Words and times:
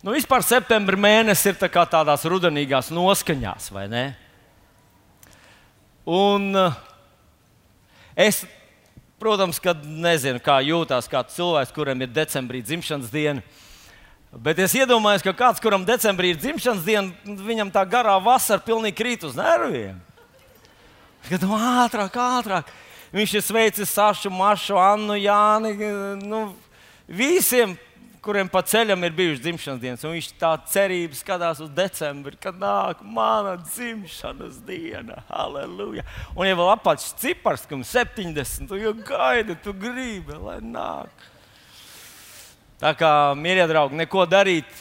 Nu, 0.00 0.14
vispār 0.16 0.40
septembris 0.40 0.96
mēnesis 0.96 1.50
ir 1.50 1.58
tā 1.60 1.68
tādās 1.68 2.22
rudenīgās 2.24 2.88
noskaņās, 2.88 3.66
vai 3.68 3.84
ne? 3.92 4.04
Un 6.08 6.46
uh, 6.56 6.78
es, 8.16 8.38
protams, 9.20 9.60
nezinu, 9.84 10.40
kā 10.40 10.56
jūtas 10.64 11.10
kāds 11.10 11.36
cilvēks, 11.36 11.74
kuram 11.76 12.00
ir 12.00 12.08
decembrī 12.16 12.62
dzimšanas 12.64 13.12
diena. 13.12 13.44
Bet 14.32 14.62
es 14.64 14.72
iedomājos, 14.78 15.26
ka 15.26 15.34
kāds, 15.36 15.60
kuram 15.60 15.84
decembrī 15.84 16.32
ir 16.32 16.40
dzimšanas 16.40 16.86
diena, 16.86 17.36
viņam 17.44 17.68
tā 17.74 17.84
garā 17.84 18.16
vasara 18.24 18.64
pilnīgi 18.64 18.96
krīt 19.02 19.28
uz 19.28 19.36
nerviem. 19.36 20.00
Kad 21.28 21.44
ātrāk, 21.44 22.16
ātrāk. 22.16 22.72
Viņš 23.12 23.36
ir 23.36 23.44
sveicis 23.44 23.92
Sašu, 23.92 24.32
Mašu, 24.32 24.80
Annu, 24.80 25.18
Jāni. 25.20 25.76
Nu, 26.24 26.44
visiem 27.04 27.76
kuriem 28.24 28.48
pa 28.52 28.60
ceļam 28.66 29.00
ir 29.06 29.14
bijušas 29.16 29.42
dzimšanas 29.44 29.80
dienas, 29.80 30.04
viņš 30.04 30.28
tā 30.40 30.50
cerība 30.68 31.16
skatās 31.16 31.62
uz 31.64 31.70
decembri, 31.72 32.36
kad 32.40 32.58
nāk 32.60 33.00
mana 33.04 33.56
dzimšanas 33.62 34.60
diena. 34.66 35.22
Halleluja! 35.30 36.04
Un 36.36 36.48
ja 36.48 36.58
vēl 36.58 36.72
apakšs 36.74 37.14
cipars, 37.20 37.64
kam 37.68 37.84
70, 37.86 38.68
tu 38.68 38.78
jau 38.80 38.92
gaidi, 39.06 39.56
tu 39.64 39.74
gribi, 39.76 40.36
lai 40.36 40.58
nāk. 40.64 41.26
Tā 42.80 42.92
kā, 42.96 43.10
mīļie 43.36 43.66
draugi, 43.68 44.00
neko 44.00 44.24
darīt. 44.28 44.78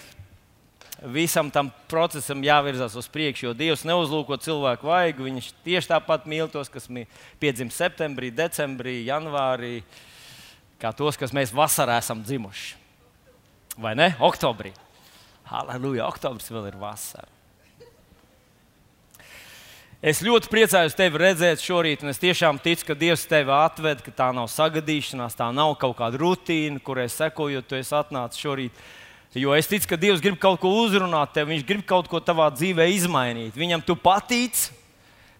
Visam 0.99 1.47
tam 1.47 1.69
procesam 1.87 2.41
jāvirzās 2.43 2.91
uz 2.99 3.05
priekšu, 3.07 3.45
jo 3.45 3.53
Dievs 3.55 3.85
neuzlūko 3.87 4.35
cilvēku 4.43 4.89
vaigu. 4.89 5.29
Viņš 5.29 5.47
tieši 5.63 5.93
tāpat 5.93 6.27
mīl 6.27 6.51
tos, 6.51 6.67
kas 6.71 6.89
piedzimst 7.39 7.79
septembrī, 7.79 8.33
decembrī, 8.35 8.97
janvārī, 9.07 9.77
kā 10.79 10.91
tos, 10.91 11.15
kas 11.19 11.31
mēs 11.35 11.55
vasarā 11.55 12.01
esam 12.03 12.19
dzimuši 12.19 12.78
vai 13.79 13.95
ne? 13.95 14.13
Oktobrī. 14.19 14.73
Halleluja, 15.49 16.05
oktobris 16.11 16.51
vēl 16.51 16.69
ir 16.69 16.77
vasara. 16.79 17.27
Es 19.99 20.21
ļoti 20.23 20.47
priecājos 20.47 20.93
tevi 20.95 21.19
redzēt 21.19 21.59
šorīt, 21.59 22.05
un 22.05 22.13
es 22.13 22.21
tiešām 22.21 22.61
ticu, 22.63 22.85
ka 22.87 22.95
Dievs 22.95 23.25
tevi 23.27 23.51
atved, 23.51 23.99
ka 24.05 24.13
tā 24.15 24.29
nav 24.31 24.47
sagadīšanās, 24.47 25.35
tā 25.35 25.49
nav 25.51 25.73
kaut 25.81 25.97
kāda 25.99 26.21
rutīna, 26.21 26.79
kurai 26.79 27.09
sekojot, 27.11 27.67
tu 27.67 27.75
esi 27.75 27.91
atnācis 27.97 28.39
šorīt. 28.39 28.83
Jo 29.35 29.51
es 29.57 29.67
ticu, 29.67 29.89
ka 29.91 29.99
Dievs 29.99 30.23
grib 30.23 30.37
kaut 30.39 30.61
ko 30.61 30.71
uzrunāt 30.85 31.33
tev, 31.35 31.49
Viņš 31.51 31.65
grib 31.67 31.83
kaut 31.89 32.07
ko 32.07 32.21
tavā 32.23 32.47
dzīvē 32.53 32.87
izmainīt. 32.95 33.59
Viņam 33.59 33.83
tu 33.85 33.97
patīc, 33.99 34.69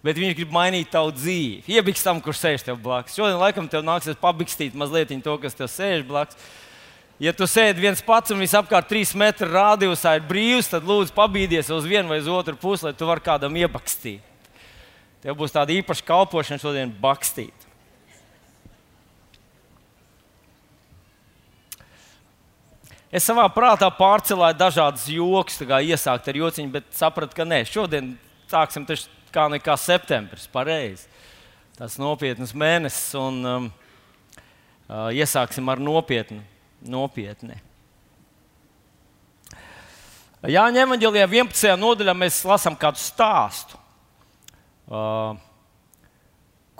bet 0.03 0.19
Viņš 0.19 0.35
grib 0.41 0.51
mainīt 0.53 0.91
tavu 0.91 1.15
dzīvi. 1.15 1.63
Iebiks 1.71 2.03
tam, 2.03 2.19
kurš 2.21 2.43
sēž 2.43 2.67
tev 2.67 2.83
blakus. 2.83 3.15
Šodien 3.15 3.39
laikam 3.39 3.71
tev 3.71 3.87
nāksies 3.87 4.19
pabikstīt 4.19 4.75
mazliet 4.75 5.15
to, 5.23 5.37
kas 5.39 5.55
tev 5.55 5.71
sēž 5.71 6.03
blakus. 6.03 6.35
Ja 7.19 7.33
tu 7.35 7.43
sēdi 7.43 7.83
viens 7.83 7.99
pats 7.99 8.31
un 8.31 8.39
visapkārt 8.39 8.87
trīs 8.87 9.09
metru 9.11 9.49
rādījusā 9.51 10.13
ir 10.15 10.27
brīvs, 10.27 10.69
tad 10.71 10.85
lūdzu 10.87 11.11
pabīdies 11.11 11.67
uz 11.75 11.83
vienu 11.83 12.07
vai 12.13 12.21
uz 12.21 12.29
otru 12.31 12.55
pusi, 12.55 12.85
lai 12.87 12.93
tu 12.95 13.07
varētu 13.09 13.25
kādam 13.25 13.57
iebakstīt. 13.59 14.23
Tev 15.19 15.35
būs 15.35 15.51
tāda 15.51 15.75
īpaša 15.75 16.05
kalpošana 16.07 16.61
šodien 16.61 16.93
bakstīt. 17.01 17.65
Es 23.11 23.25
savā 23.27 23.43
prātā 23.51 23.89
pārcēlāju 23.91 24.55
dažādas 24.55 25.07
joks, 25.11 25.57
kā 25.67 25.81
iesākt 25.83 26.29
ar 26.29 26.39
jociņu, 26.39 26.71
bet 26.71 26.87
sapratu, 26.95 27.35
ka 27.35 27.43
nē, 27.43 27.65
šodien 27.67 28.13
sāksim 28.47 28.85
taču 28.87 29.09
kā 29.35 29.49
nekā 29.51 29.75
septembris. 29.81 30.47
Pareizi. 30.53 31.09
Tas 31.75 31.97
nopietns 31.99 32.55
mēnesis 32.55 33.11
un 33.19 33.41
um, 33.49 33.67
uh, 34.87 35.11
iesāksim 35.11 35.67
ar 35.73 35.83
nopietnu 35.83 36.39
nopietni. 36.85 37.57
Jāņem 40.39 40.85
evanģēlijā 40.87 41.25
11. 41.27 41.73
nodaļā 41.75 42.13
mēs 42.15 42.39
lasām 42.47 42.77
kādu 42.79 43.01
stāstu, 43.03 43.75
uh, 44.87 45.35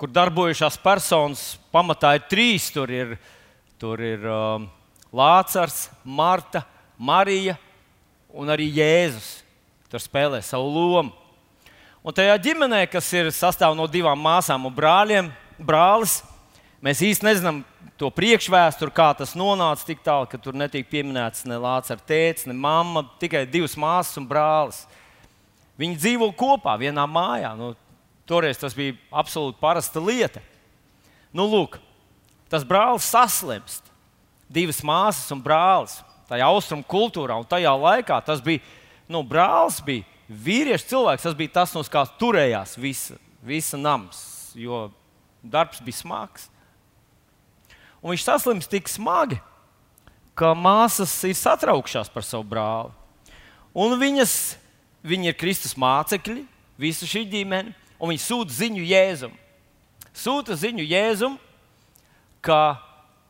kur 0.00 0.08
darbojušās 0.08 0.78
personas 0.80 1.42
pamatā 1.68 2.14
ir 2.16 2.24
trīs. 2.30 2.70
Tur 2.72 2.88
ir, 2.88 3.18
tur 3.76 4.00
ir 4.00 4.24
uh, 4.24 4.64
Lācars, 5.12 5.90
Marta, 6.04 6.64
Marija 6.96 7.58
un 8.32 8.48
arī 8.48 8.70
Jēzus. 8.80 9.42
Tur 9.92 10.00
spēlē 10.00 10.40
savu 10.46 10.70
lomu. 10.70 11.12
Un 12.00 12.16
tajā 12.16 12.38
ģimenē, 12.40 12.86
kas 12.88 13.12
ir 13.12 13.28
sastāv 13.34 13.74
no 13.76 13.84
divām 13.90 14.20
māsām 14.24 14.64
un 14.64 14.72
brāļiem, 14.72 15.26
brālis, 15.60 16.22
mēs 16.84 17.02
īsti 17.04 17.26
nezinām, 17.26 17.62
to 18.00 18.08
priekšvēsturi, 18.16 18.94
kā 18.96 19.10
tas 19.18 19.34
nonāca 19.36 19.84
tik 19.84 20.00
tālu, 20.04 20.28
ka 20.30 20.40
tur 20.40 20.56
netiek 20.56 20.86
pieminēts 20.88 21.44
ne 21.48 21.58
Lācis 21.60 21.92
ar 21.92 22.00
tēti, 22.08 22.48
ne 22.48 22.56
mamma, 22.56 23.04
tikai 23.20 23.44
divas 23.44 23.76
māsas 23.76 24.16
un 24.16 24.28
brālis. 24.28 24.86
Viņi 25.80 25.98
dzīvo 26.00 26.30
kopā 26.36 26.78
vienā 26.80 27.04
mājā. 27.08 27.52
Nu, 27.56 27.72
toreiz 28.28 28.60
tas 28.60 28.76
bija 28.76 28.96
absolūti 29.12 29.60
parasta 29.60 30.00
lieta. 30.00 30.42
Nu, 31.32 31.46
lūk, 31.48 31.78
tas 32.52 32.64
brālis 32.66 33.08
saslimst. 33.08 33.88
Divas 34.50 34.80
māsas 34.84 35.28
un 35.32 35.42
brālis. 35.44 35.98
Tajā 36.30 36.46
austrumu 36.46 36.86
kultūrā 36.86 37.36
un 37.40 37.48
tajā 37.48 37.72
laikā 37.74 38.20
tas 38.26 38.42
bija, 38.44 38.62
nu, 39.10 39.22
brālis 39.26 39.80
bija 39.84 40.06
vīriešu 40.30 40.88
cilvēks. 40.92 41.26
Tas 41.28 41.36
bija 41.36 41.56
tas, 41.60 41.74
no 41.76 41.84
kā 41.84 42.04
turējās 42.20 42.76
visa, 42.80 43.18
visa 43.44 43.80
nams, 43.80 44.20
jo 44.58 44.88
darbs 45.42 45.82
bija 45.84 46.00
smags. 46.00 46.48
Un 48.00 48.14
viņš 48.14 48.24
saslims 48.24 48.68
tik 48.70 48.88
smagi, 48.88 49.36
ka 50.34 50.54
māsas 50.56 51.12
ir 51.28 51.36
satraukšās 51.36 52.08
par 52.12 52.24
savu 52.24 52.46
brāli. 52.48 52.94
Un 53.76 53.92
viņas, 54.00 54.56
viņi 55.04 55.30
ir 55.30 55.38
Kristus 55.38 55.76
mācekļi, 55.78 56.46
visa 56.80 57.08
šī 57.08 57.26
ģimene, 57.28 57.74
un 58.00 58.12
viņi 58.12 58.22
sūta 58.24 58.56
ziņu 58.56 58.86
Jēzum. 58.88 59.34
Sūta 60.16 60.56
ziņu 60.58 60.86
Jēzum, 60.88 61.36
ka 62.42 62.80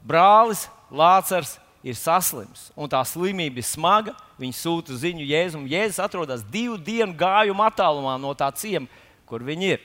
brālis 0.07 0.69
Lācars 0.91 1.59
ir 1.87 1.97
saslims, 1.99 2.71
un 2.79 2.91
tā 2.91 3.03
slimība 3.07 3.61
ir 3.61 3.67
smaga. 3.67 4.15
Viņi 4.41 4.57
sūta 4.57 4.97
ziņu 4.97 5.27
Jēzum. 5.29 5.67
Jēzus 5.69 6.01
atrodas 6.01 6.45
divu 6.49 6.79
dienu 6.81 7.13
gājuma 7.19 7.69
attālumā 7.69 8.17
no 8.21 8.33
tā 8.39 8.49
ciema, 8.57 8.89
kur 9.29 9.45
viņi 9.45 9.75
ir. 9.75 9.83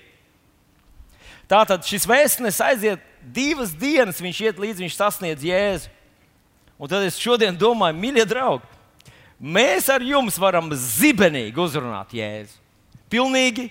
Tātad 1.52 1.84
šis 1.86 2.08
vēstnesis 2.10 2.64
aiziet 2.64 3.04
divas 3.34 3.74
dienas 3.76 4.22
viņš 4.22 4.42
iet 4.46 4.62
līdzi, 4.62 4.86
viņš 4.86 4.98
sasniedz 4.98 5.46
Jēzu. 5.46 5.92
Un 6.76 6.92
tad 6.92 7.06
es 7.08 7.20
šodien 7.22 7.56
domāju, 7.56 7.96
mīļie 7.98 8.26
draugi, 8.28 8.68
mēs 9.40 9.88
ar 9.92 10.04
jums 10.04 10.38
varam 10.42 10.68
zibenīgi 10.76 11.62
uzrunāt 11.62 12.12
Jēzu. 12.16 12.58
Pilnīgi, 13.12 13.70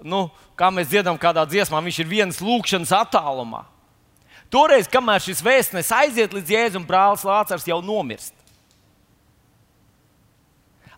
nu, 0.00 0.28
kā 0.56 0.70
mēs 0.72 0.88
dziedam 0.88 1.18
kādā 1.20 1.44
dziesmā, 1.48 1.82
viņš 1.84 2.00
ir 2.00 2.08
viens 2.08 2.40
lūkšanas 2.40 2.94
attālumā. 3.02 3.66
Toreiz, 4.48 4.88
kamēr 4.88 5.20
šis 5.20 5.42
vēstnesis 5.44 5.92
aiziet 5.92 6.32
līdz 6.32 6.54
Jēzum, 6.54 6.86
brālis 6.88 7.26
Lācars 7.26 7.68
jau 7.68 7.82
nomirst. 7.84 8.32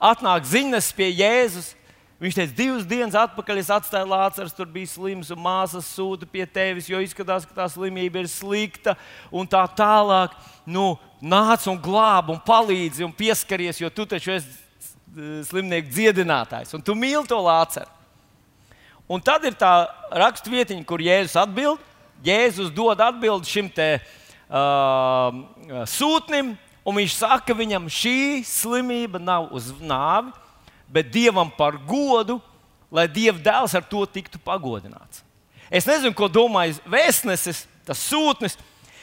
Atnāk 0.00 0.46
ziņas 0.48 0.92
pie 0.96 1.10
Jēzus, 1.10 1.74
Viņš 2.20 2.36
teica, 2.36 2.52
divas 2.52 2.84
dienas 2.84 3.14
atpakaļ 3.16 3.58
es 3.62 3.70
atstāju 3.72 4.10
Lācaru, 4.10 4.50
tur 4.52 4.66
bija 4.68 4.90
slims, 4.92 5.30
un 5.32 5.40
māsas 5.40 5.86
sūta 5.88 6.26
pie 6.28 6.44
tevis, 6.44 6.90
jo 6.90 6.98
izskatās, 7.00 7.46
ka 7.48 7.54
tā 7.62 7.68
slimība 7.72 8.20
ir 8.20 8.26
slikta 8.28 8.92
un 9.32 9.48
tā 9.48 9.62
tālāk. 9.72 10.34
Nu, 10.68 10.98
nāc 11.24 11.64
un 11.72 11.78
glāb 11.80 12.28
un 12.34 12.42
palīdzi 12.44 13.06
un 13.06 13.14
pieskaries, 13.16 13.80
jo 13.80 13.88
tu 13.88 14.04
taču 14.10 14.34
esi 14.34 14.52
eh, 14.52 15.40
slimnieku 15.48 15.88
dziedinātājs 15.94 16.76
un 16.76 16.84
tu 16.84 16.92
mīli 16.92 17.24
to 17.30 17.40
Lācaru. 17.40 17.88
Un 19.08 19.24
tad 19.24 19.48
ir 19.48 19.56
tā 19.56 19.88
raksturvietiņa, 20.12 20.84
kur 20.86 21.00
Jēzus 21.00 21.40
atbild. 21.40 21.80
Jēzus 22.22 22.68
dod 22.76 23.00
atbildi 23.00 23.48
šim 23.48 23.72
te, 23.72 23.88
uh, 24.52 25.40
sūtnim, 25.88 26.52
un 26.84 27.00
viņš 27.00 27.16
saka 27.16 27.56
viņam, 27.56 27.88
šī 27.90 28.44
slimība 28.46 29.18
nav 29.18 29.48
uz 29.56 29.72
nāvi 29.80 30.36
bet 30.90 31.10
Dievam 31.14 31.50
par 31.50 31.78
godu, 31.86 32.40
lai 32.90 33.06
Dieva 33.08 33.38
dēls 33.38 33.76
ar 33.78 33.86
to 33.86 34.02
tiktu 34.06 34.40
pagodināts. 34.42 35.22
Es 35.70 35.86
nezinu, 35.86 36.12
ko 36.18 36.26
domājas 36.26 36.80
vēstnesis, 36.90 37.62
tas 37.86 38.00
sūtnis, 38.02 38.56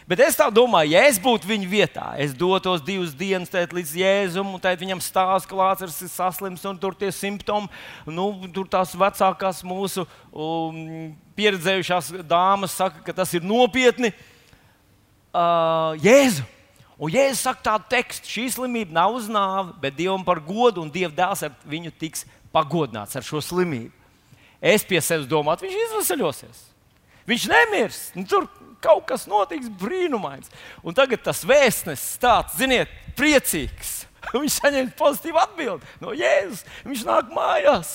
bet 0.08 0.20
es 0.26 0.36
tā 0.36 0.50
domāju, 0.52 0.92
ja 0.98 1.06
es 1.08 1.20
būtu 1.24 1.48
viņa 1.48 1.70
vietā, 1.72 2.08
es 2.20 2.34
dotos 2.36 2.84
divas 2.84 3.14
dienas 3.16 3.54
līdz 3.54 3.94
Jēzum, 4.02 4.52
un 4.52 4.64
tad 4.64 4.84
viņam 4.84 5.00
stāsta, 5.04 5.48
ka 5.48 5.56
Lācis 5.56 6.02
ir 6.04 6.12
saslims, 6.12 6.66
un 6.68 6.80
tur 6.80 6.96
tie 7.00 7.12
simptomi, 7.16 7.72
nu, 8.12 8.28
tur 8.52 8.68
tās 8.68 8.92
vecākās 9.00 9.64
mūsu 9.64 10.04
um, 10.36 11.16
pieredzējušās 11.40 12.12
dāmas 12.28 12.76
saka, 12.76 13.00
ka 13.08 13.16
tas 13.16 13.32
ir 13.38 13.48
nopietni. 13.48 14.12
Uh, 15.32 15.96
Jēzu! 16.04 16.57
Un 16.98 17.14
Jēzus 17.14 17.44
saka 17.46 17.62
tādu 17.62 17.86
tekstu, 17.92 18.30
šī 18.32 18.48
slimība 18.56 18.96
nav 18.98 19.20
uz 19.20 19.28
nāvi, 19.30 19.76
bet 19.84 19.98
Dievam 20.00 20.24
par 20.26 20.42
godu, 20.42 20.82
un 20.82 20.90
Dieva 20.90 21.14
dēls 21.14 21.44
ar 21.46 21.54
viņu 21.70 21.94
tiks 21.94 22.26
pagodināts 22.54 23.18
ar 23.20 23.26
šo 23.26 23.42
slimību. 23.44 23.94
Es 24.58 24.86
pie 24.88 24.98
sevis 25.06 25.30
domāju, 25.30 25.68
viņš 25.68 25.78
izvesaļosies. 25.84 26.64
Viņš 27.30 27.46
nemirs. 27.52 28.00
Nu, 28.18 28.26
tur 28.26 28.48
kaut 28.82 29.06
kas 29.10 29.28
notiks 29.30 29.70
brīnumains. 29.80 30.50
Un 30.82 30.98
tagad 30.98 31.22
tas 31.26 31.44
vēstnesis 31.46 32.18
tāds, 32.22 32.58
ziniet, 32.58 32.92
priecīgs. 33.20 34.08
viņš 34.34 34.60
saņem 34.62 34.94
pozitīvu 34.98 35.42
atbildi 35.42 35.98
no 36.04 36.14
Jēzus. 36.18 36.66
Viņš 36.88 37.06
nāk 37.08 37.34
mājās. 37.36 37.92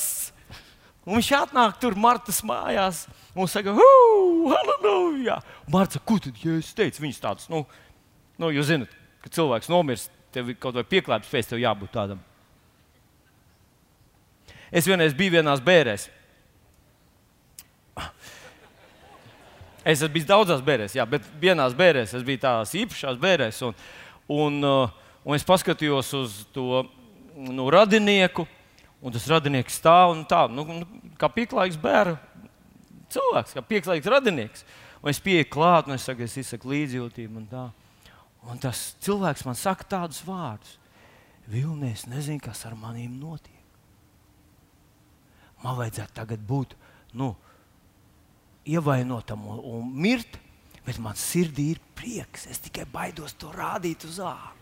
Un 1.03 1.19
viņš 1.19 1.33
atnāk 1.41 1.81
tur 1.83 1.99
Martas 1.99 2.39
mājās 2.47 3.09
un 3.35 3.49
saka, 3.51 3.75
halleluja! 3.75 5.41
Marta, 5.73 5.99
ko 5.99 6.21
tad 6.23 6.39
Jēzus 6.39 6.77
teica? 6.79 7.03
Viņš 7.03 7.19
tāds, 7.25 7.49
nu, 7.51 7.65
nu 8.43 8.51
jūs 8.53 8.69
zināt, 8.69 8.93
ka 9.23 9.31
cilvēks 9.33 9.71
nomirst, 9.73 10.13
tev 10.35 10.51
kaut 10.61 10.77
vai 10.77 10.85
pieklājības 10.89 11.31
pēc 11.31 11.51
tev 11.53 11.63
jābūt 11.63 11.93
tādam. 11.95 12.21
Es 14.73 14.89
vienreiz 14.89 15.15
biju 15.15 15.37
vienās 15.37 15.61
bērēs. 15.63 16.09
Es 19.83 19.99
esmu 19.99 20.13
bijis 20.15 20.29
daudzās 20.31 20.63
bērēs, 20.65 20.95
jā, 20.95 21.05
bet 21.11 21.25
vienās 21.43 21.75
bērēs 21.77 22.15
es 22.15 22.25
biju 22.27 22.41
tādās 22.45 22.73
īpašās 22.79 23.19
bērēs. 23.21 23.59
Un, 23.67 23.75
un, 24.31 24.59
uh, 24.63 25.17
un 25.27 25.37
es 25.37 25.45
paskatījos 25.47 26.13
uz 26.21 26.37
to 26.55 26.85
nu, 27.35 27.67
radinieku, 27.73 28.47
un 29.03 29.15
tas 29.15 29.27
radinieks 29.29 29.81
stāv 29.81 30.15
un 30.15 30.23
tā, 30.31 30.45
nu, 30.53 30.65
nu, 30.81 31.11
kā 31.19 31.29
pieklājīgs 31.35 31.81
bērnu 31.83 32.17
cilvēks, 33.13 33.57
kā 33.57 33.65
pieklājīgs 33.67 34.11
radinieks. 34.15 34.67
Un 35.03 35.11
es 35.11 35.21
pieeju 35.23 35.49
klāt, 35.51 35.89
un 35.91 35.97
es 35.97 36.07
saku, 36.07 36.25
es 36.29 36.39
izsaku 36.39 36.71
līdzjūtību. 36.71 37.41
Un, 37.43 37.47
tā. 37.51 37.65
Un 38.51 38.59
tas 38.63 38.93
cilvēks 39.05 39.47
man 39.47 39.59
saka 39.59 39.87
tādus 39.97 40.23
vārdus: 40.27 40.79
Vilnius, 41.51 42.07
nezinu, 42.11 42.43
kas 42.43 42.67
ar 42.67 42.79
maniem 42.79 43.19
notiek 43.21 43.63
man 45.63 45.79
vajadzētu 45.79 46.17
tagad 46.17 46.43
būt 46.47 46.75
nu, 47.19 47.33
ievainotam 48.69 49.45
un, 49.51 49.61
un 49.73 49.93
mirt, 50.05 50.39
bet 50.87 50.99
man 51.03 51.19
sirdī 51.19 51.73
ir 51.75 51.83
prieks. 51.99 52.49
Es 52.51 52.63
tikai 52.63 52.87
baidos 52.91 53.37
to 53.39 53.53
rādīt 53.55 54.07
uz 54.09 54.19
ārā. 54.23 54.53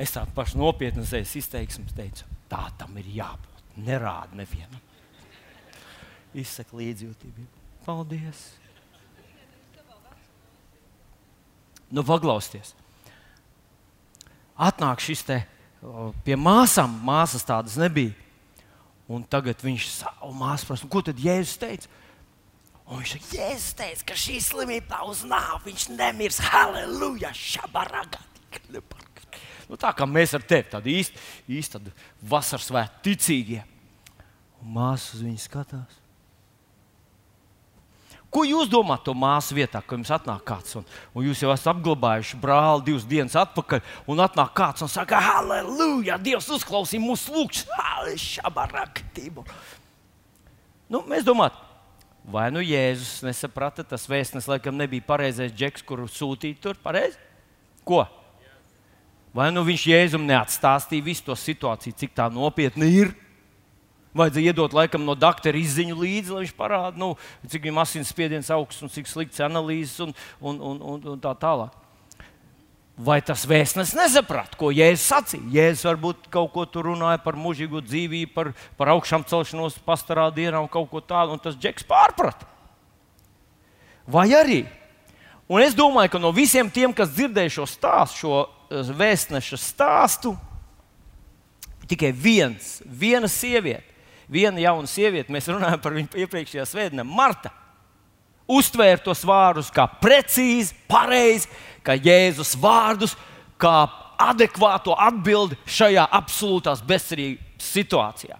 Es 0.00 0.14
tādu 0.14 0.32
pašu 0.34 0.58
nopietnu 0.58 1.04
izteiksmu 1.04 1.92
teicu, 1.94 2.26
tā 2.50 2.64
tam 2.78 2.96
ir 2.98 3.10
jābūt. 3.12 3.60
Nerāda 3.82 4.36
nevienam. 4.36 4.80
Izsaka 6.36 6.76
līdzjūtību. 6.76 7.44
Paldies! 7.84 8.61
Nu, 11.92 12.04
paglausties. 12.08 12.72
Atnāk 14.56 15.02
šis 15.04 15.24
te 15.28 15.42
pie 16.24 16.38
māsām. 16.40 16.94
Māsas 17.04 17.44
tādas 17.44 17.76
nebija. 17.80 18.14
Un 19.12 19.24
tagad 19.28 19.60
viņš 19.60 19.88
savu 19.98 20.30
māsu 20.38 20.68
prasa, 20.68 20.88
ko 20.88 21.02
tad 21.04 21.20
Jēzus 21.20 21.58
teica? 21.60 21.90
Un 22.86 23.02
viņš 23.02 23.14
teica, 23.16 23.32
Jēzus 23.36 23.74
teica, 23.76 24.06
ka 24.08 24.18
šī 24.18 24.38
slimība 24.40 24.96
nav 24.96 25.10
uz 25.12 25.24
nāvi. 25.28 25.66
Viņš 25.68 25.88
nemirs. 25.92 26.40
Halleluja! 26.48 27.32
Nu, 29.68 29.78
tā 29.80 29.92
kā 29.96 30.08
mēs 30.08 30.34
ar 30.36 30.44
tevi 30.44 30.68
tādi 30.72 30.96
īsti, 31.00 31.26
īsti 31.58 31.80
vasaras 32.28 32.68
svētki 32.68 33.04
ticīgie. 33.10 33.62
Un 34.62 34.72
māsas 34.78 35.18
uz 35.18 35.26
viņu 35.26 35.44
skatās. 35.44 36.01
Ko 38.32 38.46
jūs 38.48 38.70
domājat 38.72 39.02
to 39.04 39.12
māsu 39.18 39.52
vietā, 39.58 39.82
kad 39.84 39.98
jums 39.98 40.10
atnāk 40.14 40.40
kāds 40.48 40.78
un, 40.78 40.86
un 41.12 41.26
jūs 41.26 41.42
jau 41.44 41.50
esat 41.52 41.74
apglabājuši 41.74 42.38
brāli 42.40 42.86
divas 42.86 43.04
dienas 43.04 43.36
atpakaļ, 43.36 43.82
un 44.08 44.22
atnāk 44.24 44.54
kāds 44.56 44.84
un 44.86 44.88
saka, 44.88 45.20
Halleluja! 45.20 46.16
Dievs 46.16 46.48
uzklausīja 46.56 47.04
mūsu 47.04 47.34
lūgšanu! 47.34 47.68
Nu, 50.88 51.02
mēs 51.08 51.26
domājam, 51.28 51.60
vai 52.32 52.46
nu 52.54 52.64
Jēzus 52.64 53.20
nesaprata, 53.26 53.84
tas 53.84 54.08
vēstnes 54.08 54.48
laikam 54.48 54.80
nebija 54.80 55.04
pareizais 55.04 55.52
džeks, 55.52 55.84
kuru 55.84 56.08
sūtīt 56.08 56.60
tur 56.64 56.80
pareizi? 56.80 57.20
Ko? 57.84 58.06
Vai 59.36 59.50
nu 59.52 59.60
viņš 59.68 59.84
Jēzum 59.92 60.24
neatstāstīja 60.28 61.04
visu 61.04 61.28
to 61.28 61.36
situāciju, 61.36 61.96
cik 62.00 62.16
tā 62.16 62.32
nopietna 62.32 62.88
ir? 62.88 63.12
Vajadzēja 64.12 64.52
iedot 64.52 64.74
laikam 64.76 65.06
no 65.06 65.14
doktora 65.16 65.56
izziņu 65.56 65.94
līdzi, 65.96 66.32
lai 66.34 66.42
viņš 66.44 66.56
parādītu, 66.56 67.00
nu, 67.00 67.14
cik 67.48 67.62
viņam 67.64 67.78
asinsspiediens 67.80 68.50
augsts 68.52 68.84
un 68.84 68.92
cik 68.92 69.06
slikts 69.08 69.40
analīzes 69.40 70.02
un, 70.04 70.10
un, 70.36 70.58
un, 70.60 70.80
un, 70.84 71.06
un 71.14 71.20
tā 71.22 71.32
tālāk. 71.40 71.78
Vai 73.02 73.22
tas 73.24 73.46
vēstnesis 73.48 73.96
nesaprata, 73.96 74.58
ko 74.60 74.68
Jēzus 74.68 75.06
sacīja? 75.08 75.46
Jēzus 75.54 75.86
varbūt 75.88 76.26
kaut 76.34 76.50
ko 76.52 76.66
tur 76.68 76.90
runāja 76.90 77.22
par 77.24 77.38
mūžīgo 77.40 77.80
dzīvību, 77.86 78.34
par, 78.34 78.50
par 78.76 78.90
augšām 78.92 79.24
celšanos, 79.30 79.78
pastarā 79.86 80.26
dienā 80.34 80.60
un 80.60 80.68
kaut 80.70 80.90
ko 80.90 81.00
tādu, 81.00 81.32
un 81.32 81.40
tas 81.40 81.56
džeks 81.56 81.88
pārprata. 81.88 82.44
Vai 84.04 84.26
arī? 84.36 84.66
Un 85.48 85.64
es 85.64 85.72
domāju, 85.78 86.12
ka 86.12 86.20
no 86.20 86.34
visiem 86.36 86.68
tiem, 86.68 86.92
kas 86.92 87.14
dzirdēja 87.16 87.54
šo 87.56 87.64
stāstu, 87.70 88.20
šo 88.20 88.36
eh, 88.44 88.92
vēstneša 89.00 89.60
stāstu, 89.60 90.34
tikai 91.88 92.12
viens, 92.12 92.76
viena 92.84 93.30
sieviete 93.30 93.91
viena 94.32 94.62
jauna 94.62 94.88
sieviete, 94.88 95.32
mēs 95.32 95.50
runājam 95.52 95.80
par 95.82 95.96
viņu 95.96 96.22
iepriekšējā 96.24 96.64
svētdienā, 96.68 97.04
Marta, 97.06 97.52
uztvēra 98.50 99.00
tos 99.04 99.24
vārdus 99.26 99.70
kā 99.74 99.86
precīzi, 100.02 100.74
pareizi, 100.90 101.50
kā 101.84 101.96
Jēzus 101.98 102.54
vārdus, 102.60 103.16
kā 103.60 103.86
adekvātu 104.22 104.94
atbildi 104.96 105.58
šajā 105.66 106.06
absolūtās 106.18 106.82
bezcerības 106.86 107.72
situācijā. 107.72 108.38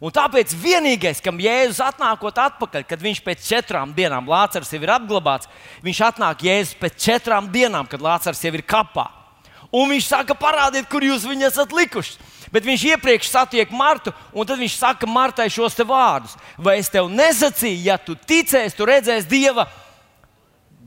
Un 0.00 0.12
tāpēc 0.16 0.54
vienīgais, 0.56 1.18
kam 1.20 1.36
Jēzus 1.42 1.82
atnākot 1.84 2.38
atpakaļ, 2.40 2.86
kad 2.88 3.02
viņš 3.04 3.18
pēc 3.24 3.42
četrām 3.44 3.90
dienām, 3.92 4.28
Lācis 4.32 4.72
jau 4.72 4.80
ir 4.80 4.92
apglabāts, 4.94 5.48
viņš 5.84 6.00
atnāk 6.06 6.44
Jēzus 6.46 6.78
pēc 6.80 6.96
četrām 7.04 7.50
dienām, 7.52 7.88
kad 7.88 8.00
Lācis 8.00 8.40
jau 8.40 8.54
ir 8.56 8.64
kapā. 8.64 9.10
Un 9.70 9.92
viņš 9.92 10.08
saka, 10.08 10.34
parādiet, 10.34 10.88
kur 10.90 11.04
jūs 11.04 11.28
viņu 11.28 11.46
esat 11.50 11.74
likuši. 11.76 12.16
Bet 12.50 12.66
viņš 12.66 12.84
iepriekš 12.94 13.30
satiek 13.30 13.70
Martu, 13.70 14.12
un 14.34 14.46
tad 14.46 14.58
viņš 14.58 14.74
saka 14.80 15.06
Martai 15.06 15.46
šos 15.52 15.76
te 15.78 15.86
vārdus. 15.86 16.34
Vai 16.58 16.80
es 16.80 16.90
tev 16.90 17.06
nesacīju, 17.12 17.84
ja 17.86 17.98
tu 17.98 18.16
ticēsi, 18.18 18.76
tu 18.76 18.88
redzēsi 18.88 19.30
Dieva 19.30 19.68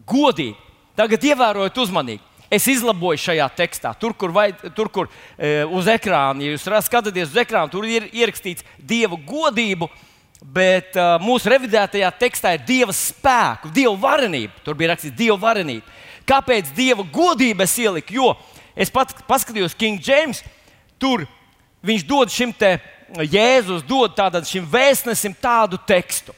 godīgi. 0.09 0.57
Tagad 0.99 1.23
ievērojiet 1.25 1.79
uzmanīgi. 1.79 2.21
Es 2.53 2.67
izlaboju 2.69 3.17
šajā 3.17 3.47
tekstā, 3.57 3.95
tur, 3.97 4.13
kur, 4.13 4.29
vai, 4.35 4.51
tur, 4.75 4.89
kur 4.93 5.07
e, 5.09 5.63
uz 5.73 5.87
ekrāna, 5.89 6.43
ja 6.43 6.53
jūs 6.53 6.67
skatāties 6.85 7.31
uz 7.31 7.39
ekrānu, 7.41 7.71
tur 7.71 7.87
ir 7.89 8.05
ierakstīts 8.13 8.65
Dieva 8.77 9.17
godību, 9.17 9.87
bet 10.43 10.97
uh, 10.99 11.15
mūsu 11.23 11.49
revidētajā 11.53 12.09
tekstā 12.19 12.51
ir 12.57 12.65
Dieva 12.67 12.93
spēku, 12.93 13.71
Dieva 13.73 13.95
varenība. 13.95 14.59
Tur 14.65 14.75
bija 14.77 14.91
rakstīts 14.91 15.15
Dieva 15.17 15.37
varenība. 15.39 15.87
Kāpēc 16.27 16.73
Dieva 16.75 17.05
godība 17.15 17.63
es 17.63 17.77
ieliku? 17.79 18.17
Jo 18.19 18.33
es 18.75 18.91
pats 18.91 19.15
paskatījos 19.27 19.77
King 19.79 20.03
James, 20.03 20.43
tur 20.99 21.23
viņš 21.83 22.05
dod 22.07 22.31
šim 22.31 22.53
te 22.55 22.77
Jēzus, 23.13 23.83
dod 23.85 24.15
tādam 24.17 24.45
šim 24.47 24.65
vēstnesim 24.69 25.35
tādu 25.37 25.77
tekstu. 25.77 26.33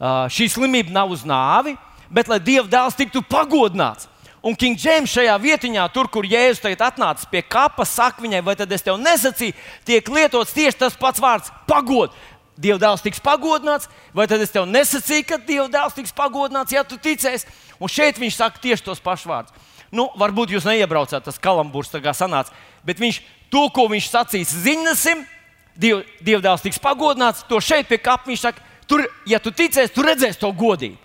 Uh, 0.00 0.24
šī 0.32 0.48
slimība 0.48 0.94
nav 0.94 1.12
uz 1.12 1.22
nāvi, 1.28 1.76
bet 2.10 2.30
lai 2.30 2.40
Dieva 2.42 2.66
dēls 2.66 2.96
tiktu 2.98 3.22
pagodināts. 3.22 4.08
Un 4.40 4.56
King 4.56 4.78
James 4.80 5.12
šajā 5.12 5.34
vietiņā, 5.36 5.84
tur, 5.92 6.08
kur 6.08 6.24
Jēzus 6.24 6.62
tagad 6.64 6.86
atnācis 6.86 7.28
pie 7.28 7.42
kapa, 7.44 7.84
saka 7.84 8.24
viņai, 8.24 8.40
vai 8.42 8.54
tad 8.56 8.72
es 8.72 8.82
tev 8.82 8.96
nesacīju, 8.96 9.52
tiek 9.84 10.08
lietots 10.08 10.56
tieši 10.56 10.80
tas 10.80 10.96
pats 10.96 11.20
vārds- 11.20 11.52
pagod. 11.70 12.10
Dieva 12.56 12.78
dēls 12.80 13.04
tiks 13.04 13.20
pagodināts, 13.20 13.88
vai 14.12 14.26
tad 14.26 14.40
es 14.40 14.50
tev 14.50 14.64
nesacīju, 14.64 15.26
ka 15.26 15.36
Dieva 15.36 15.68
dēls 15.68 15.94
tiks 15.94 16.12
pagodināts, 16.12 16.72
ja 16.72 16.82
tu 16.82 16.96
ticēsi. 16.96 17.44
Un 17.80 17.88
šeit 17.88 18.16
viņš 18.16 18.36
saka 18.36 18.58
tieši 18.58 18.84
tos 18.84 19.00
pašus 19.00 19.26
vārdus. 19.26 19.52
Nu, 19.90 20.06
varbūt 20.18 20.54
jūs 20.54 20.66
neiebraucāt, 20.68 21.24
tas 21.26 21.40
kalambūrs 21.42 21.90
tā 21.90 21.98
kā 22.02 22.14
sanāca, 22.14 22.54
bet 22.86 23.00
viņš 23.02 23.20
to, 23.50 23.64
ko 23.74 23.88
viņš 23.90 24.08
sacīs 24.12 24.54
Ziņasim, 24.62 25.24
Diev, 25.80 26.04
Dievdēls 26.22 26.62
tiks 26.62 26.78
pagodināts, 26.82 27.42
to 27.48 27.58
šeit 27.62 27.88
pie 27.88 27.98
kapa 28.02 28.28
viņš 28.30 28.42
saka, 28.44 28.62
tur, 28.90 29.02
ja 29.26 29.40
tu 29.42 29.52
ticēsi, 29.54 29.94
tu 29.94 30.04
redzēsi 30.06 30.38
to 30.42 30.50
godību. 30.54 30.98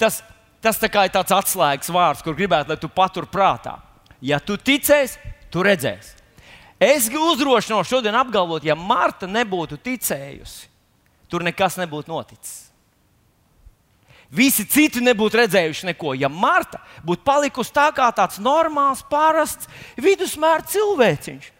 Tas, 0.00 0.20
tas 0.64 0.78
tā 0.80 0.88
ir 0.88 1.12
tāds 1.12 1.32
atslēgas 1.32 1.92
vārds, 1.92 2.22
kur 2.24 2.36
gribētu, 2.36 2.72
lai 2.72 2.80
tu 2.80 2.88
patur 2.92 3.28
prātā. 3.28 3.78
Ja 4.24 4.40
tu 4.40 4.56
ticēsi, 4.56 5.18
tu 5.52 5.64
redzēsi. 5.64 6.14
Es 6.80 7.08
uzdrošinos 7.08 7.88
šodien 7.88 8.16
apgalvot, 8.16 8.64
ja 8.64 8.76
Marta 8.76 9.28
nebūtu 9.28 9.78
ticējusi, 9.80 10.68
tur 11.32 11.44
nekas 11.44 11.78
nebūtu 11.80 12.12
noticis. 12.12 12.65
Visi 14.34 14.66
citi 14.66 15.02
nebūtu 15.04 15.38
redzējuši 15.38 15.90
neko. 15.92 16.14
Ja 16.18 16.30
Marta 16.32 16.80
būtu 17.06 17.22
palikusi 17.26 17.74
tā 17.74 17.90
kā 17.94 18.08
tāds 18.14 18.40
normāls, 18.42 19.04
parasts, 19.10 19.70
vidusmēra 20.00 20.66
cilvēciņš, 20.66 21.52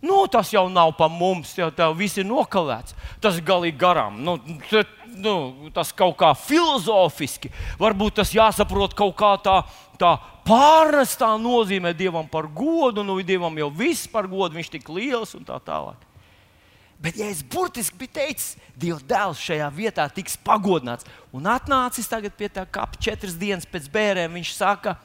Nu, 0.00 0.26
tas 0.26 0.52
jau 0.52 0.68
nav 0.68 0.92
pa 0.98 1.08
mums, 1.08 1.54
jau 1.56 1.70
tā 1.72 1.88
viss 1.96 2.18
ir 2.20 2.26
nokalēts. 2.28 2.94
Tas 3.20 3.40
galīgi 3.40 3.78
garām. 3.80 4.18
Nu, 4.22 4.36
te, 4.68 4.84
nu, 5.16 5.70
tas 5.74 5.92
kaut 5.96 6.18
kā 6.20 6.34
filozofiski, 6.36 7.50
varbūt 7.80 8.20
tas 8.20 8.34
jāsaprot 8.36 8.94
kaut 8.96 9.16
kā 9.16 9.32
tā, 9.42 9.56
tā 9.98 10.12
pārnestā 10.46 11.32
nozīmē 11.40 11.94
Dievam 11.96 12.28
par 12.28 12.46
godu. 12.52 13.06
Nu, 13.06 13.16
Dievam 13.24 13.56
jau 13.58 13.70
viss 13.72 14.10
par 14.10 14.28
godu, 14.28 14.58
viņš 14.58 14.68
ir 14.68 14.76
tik 14.76 14.92
liels 14.92 15.34
un 15.38 15.48
tā 15.48 15.58
tālāk. 15.64 15.98
Bet, 16.98 17.16
ja 17.20 17.28
es 17.28 17.42
burtiski 17.44 17.98
biju 18.00 18.14
teicis, 18.16 18.54
Dieva 18.76 18.98
dēls 19.08 19.40
šajā 19.40 19.66
vietā 19.72 20.06
tiks 20.12 20.36
pagodināts 20.44 21.06
un 21.32 21.48
atnācis 21.48 22.08
tagad 22.08 22.34
pie 22.36 22.48
tā 22.52 22.64
kapa 22.68 22.96
četras 23.00 23.36
dienas 23.36 23.68
pēc 23.68 23.88
bērēm, 23.92 24.36
viņš 24.36 24.52
saka, 24.56 24.96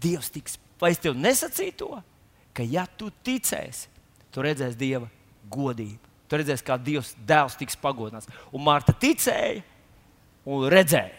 Dievs 0.00 0.28
tiks, 0.32 0.58
vai 0.80 0.92
es 0.92 1.00
tev 1.00 1.16
nesacīju 1.16 1.76
to, 1.80 1.90
ka 2.56 2.64
ja 2.64 2.84
tu 3.00 3.08
ticēsi, 3.24 3.88
tu 4.32 4.44
redzēsi 4.44 4.80
Dieva 4.80 5.08
godību. 5.52 6.02
Tu 6.26 6.40
redzēsi, 6.40 6.64
kā 6.66 6.76
Dievs 6.80 7.14
dēls 7.26 7.56
tiks 7.56 7.78
pagodināts. 7.78 8.28
Un 8.50 8.64
Marta 8.66 8.92
ticēja 8.92 9.62
un 10.44 10.66
redzēja. 10.72 11.14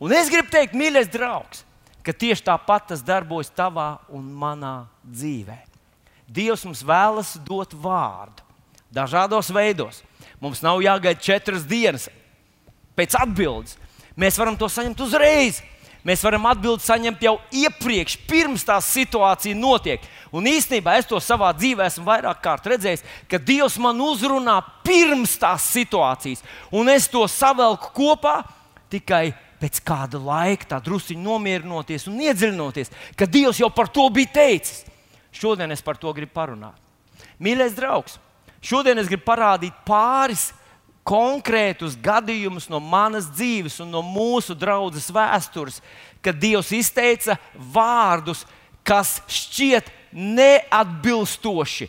Un 0.00 0.12
es 0.16 0.30
gribu 0.32 0.50
teikt, 0.52 0.76
mīļais 0.76 1.10
draugs, 1.12 1.62
ka 2.04 2.14
tieši 2.16 2.46
tāpat 2.48 2.90
tas 2.92 3.04
darbojas 3.04 3.52
tavā 3.54 3.96
un 4.12 4.26
manā 4.40 4.86
dzīvē. 5.04 5.58
Dievs 6.26 6.64
mums 6.66 6.82
vēlas 6.86 7.36
dot 7.46 7.76
vārdu 7.76 8.45
dažādos 8.94 9.50
veidos. 9.54 10.02
Mums 10.40 10.62
nav 10.64 10.82
jāgaida 10.84 11.20
četras 11.20 11.64
dienas 11.68 12.08
pēc 12.96 13.16
atbildes. 13.18 13.76
Mēs 14.16 14.38
varam 14.40 14.56
to 14.56 14.68
saņemt 14.72 15.00
uzreiz. 15.04 15.62
Mēs 16.06 16.22
varam 16.22 16.44
atbildi 16.46 16.84
saņemt 16.86 17.24
jau 17.26 17.32
iepriekš, 17.50 18.14
pirms 18.30 18.62
tā 18.66 18.76
situācija 18.84 19.56
notiek. 19.58 20.04
Un 20.30 20.46
īstenībā 20.46 20.94
es 21.00 21.08
to 21.10 21.18
savā 21.18 21.48
dzīvē 21.56 21.88
esmu 21.90 22.04
vairāk 22.06 22.38
kārt 22.44 22.68
redzējis, 22.70 23.02
ka 23.26 23.40
Dievs 23.42 23.74
man 23.82 23.98
uzrunā 24.04 24.60
pirms 24.86 25.34
tās 25.42 25.66
situācijas, 25.74 26.44
un 26.70 26.92
es 26.92 27.08
to 27.10 27.24
savelku 27.26 27.90
kopā 27.96 28.36
tikai 28.92 29.32
pēc 29.58 29.80
kāda 29.82 30.20
laika, 30.22 30.68
tā 30.76 30.78
druskuļi 30.84 31.18
nomierinoties 31.24 32.06
un 32.06 32.20
iedziļinoties, 32.28 32.92
ka 33.18 33.26
Dievs 33.26 33.58
jau 33.64 33.72
par 33.74 33.90
to 33.90 34.06
bija 34.14 34.30
teicis. 34.38 34.84
Šodien 35.34 35.74
es 35.74 35.82
par 35.82 35.98
to 35.98 36.12
gribu 36.14 36.36
parunāt. 36.36 36.78
Mīļais 37.42 37.74
draugs, 37.76 38.20
šodien 38.66 38.98
es 38.98 39.10
gribu 39.10 39.26
parādīt 39.28 39.74
pāris 39.86 40.50
konkrētus 41.06 41.94
gadījumus 42.02 42.66
no 42.70 42.80
manas 42.82 43.28
dzīves 43.30 43.78
un 43.84 43.92
no 43.94 44.02
mūsu 44.02 44.56
draudzes 44.58 45.06
vēstures, 45.14 45.78
kad 46.22 46.38
Dievs 46.42 46.72
izteica 46.74 47.36
vārdus, 47.54 48.42
kas 48.86 49.20
šķiet 49.30 49.90
neatbilstoši, 50.16 51.88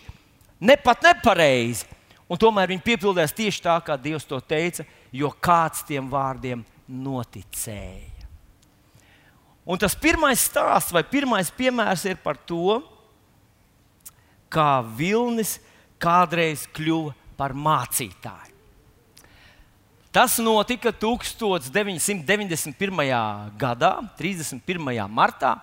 ne 0.61 0.77
pat 0.81 1.09
nepareizi. 1.09 1.87
Un 2.27 2.39
tomēr 2.39 2.73
viņi 2.73 2.83
piepildījās 2.83 3.33
tieši 3.33 3.63
tā, 3.63 3.77
kā 3.81 3.95
Dievs 3.97 4.27
to 4.27 4.37
teica, 4.43 4.83
jo 5.15 5.31
kāds 5.31 5.85
tiem 5.87 6.09
vārdiem 6.11 6.65
noticēja. 6.87 8.13
Un 9.67 9.79
tas 9.79 9.95
pirmais 9.99 10.39
stāsts 10.47 10.93
vai 10.95 11.03
pirmais 11.07 11.49
piemērs 11.51 12.05
ir 12.07 12.19
par 12.23 12.37
to, 12.47 12.79
kā 14.51 14.79
Vilnis 14.95 15.57
kādreiz 16.01 16.67
kļuva 16.75 17.13
par 17.37 17.53
mācītāju. 17.53 18.53
Tas 20.11 20.39
notika 20.41 20.89
1991. 20.95 22.73
gadā, 23.59 23.91
31. 24.17 25.07
martā. 25.13 25.57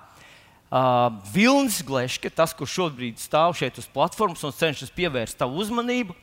Uh, 0.74 1.10
Vilnis 1.30 1.82
Gleške, 1.86 2.30
tas, 2.30 2.54
kurš 2.54 2.72
šobrīd 2.78 3.18
stāv 3.22 3.54
šeit 3.58 3.78
uz 3.78 3.86
platformas 3.90 4.42
un 4.46 4.52
cenšas 4.54 4.90
pievērst 4.94 5.38
tavu 5.38 5.58
uzmanību, 5.62 6.14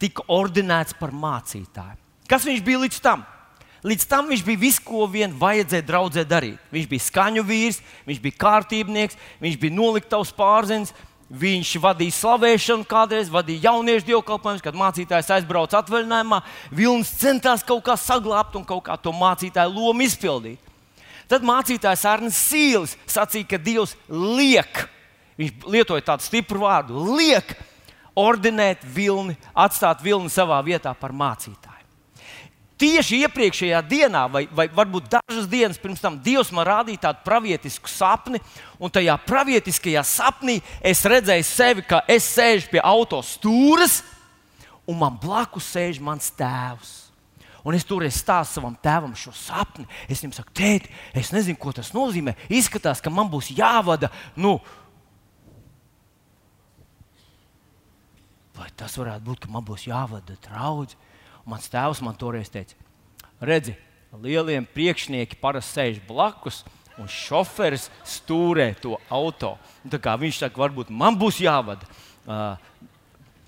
tika 0.00 0.24
ordinēts 0.32 0.92
par 0.98 1.12
mācītāju. 1.12 1.96
Kas 2.28 2.44
viņš 2.48 2.60
bija 2.64 2.82
līdz 2.84 2.98
tam? 3.04 3.24
Līdz 3.82 4.04
tam 4.06 4.28
viņš 4.30 4.42
bija 4.46 4.60
viss, 4.60 4.78
ko 4.78 5.06
vien 5.10 5.32
vajadzēja 5.34 5.84
draudzē 5.88 6.22
darīt. 6.28 6.60
Viņš 6.70 6.86
bija 6.90 7.02
skaņu 7.02 7.42
vīrs, 7.48 7.80
viņš 8.06 8.20
bija 8.22 8.40
kārtībnieks, 8.44 9.18
viņš 9.42 9.56
bija 9.58 9.74
noliktavs 9.74 10.30
pārziņš, 10.36 10.92
viņš 11.32 11.70
vadīja 11.80 12.14
slavēšanu, 12.16 12.86
kādreiz 12.88 13.30
vadīja 13.32 13.70
jauniešu 13.70 14.06
dievkalpojumus, 14.10 14.64
kad 14.64 14.76
mācītājs 14.76 15.30
aizbrauca 15.38 15.80
atvaļinājumā. 15.80 16.42
Vilnis 16.74 17.14
centās 17.20 17.64
kaut 17.66 17.84
kā 17.86 17.96
saglabāt 17.96 18.58
un 18.60 18.66
kaut 18.68 18.84
kā 18.88 18.98
to 19.00 19.14
mācītāju 19.16 19.72
lomu 19.72 20.04
izpildīt. 20.04 20.60
Tad 21.30 21.46
mācītājs 21.48 22.04
Arnēs 22.08 22.38
Sīls 22.50 22.96
sacīja, 23.08 23.54
ka 23.54 23.60
Dievs 23.62 23.96
liek, 24.12 24.84
viņš 25.40 25.68
lietoja 25.72 26.04
tādu 26.12 26.28
stipru 26.28 26.66
vārdu, 26.66 27.06
liek 27.16 27.54
ordinēt 28.18 28.84
vilni, 28.84 29.38
atstāt 29.56 30.04
vilni 30.04 30.28
savā 30.32 30.60
vietā 30.66 30.92
par 30.92 31.16
mācītāju 31.16 31.71
tieši 32.82 33.22
iepriekšējā 33.26 33.80
dienā, 33.86 34.24
vai, 34.32 34.46
vai 34.50 34.66
varbūt 34.74 35.10
dažas 35.12 35.46
dienas 35.50 35.78
pirms 35.80 36.02
tam, 36.02 36.18
Dievs 36.22 36.50
man 36.54 36.66
rādīja 36.66 37.04
tādu 37.06 37.22
pravietisku 37.26 37.90
sapni, 37.90 38.40
un 38.82 38.90
tajā 38.90 39.14
pravietiskajā 39.26 40.02
sapnī 40.06 40.58
es 40.82 41.04
redzēju 41.06 41.46
sevi, 41.46 41.86
ka 41.86 42.02
es 42.10 42.26
sēžu 42.34 42.72
pie 42.72 42.82
auto 42.82 43.20
stūres, 43.26 44.00
un 44.88 44.98
man 44.98 45.20
blakus 45.22 45.70
sēž 45.76 46.02
mans 46.02 46.32
tēvs. 46.38 46.98
Un 47.62 47.76
es 47.78 47.86
toreiz 47.86 48.16
stāstu 48.18 48.58
savam 48.58 48.74
tēvam 48.82 49.12
šo 49.14 49.30
sapni. 49.38 49.84
Es 50.10 50.18
viņam 50.18 50.34
saku, 50.34 50.50
tēti, 50.58 50.90
es 51.14 51.30
nezinu, 51.30 51.60
ko 51.62 51.70
tas 51.70 51.92
nozīmē. 51.94 52.34
Izskatās, 52.50 52.98
ka 52.98 53.12
man 53.14 53.30
būs 53.30 53.52
jāvada. 53.54 54.10
Nu, 54.34 54.56
vai 58.58 58.66
tas 58.74 58.98
varētu 58.98 59.22
būt, 59.28 59.44
ka 59.44 59.52
man 59.54 59.62
būs 59.68 59.86
jāvada 59.86 60.34
draugs? 60.42 60.98
Mans 61.48 61.70
tēvs 61.70 62.02
man 62.04 62.14
toreiz 62.18 62.50
teica, 62.52 62.76
redzi, 63.42 63.74
lieliem 64.22 64.66
priekšnieki 64.74 65.40
parasti 65.40 65.78
sēž 65.78 66.00
blakus. 66.08 66.62
Un 67.00 67.08
šoferis 67.08 67.86
stūrē 68.04 68.74
to 68.76 68.98
auto. 69.08 69.54
Tā 69.88 69.96
kā 69.96 70.12
viņš 70.20 70.42
saka, 70.42 70.60
varbūt 70.60 70.90
man 70.92 71.16
būs 71.16 71.38
jāvada. 71.40 71.88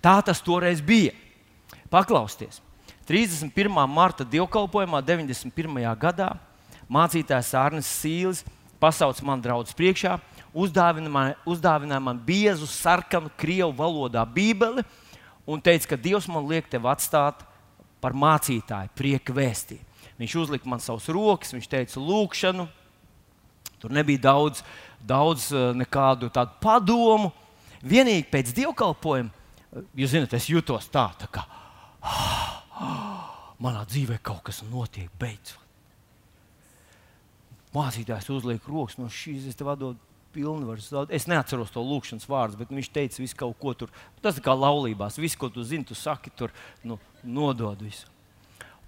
Tā 0.00 0.14
tas 0.24 0.40
toreiz 0.40 0.80
bija. 0.80 1.12
Paklausieties, 1.92 2.62
31. 3.06 3.52
marta 3.86 4.24
dievkalpojumā, 4.24 5.02
91. 5.04 5.76
gadā, 6.00 6.32
mācītājs 6.88 7.52
Arnēs 7.60 7.92
Sīls 8.00 8.40
pasauc 8.80 9.20
man 9.22 9.44
draugu 9.44 9.76
priekšā, 9.76 10.16
uzdāvināja 10.56 12.00
man, 12.02 12.18
biezu, 12.18 12.66
sarkanu, 12.66 13.30
krievu 13.38 13.72
valodā 13.76 14.24
Bībeli 14.26 14.82
un 15.46 15.60
teica, 15.60 15.92
ka 15.92 16.00
Dievs 16.00 16.26
man 16.32 16.48
liek 16.48 16.66
tevi 16.72 16.88
atstāt 16.90 17.44
par 18.04 18.12
mācītāju, 18.12 18.92
prieka 18.98 19.32
vēstī. 19.32 19.78
Viņš 20.20 20.34
uzlika 20.42 20.68
man 20.68 20.82
savus 20.84 21.08
rokas, 21.12 21.54
viņš 21.56 21.70
teica, 21.72 22.02
lūkšanu. 22.02 22.66
Tur 23.80 23.94
nebija 23.96 24.26
daudz, 24.28 24.60
daudz 25.00 25.48
eh, 25.52 25.72
nekādu 25.76 26.28
tādu 26.32 26.58
padomu. 26.60 27.32
Vienīgi 27.84 28.28
pēc 28.30 28.52
dievkalpojuma, 28.60 29.32
eh, 29.32 29.88
jūs 29.96 30.14
zināt, 30.14 30.36
es 30.36 30.48
jutos 30.52 30.88
tā, 30.92 31.08
tā 31.20 31.30
kā 31.32 31.46
manā 33.64 33.84
dzīvē 33.88 34.20
kaut 34.24 34.44
kas 34.50 34.62
notiek 34.68 35.08
beidzot. 35.20 35.60
Mācītājs 37.74 38.28
uzliek 38.30 38.68
rokas 38.70 39.00
no 39.00 39.08
šīs, 39.10 39.48
es 39.50 39.56
tev 39.58 39.72
atdodu 39.72 39.98
pilnvaru. 40.34 41.08
Es 41.14 41.26
neatceros 41.30 41.72
to 41.74 41.82
lūkšanas 41.82 42.28
vārdu, 42.30 42.60
bet 42.60 42.70
viņš 42.74 42.92
teica 42.94 43.22
visu 43.22 43.38
kaut 43.38 43.56
ko 43.58 43.74
tur. 43.74 43.90
Tas 44.22 44.38
kā 44.42 44.54
laulībās, 44.54 45.18
visu, 45.18 45.40
ko 45.40 45.50
tu 45.50 45.64
zini, 45.66 45.86
tu 45.88 45.96
saki 45.98 46.30
tur. 46.38 46.54
Nu, 46.86 47.00
nodod 47.24 47.82
visu. 47.84 48.10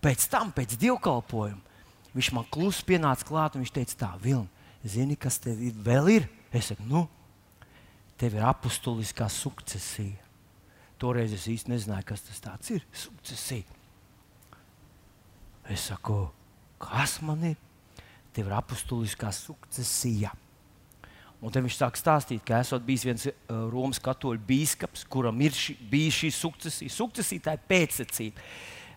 Pēc 0.02 0.26
tam, 0.30 0.52
pēc 0.54 0.76
dievkalpojuma, 0.80 1.80
viņš 2.16 2.30
man 2.36 2.46
klusi 2.52 2.84
pienāca 2.86 3.26
klāt 3.26 3.56
un 3.56 3.64
viņš 3.64 3.74
teica, 3.74 3.98
tā, 4.04 4.10
Vilni, 4.22 4.48
zini, 4.86 5.16
kas 5.18 5.40
tev 5.42 5.60
ir, 5.62 5.74
vēl 5.86 6.12
ir? 6.12 6.28
Es 6.54 6.70
saku, 6.70 6.86
nu, 6.86 7.06
tev 8.20 8.36
ir 8.38 8.46
apustuliskā 8.46 9.28
sukcesija. 9.32 10.22
Toreiz 11.00 11.34
es 11.36 11.44
īsti 11.50 11.74
nezināju, 11.74 12.06
kas 12.08 12.24
tas 12.24 12.70
ir. 12.72 12.84
Sukcesija. 12.96 13.66
Es 15.68 15.88
saku, 15.90 16.22
kas 16.80 17.18
man 17.26 17.42
ir? 17.50 17.58
Tev 18.32 18.48
ir 18.48 18.56
apustuliskā 18.56 19.32
sukcesija. 19.34 20.32
Un 21.46 21.52
tad 21.54 21.62
viņš 21.62 21.76
sāk 21.78 21.94
stāstīt, 21.94 22.40
ka 22.42 22.58
esot 22.58 22.82
bijis 22.82 23.04
viens 23.06 23.24
uh, 23.30 23.34
Romas 23.70 24.00
katoļu 24.02 24.40
biskups, 24.48 25.04
kuram 25.06 25.38
ir 25.46 25.54
ši, 25.54 25.76
bija 25.92 26.14
šī 26.16 26.32
sukcesija. 26.34 26.90
Sukcesija 26.90 27.44
tā 27.44 27.54
ir 27.54 27.68
pēcsacība. 27.70 28.42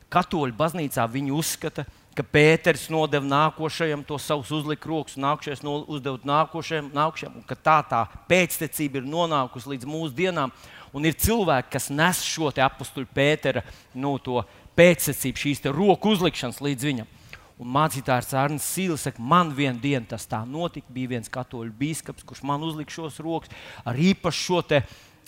Katoļu 0.10 0.56
baznīcā 0.58 1.06
viņi 1.13 1.36
uzskata, 1.38 1.86
ka 2.18 2.25
Pēters 2.25 2.88
nodeva 2.89 3.29
nākošajam 3.29 4.01
to 4.08 4.18
savus 4.18 4.50
uzliku 4.58 4.89
rokas, 4.89 5.20
un 5.20 5.27
nākošais 5.27 5.62
no, 5.62 5.75
uzdeva 5.94 6.18
nākošajam, 6.25 6.89
nākošajam, 6.98 7.38
un 7.38 7.46
ka 7.46 7.60
tā 7.70 7.77
tā 7.91 8.01
pēctecība 8.32 9.03
ir 9.03 9.13
nonākusi 9.13 9.75
līdz 9.75 9.91
mūsdienām. 9.94 10.56
Un 10.98 11.06
ir 11.06 11.13
cilvēki, 11.22 11.70
kas 11.77 11.91
nes 11.94 12.24
šo 12.25 12.50
apakstuļu 12.50 13.13
Pētera 13.13 13.62
no 13.94 14.18
nu, 14.18 14.41
pēctecību, 14.74 15.46
šīs 15.46 15.68
roku 15.70 16.18
uzlikšanas 16.18 16.63
līdz 16.65 16.89
viņam. 16.89 17.15
Un 17.60 17.68
mācītājs 17.75 18.32
Arnēs 18.39 18.68
Sīls 18.72 19.04
saka, 19.04 19.20
man 19.20 19.51
vienā 19.56 19.82
dienā 19.84 20.08
tas 20.08 20.24
tā 20.32 20.39
notika. 20.48 20.88
Bija 20.96 21.12
viens 21.18 21.32
katoļu 21.32 21.74
biskups, 21.75 22.24
kurš 22.24 22.46
man 22.48 22.63
uzlika 22.63 22.96
šos 22.96 23.20
rokas 23.20 23.51
ar 23.84 24.00
īpašu 24.00 24.46
šo 24.46 24.62
te, 24.70 24.80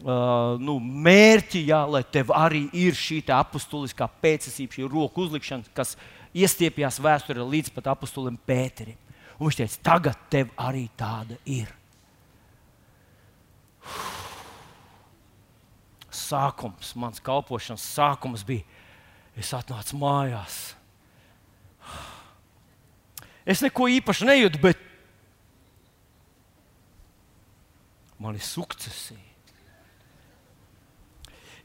uh, 0.05 0.55
nu, 0.63 0.77
mērķi, 0.79 1.65
jā, 1.67 1.81
lai 1.91 2.05
tev 2.07 2.31
arī 2.35 2.69
ir 2.71 2.95
šī 2.95 3.19
apustuliskā 3.35 4.07
pēcesība, 4.23 4.79
šī 4.79 4.87
roku 4.87 5.27
uzlikšana, 5.27 5.75
kas 5.75 5.97
iestiepjas 6.31 7.01
vēsturē 7.03 7.43
līdz 7.43 7.75
pat 7.75 7.91
apustulim 7.97 8.39
Pēterim. 8.47 8.95
Un 9.35 9.49
viņš 9.49 9.59
teica, 9.59 9.83
tagad 9.91 10.25
tev 10.31 10.55
arī 10.55 10.87
tāda 10.95 11.35
ir. 11.43 11.67
Sākums, 16.11 16.95
mans 16.95 17.19
kalpošanas 17.23 17.83
sākums 17.83 18.45
bija, 18.47 18.63
es 19.35 19.51
atnācu 19.57 19.99
mājās 19.99 20.69
Es 23.45 23.63
neko 23.65 23.89
īpaši 23.89 24.27
nejūtu, 24.29 24.61
bet 24.61 24.87
man 28.21 28.37
ir 28.37 28.45
sukcesija. 28.45 29.31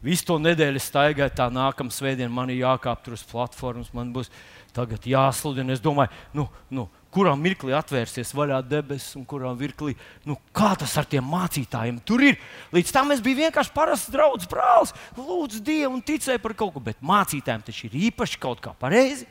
Visu 0.05 0.27
to 0.29 0.37
nedēļu 0.39 0.81
staigāju, 0.81 1.33
tā 1.35 1.49
nākamā 1.51 1.93
svētdiena 1.93 2.33
man 2.33 2.51
ir 2.53 2.61
jākāp 2.61 3.01
tur 3.03 3.17
uz 3.17 3.25
platformas, 3.27 3.89
man 3.97 4.13
būs 4.15 4.31
tagad 4.77 5.07
jāsludina. 5.09 5.73
Es 5.75 5.83
domāju, 5.83 6.13
nu, 6.37 6.45
nu, 6.71 6.85
kurā 7.17 7.33
mirklī 7.39 7.73
atvērsies 7.77 8.35
vaļā 8.37 8.61
debesis 8.69 9.17
un 9.19 9.25
kurā 9.29 9.51
mirklī, 9.57 9.97
nu, 10.29 10.37
kā 10.55 10.75
tas 10.79 10.95
ar 11.01 11.09
tiem 11.09 11.25
mācītājiem 11.33 12.03
tur 12.07 12.23
ir. 12.29 12.37
Līdz 12.77 12.93
tam 12.95 13.15
es 13.15 13.23
biju 13.25 13.41
vienkārši 13.41 13.75
parasts 13.75 14.13
draugs, 14.13 14.49
brālis, 14.51 14.93
lūdzu 15.17 15.63
Dievu 15.65 15.97
un 15.97 16.05
ticēju 16.05 16.45
par 16.45 16.55
kaut 16.59 16.77
ko, 16.77 16.85
bet 16.91 17.01
mācītājiem 17.01 17.65
taču 17.67 17.89
ir 17.89 17.99
īpaši 18.11 18.43
kaut 18.43 18.63
kā 18.65 18.77
pareizi. 18.79 19.27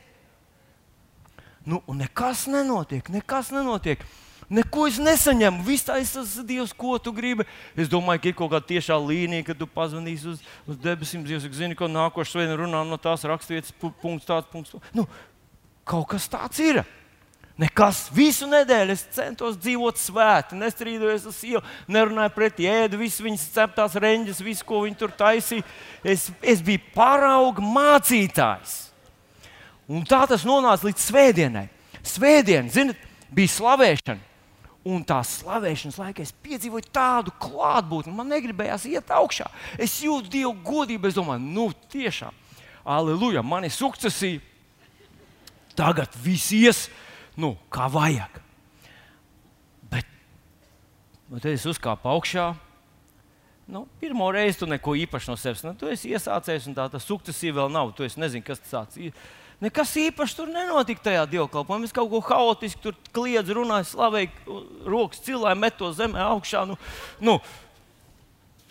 Nu, 1.66 1.82
un 1.90 1.98
nekas 1.98 2.46
nenotiek, 2.46 3.08
nekas 3.10 3.50
nenotiek. 3.50 4.04
Neko 4.46 4.84
es 4.86 5.00
nesaņemu. 5.02 5.64
Viss 5.66 5.86
tas 5.88 6.12
ir 6.14 6.44
Dievs, 6.46 6.70
ko 6.70 6.94
tu 7.02 7.10
gribi. 7.14 7.42
Es 7.74 7.90
domāju, 7.90 8.22
ka 8.22 8.30
ir 8.30 8.36
kaut 8.38 8.52
kāda 8.52 8.68
tiešā 8.68 8.98
līnija, 9.02 9.48
kad 9.48 9.58
tu 9.58 9.66
pazvanīsi 9.66 10.30
uz, 10.30 10.44
uz 10.70 10.78
debesīm. 10.78 11.24
Dievs, 11.26 11.48
zini, 11.58 11.74
ko 11.74 11.88
nākošais 11.90 12.36
svētdien 12.36 12.60
runā 12.62 12.84
no 12.86 13.00
tās 13.02 13.26
raksturvietas, 13.26 13.74
punkts 13.82 14.28
tāds, 14.28 14.46
punkts. 14.52 14.78
Nu, 14.94 15.08
kaut 15.82 16.06
kas 16.14 16.30
tāds 16.30 16.62
ir. 16.62 16.84
Nekas 17.58 18.04
visu 18.12 18.46
nedēļu 18.46 18.92
es 18.92 19.02
centos 19.16 19.56
dzīvot 19.56 19.96
svēti, 19.96 20.58
nestrīdojos 20.60 21.24
ar 21.30 21.32
sievu, 21.34 21.62
nerunāju 21.88 22.34
pretī, 22.34 22.66
ēdu 22.68 23.00
visas 23.00 23.22
viņas 23.24 23.46
ceptās 23.54 23.96
reņģes, 23.96 24.42
visu, 24.44 24.66
ko 24.68 24.82
viņi 24.84 24.98
tur 25.00 25.14
taisīja. 25.16 25.64
Es, 26.04 26.28
es 26.44 26.60
biju 26.62 26.84
parauga 26.94 27.64
mācītājs. 27.64 28.85
Un 29.86 30.06
tā 30.06 30.24
tas 30.26 30.44
nonāca 30.46 30.88
līdz 30.88 31.02
svētdienai. 31.10 31.66
Svētdiena, 32.06 32.70
zinot, 32.72 33.04
bija 33.34 33.52
slavēšana. 33.54 34.22
Un 34.86 35.02
tā 35.02 35.18
slavēšanas 35.26 35.96
laikā 35.98 36.22
es 36.22 36.30
piedzīvoju 36.46 36.92
tādu 36.94 37.32
klātbūtni, 37.42 38.12
man 38.14 38.28
negribējās 38.30 38.84
iet 38.86 39.08
augšā. 39.10 39.48
Es 39.82 39.96
jūtu 40.04 40.30
Dievu 40.30 40.52
godību, 40.66 41.10
es 41.10 41.16
domāju, 41.16 41.42
nu, 41.42 41.64
tiešām, 41.90 42.34
aleluja, 42.86 43.42
man 43.42 43.66
ir 43.66 43.74
sukcesija. 43.74 44.38
Tagad 45.76 46.14
viss 46.22 46.54
ies, 46.54 46.84
nu, 47.34 47.56
kā 47.66 47.88
vajag. 47.90 48.38
Bet, 49.90 50.06
tad 51.34 51.50
es 51.50 51.66
uzkāpu 51.66 52.08
augšā. 52.14 52.52
Nu, 53.66 53.82
pirmo 53.98 54.30
reizi 54.30 54.62
tu 54.62 54.70
neko 54.70 54.94
īpašu 55.02 55.32
no 55.32 55.36
sevis. 55.40 55.64
Nu, 55.66 55.74
tu 55.74 55.90
esi 55.90 56.14
iesācējis, 56.14 56.70
un 56.70 56.78
tā 56.78 56.86
tā 56.92 57.02
sukcesija 57.02 57.58
vēl 57.58 57.74
nav. 57.74 57.90
Tu 57.98 58.06
nezini, 58.22 58.46
kas 58.46 58.62
tas 58.62 58.94
ir 59.02 59.10
Nekas 59.60 59.94
īpašs 59.96 60.34
tur 60.36 60.50
nenotika 60.52 61.06
tajā 61.08 61.22
dievkalpojumā. 61.32 61.88
Es 61.88 61.94
kaut 61.96 62.10
ko 62.12 62.20
haotisku 62.20 62.82
tur 62.84 62.96
kliedzu, 63.16 63.54
runāju, 63.56 63.88
slavēju, 63.88 64.56
rokas 64.84 65.22
cilāju, 65.24 65.60
metu 65.62 65.88
zemē 65.96 66.20
augšā. 66.26 66.66
Nu, 66.68 66.76
nu, 67.24 67.38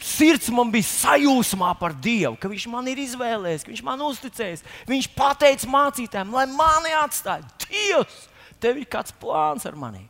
Sirds 0.05 0.49
man 0.51 0.69
bija 0.73 0.85
sajūsmā 0.85 1.69
par 1.79 1.93
Dievu, 1.95 2.35
ka 2.37 2.49
Viņš 2.51 2.65
man 2.69 2.87
ir 2.91 2.99
izvēlējies, 3.01 3.63
ka 3.63 3.71
Viņš 3.71 3.83
man 3.87 4.01
uzticējis. 4.05 4.65
Viņš 4.91 5.07
pateica 5.15 5.69
mācītājiem, 5.71 6.35
lai 6.35 6.43
mani 6.51 6.91
atstāj. 6.99 7.45
Dievs, 7.63 8.25
tev 8.61 8.81
ir 8.81 8.89
kāds 8.91 9.15
plāns 9.21 9.65
ar 9.65 9.79
mani. 9.79 10.03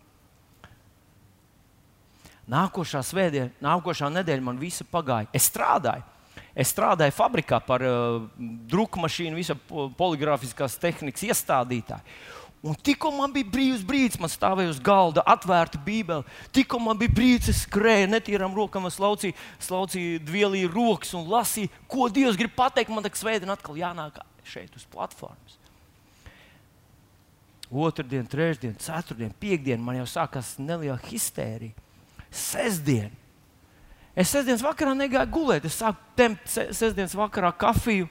Nākošā 2.50 3.02
svētdiena, 3.06 3.54
nākošā 3.64 4.10
nedēļa 4.14 4.44
man 4.46 4.60
visa 4.62 4.86
pagāja. 4.90 5.30
Es 5.34 5.48
strādāju. 5.50 6.04
Es 6.56 6.72
strādāju 6.72 7.12
fabrikā 7.12 7.60
par 7.68 7.84
uh, 7.84 8.24
druku 8.72 9.02
mašīnu, 9.04 9.36
visā 9.36 9.58
poligrāfiskās 10.00 10.78
tehnikas 10.80 11.26
iestādītāju. 11.28 12.16
Un 12.66 12.74
tikko 12.82 13.12
man 13.14 13.30
bija 13.30 13.46
brīvs 13.52 13.84
brīdis, 13.86 14.18
man 14.18 14.32
stāvēja 14.32 14.72
uz 14.72 14.80
galda 14.82 15.22
atvērta 15.30 15.78
bībele. 15.86 16.24
Tikko 16.56 16.80
man 16.82 16.98
bija 16.98 17.14
brīdis, 17.14 17.52
es 17.52 17.60
skrēju 17.68 18.08
netīram 18.10 18.56
rokam, 18.58 18.88
es 18.90 18.98
laucīju, 18.98 19.36
laucīju 19.70 20.24
dvielīju 20.26 20.72
rokas 20.74 21.14
un 21.14 21.28
lasīju, 21.30 21.70
ko 21.92 22.08
Dievs 22.10 22.40
grib 22.40 22.56
pateikt. 22.58 22.90
Man 22.90 23.06
tas 23.06 23.22
svētdien 23.22 23.54
atkal 23.54 23.78
jānāk 23.78 24.18
šeit 24.48 24.74
uz 24.80 24.88
platformas. 24.90 25.60
Otradien, 27.70 28.26
trešdien, 28.30 28.74
ceturtdien, 28.82 29.36
piekdien 29.42 29.82
man 29.84 30.00
jau 30.00 30.08
sākās 30.10 30.56
neliela 30.58 30.98
histērija. 31.06 31.76
Sestdien 32.34 33.14
Es 34.16 34.32
sestdienas 34.32 34.64
vakarā 34.64 34.94
negāju 34.96 35.32
gulēt. 35.34 35.66
Es 35.68 35.82
sāku 35.82 36.00
temt 36.16 36.46
sestdienas 36.48 37.16
vakarā 37.20 37.52
kafiju. 37.60 38.08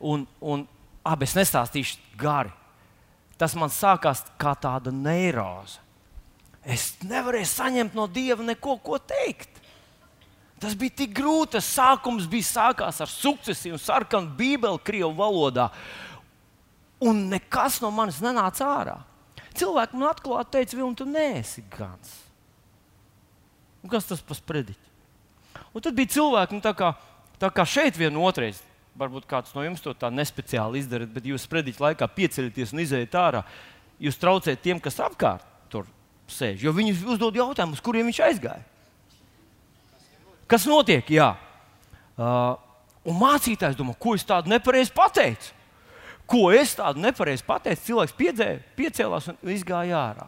Un, 0.00 0.24
un 0.40 0.64
abi 1.04 1.28
es 1.28 1.36
nestāstīšu 1.36 2.16
gari. 2.20 2.54
Tas 3.38 3.54
man 3.58 3.70
sākās 3.70 4.24
kā 4.40 4.54
tāda 4.58 4.90
neiroze. 4.94 5.82
Es 6.64 6.96
nevarēju 7.06 7.48
saņemt 7.48 7.94
no 7.96 8.08
Dieva 8.10 8.44
neko 8.44 8.78
teikt. 8.98 9.60
Tas 10.58 10.74
bija 10.74 10.96
tik 11.02 11.12
grūti. 11.14 11.54
Tas 11.58 11.68
sākums 11.76 12.26
bija 12.30 12.48
sākās 12.48 13.02
ar 13.04 13.12
sukcesiju 13.12 13.78
sarkanu 13.78 14.32
bībeli 14.38 14.80
Krievijas 14.84 15.18
valodā. 15.18 15.68
Un 17.04 17.28
nekas 17.30 17.78
no 17.84 17.92
manis 17.94 18.18
nenāca 18.24 18.66
ārā. 18.66 18.96
Cilvēki 19.58 19.98
man 19.98 20.10
atklāti 20.10 20.56
teica, 20.56 20.76
Vilni, 20.78 20.98
tu 20.98 21.06
neesi 21.06 21.62
gans. 21.70 22.27
Un 23.84 23.92
kas 23.92 24.08
tas 24.08 24.22
par 24.24 24.38
sprediķi? 24.38 24.88
Un 25.74 25.84
tad 25.84 25.96
bija 25.96 26.14
cilvēki, 26.16 26.56
nu, 26.56 26.64
tā, 26.64 26.72
kā, 26.76 26.92
tā 27.40 27.50
kā 27.54 27.66
šeit 27.68 27.98
viena 27.98 28.20
otrais. 28.24 28.60
Varbūt 28.98 29.28
kāds 29.30 29.52
no 29.54 29.62
jums 29.62 29.82
to 29.84 29.92
tā 29.94 30.10
nespeciāli 30.10 30.80
izdarīt, 30.82 31.12
bet 31.14 31.26
jūs 31.28 31.44
sprediķi 31.46 31.82
laikā 31.84 32.08
pieceļaties 32.16 32.72
un 32.74 32.82
izējat 32.82 33.18
ārā. 33.20 33.44
Jūs 34.02 34.18
traucējat 34.18 34.64
tiem, 34.64 34.80
kas 34.82 34.98
apkārt 35.02 35.44
tur 35.70 35.86
sēž. 36.30 36.64
Jo 36.66 36.72
viņi 36.74 36.96
uzdod 37.06 37.38
jautājumus, 37.38 37.82
kuriem 37.84 38.10
viņš 38.10 38.20
aizgāja. 38.26 38.64
Kas 40.50 40.64
notiek? 40.66 41.06
Jā. 41.12 41.34
Uh, 42.18 42.56
un 43.06 43.18
mācītājs 43.20 43.78
domā, 43.78 43.94
ko 44.00 44.16
es 44.18 44.26
tādu 44.26 44.50
nepareizi 44.50 44.94
pateicu. 44.96 45.54
Ko 46.28 46.48
es 46.52 46.74
tādu 46.76 47.00
nepareizi 47.04 47.46
pateicu? 47.46 47.84
Cilvēks 47.86 48.16
piedzēja, 48.18 48.58
piecēlās 48.76 49.30
un 49.30 49.54
izgāja 49.54 50.00
ārā. 50.00 50.26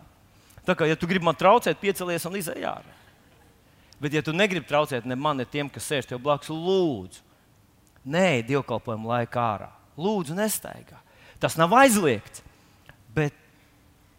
Tā 0.64 0.76
kā, 0.76 0.86
ja 0.86 0.96
tu 0.96 1.08
gribi 1.10 1.26
man 1.26 1.36
traucēt, 1.36 1.80
piecelies 1.80 2.24
un 2.28 2.38
izēj 2.38 2.68
ārā. 2.70 2.99
Bet, 4.00 4.14
ja 4.16 4.22
tu 4.24 4.32
negribi 4.32 4.64
traucēt 4.68 5.04
ne 5.04 5.16
man, 5.18 5.36
ne 5.40 5.44
tiem, 5.44 5.68
kas 5.68 5.84
sēž 5.90 6.08
tev 6.08 6.22
blakus, 6.24 6.48
lūdzu, 6.48 7.20
nē, 8.08 8.40
dievkalpojumu 8.48 9.10
laikā 9.10 9.42
ārā. 9.44 9.68
Lūdzu, 10.00 10.36
nestaigā. 10.38 11.02
Tas 11.40 11.58
nav 11.60 11.74
aizliegts. 11.76 12.40
Bet 13.12 13.36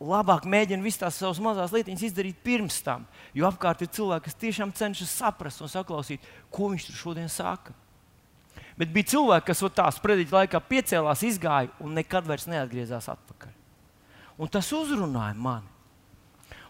labāk 0.01 0.45
mēģina 0.49 0.85
visas 0.85 1.01
tās 1.01 1.19
savas 1.21 1.41
mazās 1.41 1.73
lietiņas 1.73 2.05
izdarīt 2.09 2.41
pirms 2.45 2.79
tam. 2.85 3.07
Jo 3.37 3.47
apkārt 3.49 3.81
ir 3.81 3.91
cilvēki, 3.93 4.27
kas 4.27 4.39
tiešām 4.41 4.73
cenšas 4.77 5.13
saprast 5.21 5.61
un 5.61 5.71
saklausīt, 5.71 6.25
ko 6.53 6.71
viņš 6.73 6.89
tur 6.89 6.99
šodien 6.99 7.29
saka. 7.31 7.73
Bet 8.77 8.93
bija 8.93 9.11
cilvēki, 9.13 9.47
kas 9.51 9.63
tā 9.77 9.87
sprediķa 9.93 10.37
laikā 10.39 10.61
piecēlās, 10.65 11.25
izgāja 11.27 11.69
un 11.81 11.93
nekad 11.97 12.25
vairs 12.29 12.47
neatgriezās 12.49 13.09
atpakaļ. 13.13 13.53
Un 14.41 14.49
tas 14.49 14.69
uzrunāja 14.73 15.35
mani. 15.37 15.69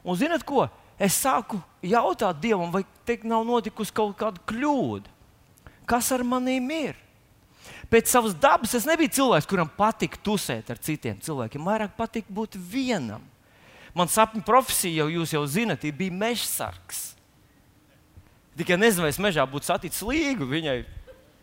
Un 0.04 0.18
zinat 0.20 0.44
ko? 0.48 0.66
Es 1.02 1.18
sāku 1.18 1.60
jautāt 1.84 2.40
Dievam, 2.42 2.72
vai 2.74 2.84
te 3.08 3.18
nav 3.26 3.46
notikusi 3.48 3.94
kaut 3.96 4.14
kāda 4.20 4.42
kļūda. 4.50 5.10
Kas 5.90 6.12
ar 6.14 6.24
maniem 6.28 6.70
ir? 6.76 7.00
Pēc 7.92 8.08
savas 8.08 8.36
dabas 8.38 8.74
es 8.78 8.86
nebiju 8.88 9.12
cilvēks, 9.18 9.48
kuram 9.50 9.70
patīk 9.76 10.16
tusēt 10.24 10.70
ar 10.72 10.80
citiem 10.80 11.20
cilvēkiem. 11.22 11.66
Vairāk 11.68 11.98
patīk 11.98 12.30
būt 12.32 12.56
vienam. 12.56 13.26
Man 13.98 14.08
sapņu 14.08 14.46
profesija, 14.48 15.02
jau 15.02 15.10
jūs 15.12 15.34
jau 15.36 15.42
zinat, 15.50 15.84
bija 15.98 16.16
mežsargs. 16.16 17.02
Tikai 18.56 18.78
nezinu, 18.80 19.04
vai 19.04 19.12
es 19.12 19.20
mežā 19.20 19.44
būtu 19.48 19.68
saticis 19.68 20.04
līgu. 20.08 20.48
Viņai 20.48 20.78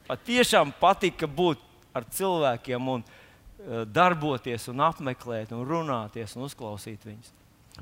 patiešām 0.09 0.73
patika 0.81 1.29
būt 1.29 1.61
ar 1.97 2.07
cilvēkiem 2.09 2.89
un 2.95 3.05
uh, 3.05 3.83
darboties, 3.85 4.69
un 4.73 4.85
apmeklēt, 4.87 5.53
un 5.53 5.67
runāties 5.69 6.37
un 6.39 6.47
uzklausīt 6.49 7.05
viņus. 7.05 7.35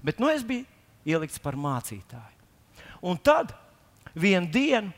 Bet 0.03 0.19
nu, 0.23 0.31
es 0.33 0.43
biju 0.47 0.67
ielikts 1.07 1.41
par 1.43 1.57
mācītāju. 1.59 2.35
Un 3.07 3.19
tad 3.19 3.55
vienā 4.17 4.51
dienā 4.51 4.95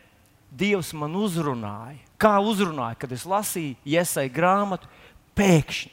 Dievs 0.48 0.94
man 0.96 1.12
uzrunāja. 1.12 1.98
Kā 2.16 2.38
uzrunāja, 2.40 2.96
kad 3.02 3.12
es 3.12 3.26
lasīju 3.28 3.76
iesai 3.84 4.30
grāmatu, 4.32 4.88
pēkšņi. 5.36 5.90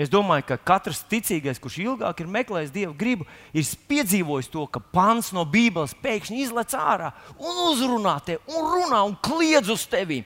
Es 0.00 0.08
domāju, 0.08 0.46
ka 0.48 0.56
katrs 0.56 1.02
ticīgais, 1.08 1.60
kurš 1.60 1.76
ilgāk 1.84 2.22
ir 2.22 2.30
meklējis 2.32 2.72
Dieva 2.72 2.94
gribu, 2.96 3.26
ir 3.52 3.68
piedzīvojis 3.88 4.48
to, 4.52 4.64
ka 4.66 4.80
pants 4.80 5.30
no 5.36 5.44
Bībeles 5.48 5.94
pēkšņi 6.02 6.40
izlec 6.46 6.72
ārā 6.76 7.12
un 7.36 7.60
uzrunā 7.68 8.16
tevi, 8.24 8.40
un 8.56 8.70
runā 8.72 9.02
un 9.06 9.14
kliedz 9.22 9.70
uz 9.72 9.84
tevi. 9.86 10.22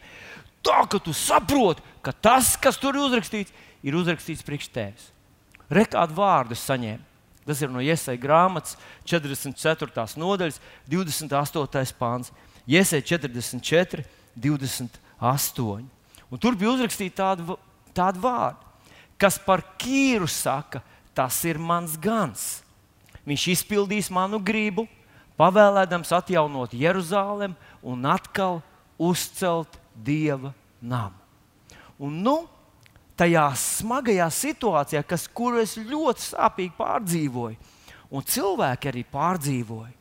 Tā 0.64 0.84
ka 0.90 1.02
tu 1.02 1.14
saproti, 1.14 1.82
ka 2.02 2.14
tas, 2.14 2.54
kas 2.56 2.78
tur 2.78 2.94
ir 2.94 3.04
uzrakstīts, 3.08 3.52
ir 3.86 3.98
uzrakstīts 3.98 4.46
priekš 4.46 4.70
tevis. 4.74 5.10
Rekādu 5.70 6.14
vārdu 6.14 6.58
saņēmu. 6.58 7.15
Tas 7.46 7.62
ir 7.62 7.70
no 7.70 7.82
Iesai 7.82 8.16
grāmatas 8.18 8.74
44. 9.06 10.06
nodaļas, 10.18 10.58
28. 10.90 11.94
pāns. 11.98 12.32
Iesai 12.66 13.00
44, 13.06 14.04
28. 14.34 15.86
Un 16.26 16.42
tur 16.42 16.56
bija 16.58 16.74
uzrakstīta 16.74 17.22
tāda, 17.22 17.56
tāda 17.94 18.20
vārda, 18.20 18.58
kas 19.16 19.38
par 19.38 19.62
Kīru 19.78 20.26
saka, 20.28 20.82
tas 21.14 21.38
ir 21.46 21.60
mans 21.62 21.94
gans. 21.96 22.64
Viņš 23.26 23.46
izpildīs 23.54 24.10
manu 24.12 24.40
gribu, 24.42 24.84
pavēlēdams 25.38 26.12
atjaunot 26.18 26.74
Jeruzalem 26.74 27.54
un 27.82 28.04
atkal 28.10 28.60
uzcelt 28.98 29.78
Dieva 29.94 30.52
namu. 30.82 31.16
Un, 31.98 32.20
nu, 32.22 32.36
tajā 33.16 33.46
smagajā 33.56 34.26
situācijā, 34.32 35.02
kas, 35.08 35.26
kuru 35.28 35.62
es 35.62 35.76
ļoti 35.78 36.24
sāpīgi 36.30 36.74
pārdzīvoju, 36.78 37.56
un 38.12 38.26
cilvēki 38.26 38.90
arī 38.92 39.04
pārdzīvoja, 39.12 39.92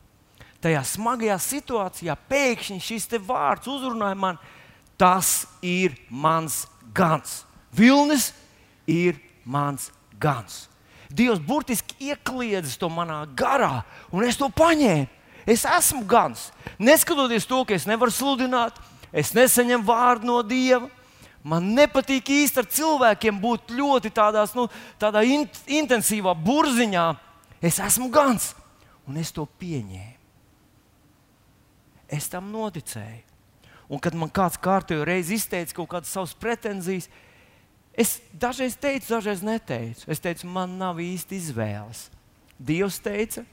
tajā 0.62 0.82
smagajā 0.92 1.38
situācijā 1.42 2.16
pēkšņi 2.28 2.80
šis 2.82 3.08
vārds 3.26 3.68
uzrunāja 3.70 4.18
man, 4.18 4.40
tas 4.96 5.46
ir 5.62 5.96
mans 6.10 6.64
gans. 6.94 7.44
Vilnis 7.76 8.32
ir 8.86 9.18
mans 9.44 9.90
gans. 10.20 10.66
Dievs 11.12 11.40
burtiski 11.40 12.10
iekliedzis 12.10 12.78
to 12.80 12.88
manā 12.90 13.22
garā, 13.36 13.84
un 14.10 14.24
es 14.26 14.38
to 14.38 14.48
paņēmu. 14.50 15.06
Es 15.46 15.62
esmu 15.62 16.02
gans. 16.10 16.48
Neskatoties 16.82 17.46
to, 17.46 17.60
ka 17.62 17.76
es 17.76 17.86
nevaru 17.86 18.10
sludināt, 18.10 18.74
es 19.14 19.30
nesaņemu 19.36 19.86
vārdu 19.86 20.26
no 20.26 20.40
Dieva. 20.42 20.88
Man 21.46 21.68
nepatīk 21.76 22.26
īsti 22.40 22.58
ar 22.62 22.66
cilvēkiem 22.74 23.36
būt 23.38 23.70
ļoti 23.76 24.10
tādās, 24.14 24.56
nu, 24.58 24.66
tādā 24.98 25.22
in 25.22 25.46
intensīvā 25.78 26.34
burziņā. 26.34 27.06
Es 27.62 27.78
esmu 27.82 28.10
gans, 28.10 28.50
un 29.06 29.20
es 29.20 29.30
to 29.34 29.46
pieņēmu. 29.60 30.16
Es 32.10 32.28
tam 32.30 32.50
noticēju. 32.50 33.22
Un 33.86 34.02
kad 34.02 34.14
man 34.18 34.30
kāds 34.34 34.58
kārtējo 34.58 35.06
reizi 35.06 35.38
izteica 35.38 35.78
kaut 35.78 35.90
kādas 35.94 36.10
savas 36.10 36.34
pretenzijas, 36.34 37.06
es 37.94 38.16
dažreiz 38.34 38.74
teicu, 38.78 39.12
dažreiz 39.14 39.42
neteicu. 39.46 40.06
Es 40.10 40.22
teicu, 40.22 40.50
man 40.50 40.74
nav 40.80 40.98
īsti 41.02 41.38
izvēles. 41.38 42.08
Dievs 42.58 42.98
teica, 43.04 43.46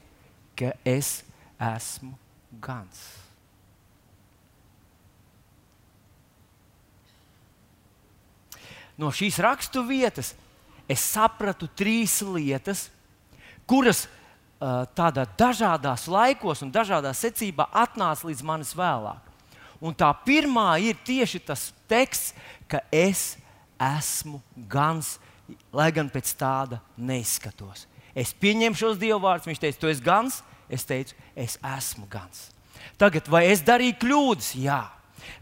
ka 0.58 0.74
es 0.82 1.20
esmu 1.62 2.16
gans. 2.62 3.23
No 9.00 9.10
šīs 9.14 9.40
rakstu 9.42 9.84
vietas 9.86 10.34
es 10.88 11.04
sapratu 11.14 11.68
trīs 11.76 12.18
lietas, 12.22 12.88
kuras 13.68 14.04
uh, 14.04 14.84
tādā 14.96 15.24
dažādās 15.38 16.06
laikos 16.10 16.62
un 16.64 16.72
dažādā 16.72 17.14
secībā 17.16 17.68
atnāca 17.72 18.28
līdz 18.28 18.44
manis 18.44 18.74
vēlāk. 18.76 19.32
Un 19.84 19.96
tā 19.96 20.10
pirmā 20.24 20.76
ir 20.80 20.96
tieši 21.04 21.42
tas 21.44 21.68
teksts, 21.90 22.32
ka 22.68 22.80
es 22.92 23.34
esmu 23.80 24.40
gans, 24.70 25.18
lai 25.74 25.90
gan 25.92 26.08
pēc 26.12 26.30
tāda 26.40 26.80
neizskatos. 26.96 27.86
Es 28.14 28.32
pieņemu 28.32 28.78
šos 28.78 29.00
dievu 29.00 29.18
vārdus, 29.24 29.48
viņš 29.50 29.60
teica, 29.60 29.80
tu 29.80 29.90
esi 29.90 30.04
gans, 30.04 30.38
es 30.70 30.86
teicu, 30.86 31.16
es 31.36 31.58
esmu 31.58 32.06
gans. 32.08 32.48
Tagad, 33.00 33.26
vai 33.28 33.46
es 33.50 33.64
darīju 33.64 33.98
kļūdas? 34.04 34.52
Jā. 34.60 34.84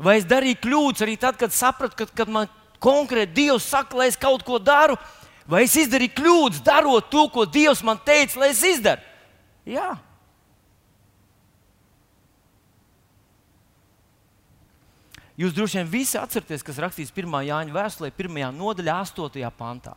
Vai 0.00 0.16
es 0.20 0.26
darīju 0.26 0.60
kļūdas 0.62 1.04
arī 1.04 1.18
tad, 1.20 1.36
kad 1.38 1.54
sapratu, 1.54 1.98
ka, 2.00 2.08
kad 2.22 2.32
man 2.32 2.50
konkrēti 2.82 3.36
Dievs 3.40 3.70
saka, 3.70 3.96
lai 4.00 4.10
es 4.10 4.18
kaut 4.18 4.44
ko 4.46 4.58
daru, 4.58 4.98
vai 5.48 5.64
es 5.66 5.76
izdarīju 5.78 6.16
kļūdas, 6.18 6.62
darot 6.66 7.10
to, 7.12 7.26
ko 7.32 7.46
Dievs 7.46 7.82
man 7.86 8.00
teica, 8.02 8.40
lai 8.42 8.50
es 8.52 8.62
izdaru. 8.66 9.02
Jā. 9.68 9.92
Jūs 15.38 15.54
droši 15.56 15.80
vien 15.80 15.90
visi 15.90 16.18
atceraties, 16.20 16.62
kas 16.62 16.78
rakstīts 16.82 17.12
1. 17.14 17.36
Jāņa 17.48 17.74
vēstulē, 17.74 18.10
1. 18.12 18.42
nodaļā, 18.54 18.98
8. 19.08 19.46
pantā. 19.56 19.94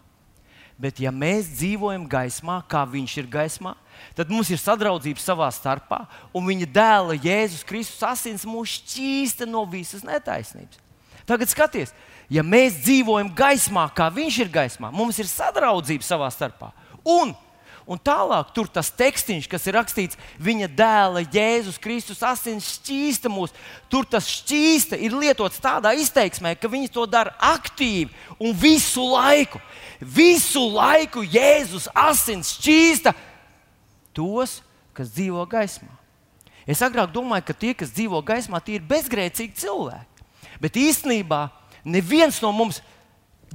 Bet, 0.79 0.99
ja 0.99 1.11
mēs 1.11 1.47
dzīvojam 1.55 2.03
gaismā, 2.11 2.57
kā 2.67 2.81
Viņš 2.87 3.13
ir 3.21 3.27
gaismā, 3.31 3.75
tad 4.15 4.31
mums 4.31 4.49
ir 4.51 4.59
sadraudzība 4.59 5.21
savā 5.23 5.47
starpā, 5.55 6.01
un 6.35 6.47
Viņa 6.49 6.67
dēla 6.67 7.15
Jēzus 7.15 7.63
Kristus 7.67 8.03
asins 8.03 8.43
mūs 8.47 8.79
šķīsta 8.81 9.47
no 9.47 9.63
visas 9.71 10.03
netaisnības. 10.07 10.81
Tagad 11.25 11.49
skaties, 11.51 11.93
ja 12.29 12.43
mēs 12.45 12.79
dzīvojam 12.83 13.31
gaismā, 13.35 13.87
kā 13.95 14.09
viņš 14.13 14.37
ir 14.43 14.51
gaismā, 14.53 14.91
mums 14.93 15.19
ir 15.21 15.29
sadraudzība 15.29 16.05
savā 16.05 16.29
starpā. 16.33 16.71
Un, 17.05 17.33
un 17.85 18.01
tālāk 18.01 18.49
tur 18.55 18.69
tas 18.71 18.89
tekstīns, 18.89 19.47
kas 19.49 19.67
ir 19.69 19.77
rakstīts, 19.77 20.19
viņa 20.41 20.69
dēla 20.73 21.25
Jēzus 21.25 21.77
Kristus 21.81 22.23
asins 22.25 22.71
šķīsta 22.79 23.29
mūs. 23.29 23.53
Tur 23.91 24.07
tas 24.09 24.29
šķīsta 24.39 24.99
ir 25.05 25.13
lietots 25.13 25.61
tādā 25.61 25.93
izteiksmē, 26.01 26.55
ka 26.57 26.71
viņi 26.71 26.89
to 26.93 27.05
dara 27.09 27.35
aktīvi 27.53 28.09
un 28.39 28.55
visu 28.57 29.05
laiku. 29.13 29.61
Visu 30.01 30.65
laiku 30.73 31.23
Jēzus 31.23 31.87
asins 31.93 32.55
šķīsta 32.57 33.13
tos, 34.15 34.61
kas 34.95 35.11
dzīvo 35.13 35.43
gaismā. 35.51 35.91
Es 36.65 36.81
agrāk 36.81 37.11
domāju, 37.13 37.45
ka 37.45 37.53
tie, 37.53 37.75
kas 37.77 37.93
dzīvo 37.93 38.23
gaismā, 38.25 38.57
tie 38.63 38.79
ir 38.79 38.85
bezgrēcīgi 38.89 39.53
cilvēki. 39.61 40.25
Bet 40.63 40.79
īstenībā 40.79 41.43
neviens 41.85 42.41
no 42.43 42.51
mums, 42.55 42.81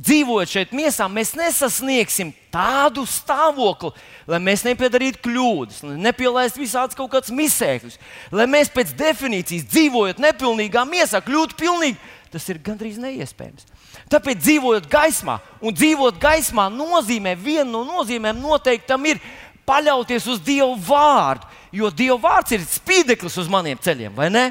dzīvojot 0.01 0.49
šeit, 0.49 0.71
miesā, 0.77 1.09
mēs 1.13 1.35
nesasniegsim 1.37 2.31
tādu 2.53 3.03
stāvokli, 3.09 3.91
lai 4.31 4.41
mēs 4.43 4.63
nepiedarītu 4.65 5.21
kļūdas, 5.27 5.83
nepielaistu 6.01 6.63
visādus 6.63 6.97
kaut 6.99 7.11
kādus 7.13 7.35
misēkļus, 7.37 7.99
lai 8.33 8.47
mēs 8.51 8.73
pēc 8.73 8.95
definīcijas 8.97 9.67
dzīvojot 9.69 10.23
nepilnīgā 10.23 10.87
miesā, 10.89 11.21
kļūtu 11.25 11.59
pilnīgi. 11.61 12.01
Tas 12.31 12.45
ir 12.47 12.61
gandrīz 12.63 12.95
neiespējams. 13.03 13.67
Tāpēc 14.11 14.39
dzīvojot 14.39 14.87
gaismā, 14.91 15.41
un 15.59 15.75
dzīvot 15.75 16.19
gaismā 16.23 16.69
nozīmē, 16.71 17.35
viena 17.35 17.67
no 17.73 17.83
nozīmēm 17.89 18.39
noteikti 18.39 18.87
tam 18.87 19.09
ir 19.11 19.19
paļauties 19.67 20.29
uz 20.31 20.39
Dieva 20.47 20.71
vārdu. 20.87 21.49
Jo 21.75 21.91
Dieva 21.95 22.19
vārds 22.23 22.55
ir 22.55 22.63
spīdeklis 22.67 23.37
uz 23.43 23.51
maniem 23.51 23.79
ceļiem, 23.83 24.15
vai 24.15 24.31
ne? 24.31 24.45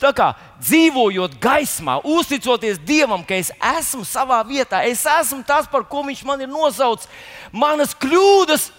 Tā 0.00 0.10
kā 0.16 0.30
dzīvojot 0.62 1.36
gaismā, 1.42 1.98
uzticoties 2.08 2.80
Dievam, 2.88 3.20
ka 3.26 3.36
es 3.36 3.50
esmu 3.52 4.06
savā 4.08 4.38
vietā, 4.48 4.80
es 4.88 5.04
esmu 5.04 5.44
tas, 5.44 5.68
par 5.68 5.84
ko 5.84 6.00
Viņš 6.06 6.22
man 6.24 6.40
ir 6.40 6.48
nosaucis, 6.48 7.10
manas 7.52 7.92
kļūdas. 8.00 8.70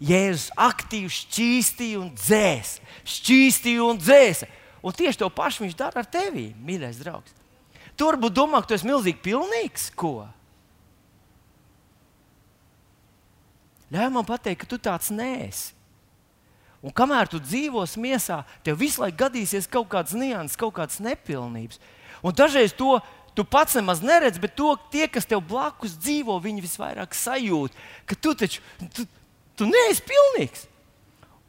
Jēzus 0.00 0.48
aktīvi 0.56 1.10
šķīstīja 1.12 1.98
un 2.00 2.08
dzēsa, 2.16 2.80
šķīstīja 3.04 3.84
un 3.84 3.98
dzēsa. 4.00 4.48
Un 4.80 4.96
tieši 4.96 5.20
to 5.20 5.28
pašu 5.28 5.66
viņš 5.66 5.76
dara 5.76 6.00
ar 6.00 6.08
tevi, 6.08 6.46
mīļais 6.56 7.00
draugs. 7.02 7.34
Tu 7.96 8.06
varbūt 8.08 8.32
domā, 8.32 8.62
ka 8.62 8.70
tu 8.70 8.78
esi 8.78 8.88
milzīgi 8.88 9.20
pilnīgs. 9.20 9.90
Ko? 9.92 10.24
Ļauj 13.92 14.08
man 14.14 14.24
pateikt, 14.24 14.62
ka 14.62 14.70
tu 14.70 14.78
tāds 14.80 15.10
neesi. 15.12 15.74
Un 16.80 16.92
kamēr 16.96 17.28
tu 17.28 17.40
dzīvosi 17.42 18.00
miesā, 18.00 18.40
tev 18.64 18.78
visu 18.80 19.02
laiku 19.02 19.18
gadīsies 19.26 19.68
kaut 19.68 19.90
kādas 19.92 20.16
nianses, 20.16 20.56
kaut 20.56 20.72
kādas 20.78 21.00
nepilnības. 21.04 21.80
Un 22.24 22.36
dažreiz 22.36 22.72
to 22.76 22.98
tu 23.36 23.44
pats 23.44 23.76
nemaz 23.76 24.00
neredzi, 24.04 24.40
bet 24.40 24.56
to 24.56 24.72
tie, 24.92 25.06
kas 25.08 25.28
tev 25.28 25.42
blakus 25.46 25.94
dzīvo, 26.00 26.38
viņi 26.42 26.64
visvairāk 26.64 27.14
sajūt, 27.16 27.76
ka 28.08 28.16
tu 28.16 28.34
taču 28.34 28.64
tu, 28.96 29.04
tu 29.56 29.68
neesi 29.68 30.04
pilnīgs. 30.08 30.64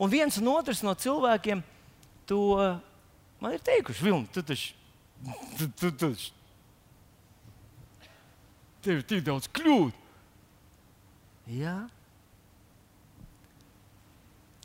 Un 0.02 0.12
viens 0.12 0.38
un 0.41 0.52
otrs 0.52 0.84
no 0.84 0.94
cilvēkiem 0.98 1.63
to 2.30 2.44
man 3.41 3.56
ir 3.56 3.63
teikuši, 3.65 4.04
Vilni, 4.04 4.30
tu 4.34 4.44
taču. 4.44 4.76
Tu, 5.58 5.67
tu, 5.78 5.91
tu, 5.94 6.08
tev 8.82 9.00
ir 9.00 9.04
tik 9.06 9.26
daudz 9.26 9.50
kļūdu. 9.54 9.94
Jā. 11.54 11.76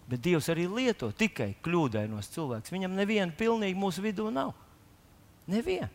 Bet 0.06 0.22
Dievs 0.22 0.46
arī 0.52 0.68
lieto 0.70 1.10
tikai 1.10 1.56
kļūdainos 1.64 2.30
cilvēkus. 2.34 2.72
Viņam 2.74 2.94
neviena 2.94 3.32
pilnīgi 3.34 3.78
mūsu 3.78 4.04
vidū 4.04 4.28
nav. 4.30 4.52
Neviena. 5.50 5.90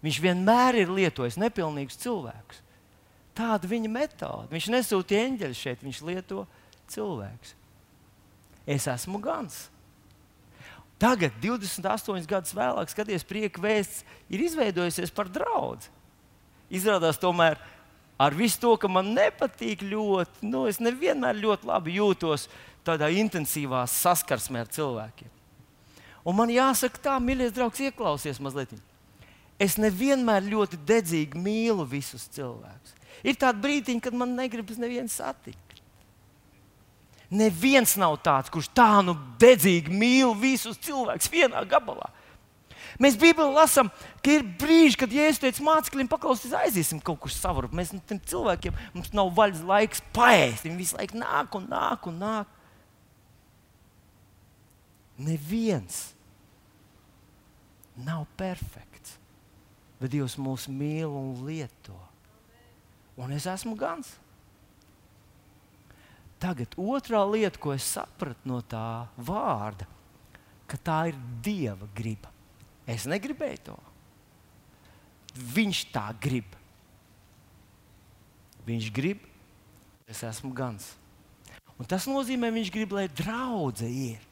Viņš 0.00 0.20
vienmēr 0.24 0.80
ir 0.80 0.92
lietojis 0.92 1.36
nepilnīgus 1.40 2.00
cilvēkus. 2.00 2.62
Tāda 3.36 3.68
viņa 3.68 3.90
metode. 3.92 4.48
Viņš 4.52 4.70
nesūta 4.72 5.18
eņģeļus 5.20 5.60
šeit, 5.60 5.84
viņš 5.84 6.00
lieto 6.08 6.46
cilvēkus. 6.90 7.54
Es 8.68 8.88
esmu 8.88 9.20
gans. 9.22 9.66
Tagad, 11.00 11.32
28 11.40 12.28
gadus 12.28 12.52
vēlāk, 12.52 12.90
skaties, 12.92 13.24
prieka 13.24 13.60
vēsts 13.62 14.02
ir 14.28 14.42
izveidojusies 14.44 15.12
par 15.16 15.30
draugu. 15.32 15.88
Izrādās, 16.70 17.18
tomēr 17.20 17.56
ar 18.20 18.36
visu 18.36 18.60
to, 18.60 18.74
ka 18.76 18.88
man 18.92 19.14
nepatīk 19.16 19.80
ļoti, 19.88 20.44
nu, 20.44 20.66
es 20.68 20.76
nevienmēr 20.82 21.40
ļoti 21.40 21.70
labi 21.70 21.96
jūtos 21.96 22.50
tādā 22.86 23.10
intensīvā 23.12 23.82
saskarsmē 23.90 24.64
ar 24.64 24.70
cilvēkiem. 24.72 25.30
Un 26.26 26.36
man 26.36 26.52
jāsaka, 26.52 27.00
tā, 27.00 27.16
mīļais 27.22 27.54
draugs, 27.56 27.80
ieklausies 27.80 28.40
mazliet. 28.42 28.74
Es 29.60 29.76
nevienmēr 29.80 30.46
ļoti 30.48 30.78
dedzīgi 30.88 31.40
mīlu 31.40 31.84
visus 31.88 32.26
cilvēkus. 32.32 32.96
Ir 33.26 33.36
tādi 33.40 33.60
brīdiņi, 33.64 34.02
kad 34.04 34.16
man 34.16 34.32
negribas 34.36 34.80
nevienu 34.80 35.10
satikt. 35.12 35.58
Neviens 37.30 37.92
nav 38.00 38.16
tāds, 38.24 38.50
kurš 38.50 38.70
tā 38.74 39.02
nu 39.06 39.14
dedzīgi 39.40 39.92
mīl 39.94 40.32
visus 40.38 40.80
cilvēkus 40.82 41.30
vienā 41.30 41.62
gabalā. 41.68 42.08
Mēs 43.00 43.14
Bībelē 43.20 43.52
lasām, 43.54 43.88
ka 44.20 44.32
ir 44.34 44.42
brīži, 44.60 44.98
kad 44.98 45.12
Jēzus 45.14 45.40
teica 45.40 45.62
mācekļiem, 45.64 46.08
paklausieties, 46.10 46.56
aiziesim 46.58 46.98
kaut 47.04 47.20
kur 47.22 47.32
savur. 47.32 47.68
Mēs 47.72 47.94
tam 48.08 48.18
cilvēkiem 48.18 48.74
mums 48.96 49.12
nav 49.16 49.30
vaļas 49.36 49.62
laiks 49.68 50.02
paēst. 50.16 50.66
Viņi 50.66 50.80
visu 50.80 50.98
laiku 50.98 51.20
nāk 51.20 51.54
un 51.56 51.68
nāk 51.70 52.08
un 52.10 52.18
nāk. 52.20 52.50
Neviens 55.20 56.14
nav 58.00 58.24
perfekts, 58.40 59.18
bet 60.00 60.14
Dievs 60.14 60.38
mūs 60.40 60.64
mīl 60.72 61.12
un 61.12 61.34
lieto. 61.44 61.96
Un 63.20 63.34
es 63.36 63.44
esmu 63.50 63.76
gans. 63.76 64.14
Tagad 66.40 66.72
otrā 66.80 67.20
lieta, 67.28 67.60
ko 67.60 67.74
es 67.74 67.84
sapratu 67.84 68.48
no 68.48 68.62
tā 68.64 69.04
vārda, 69.20 69.84
ka 70.64 70.78
tā 70.80 71.02
ir 71.10 71.18
Dieva 71.44 71.88
griba. 71.92 72.30
Es 72.88 73.04
negribēju 73.04 73.60
to. 73.68 73.76
Viņš 75.36 75.82
tā 75.92 76.06
grib. 76.22 76.56
Viņš 78.64 78.88
grib, 78.94 79.20
es 80.08 80.24
esmu 80.26 80.54
gans. 80.56 80.94
Un 81.76 81.88
tas 81.88 82.08
nozīmē, 82.08 82.50
viņš 82.56 82.72
grib, 82.72 82.96
lai 82.96 83.06
draudzene 83.08 83.92
ir. 84.14 84.29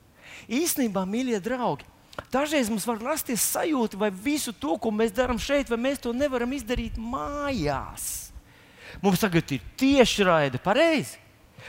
Īsnībā, 0.49 1.05
mīļie 1.09 1.41
draugi, 1.45 1.87
dažreiz 2.33 2.71
mums 2.73 2.87
var 2.89 3.01
rasties 3.03 3.45
sajūta, 3.55 4.01
vai 4.01 4.11
visu 4.11 4.53
to, 4.53 4.77
ko 4.81 4.93
mēs 4.95 5.15
darām 5.17 5.41
šeit, 5.43 5.71
vai 5.71 5.81
mēs 5.89 6.03
to 6.03 6.15
nevaram 6.17 6.53
izdarīt 6.57 6.99
mājās. 6.99 8.29
Mums 9.05 9.23
tagad 9.23 9.51
ir 9.55 9.65
tiešraide, 9.79 10.61
pareizi. 10.63 11.19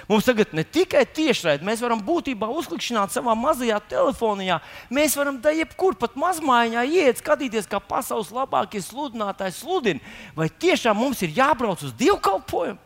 Mums 0.07 0.23
tagad 0.23 0.53
ne 0.55 0.63
tikai 0.63 1.01
tiešraidi, 1.03 1.65
mēs 1.65 1.81
varam 1.83 1.99
būtībā 2.05 2.47
uzklikšķināt 2.61 3.11
savā 3.11 3.33
mazajā 3.35 3.79
telefoniņā. 3.91 4.59
Mēs 4.95 5.15
varam 5.19 5.39
da 5.41 5.51
jebkur 5.51 5.97
pat 5.99 6.15
mazmaiņā 6.19 6.85
iet, 6.87 7.19
skatīties, 7.19 7.67
kā 7.69 7.81
pasaules 7.83 8.31
labākie 8.33 8.81
sludinātāji 8.85 9.57
sludina. 9.57 10.13
Vai 10.37 10.47
tiešām 10.49 10.97
mums 10.97 11.23
ir 11.25 11.35
jābrauc 11.35 11.83
uz 11.83 11.95
dievkalpojumu? 11.99 12.79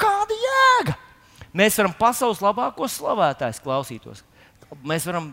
Kāda 0.00 0.38
jēga? 0.48 0.96
Mēs 1.54 1.78
varam 1.78 1.94
pasaules 1.94 2.42
labākos 2.42 2.96
slavētājus 2.98 3.62
klausīties. 3.62 4.24
Mēs 4.82 5.06
varam 5.08 5.32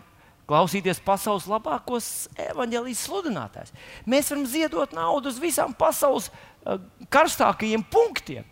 klausīties 0.50 1.02
pasaules 1.06 1.48
labākos 1.50 2.30
evaņģēlijas 2.50 3.04
sludinātājus. 3.08 3.76
Mēs 4.10 4.32
varam 4.34 4.48
ziedot 4.50 4.96
naudu 4.96 5.32
uz 5.32 5.40
visām 5.42 5.76
pasaules 5.78 6.30
uh, 6.30 6.80
karstākajiem 7.14 7.86
punktiem. 7.92 8.48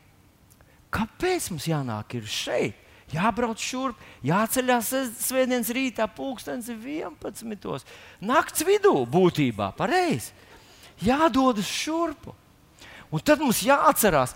Kāpēc 0.90 1.52
mums 1.54 1.68
jānāk 1.70 2.18
šeit? 2.26 2.86
Jābrauc 3.10 3.58
šurp, 3.58 3.98
jāceļās 4.22 4.92
svētdienas 5.18 5.72
rītā, 5.74 6.06
pulkstenis 6.14 6.68
11. 6.70 7.88
Nakts 8.22 8.62
vidū 8.68 8.92
būtībā 9.10 9.72
pareizi. 9.78 10.30
Jādodas 11.02 11.66
šurpu. 11.66 12.36
Un 13.10 13.24
tad 13.26 13.42
mums 13.42 13.64
jāatcerās, 13.66 14.36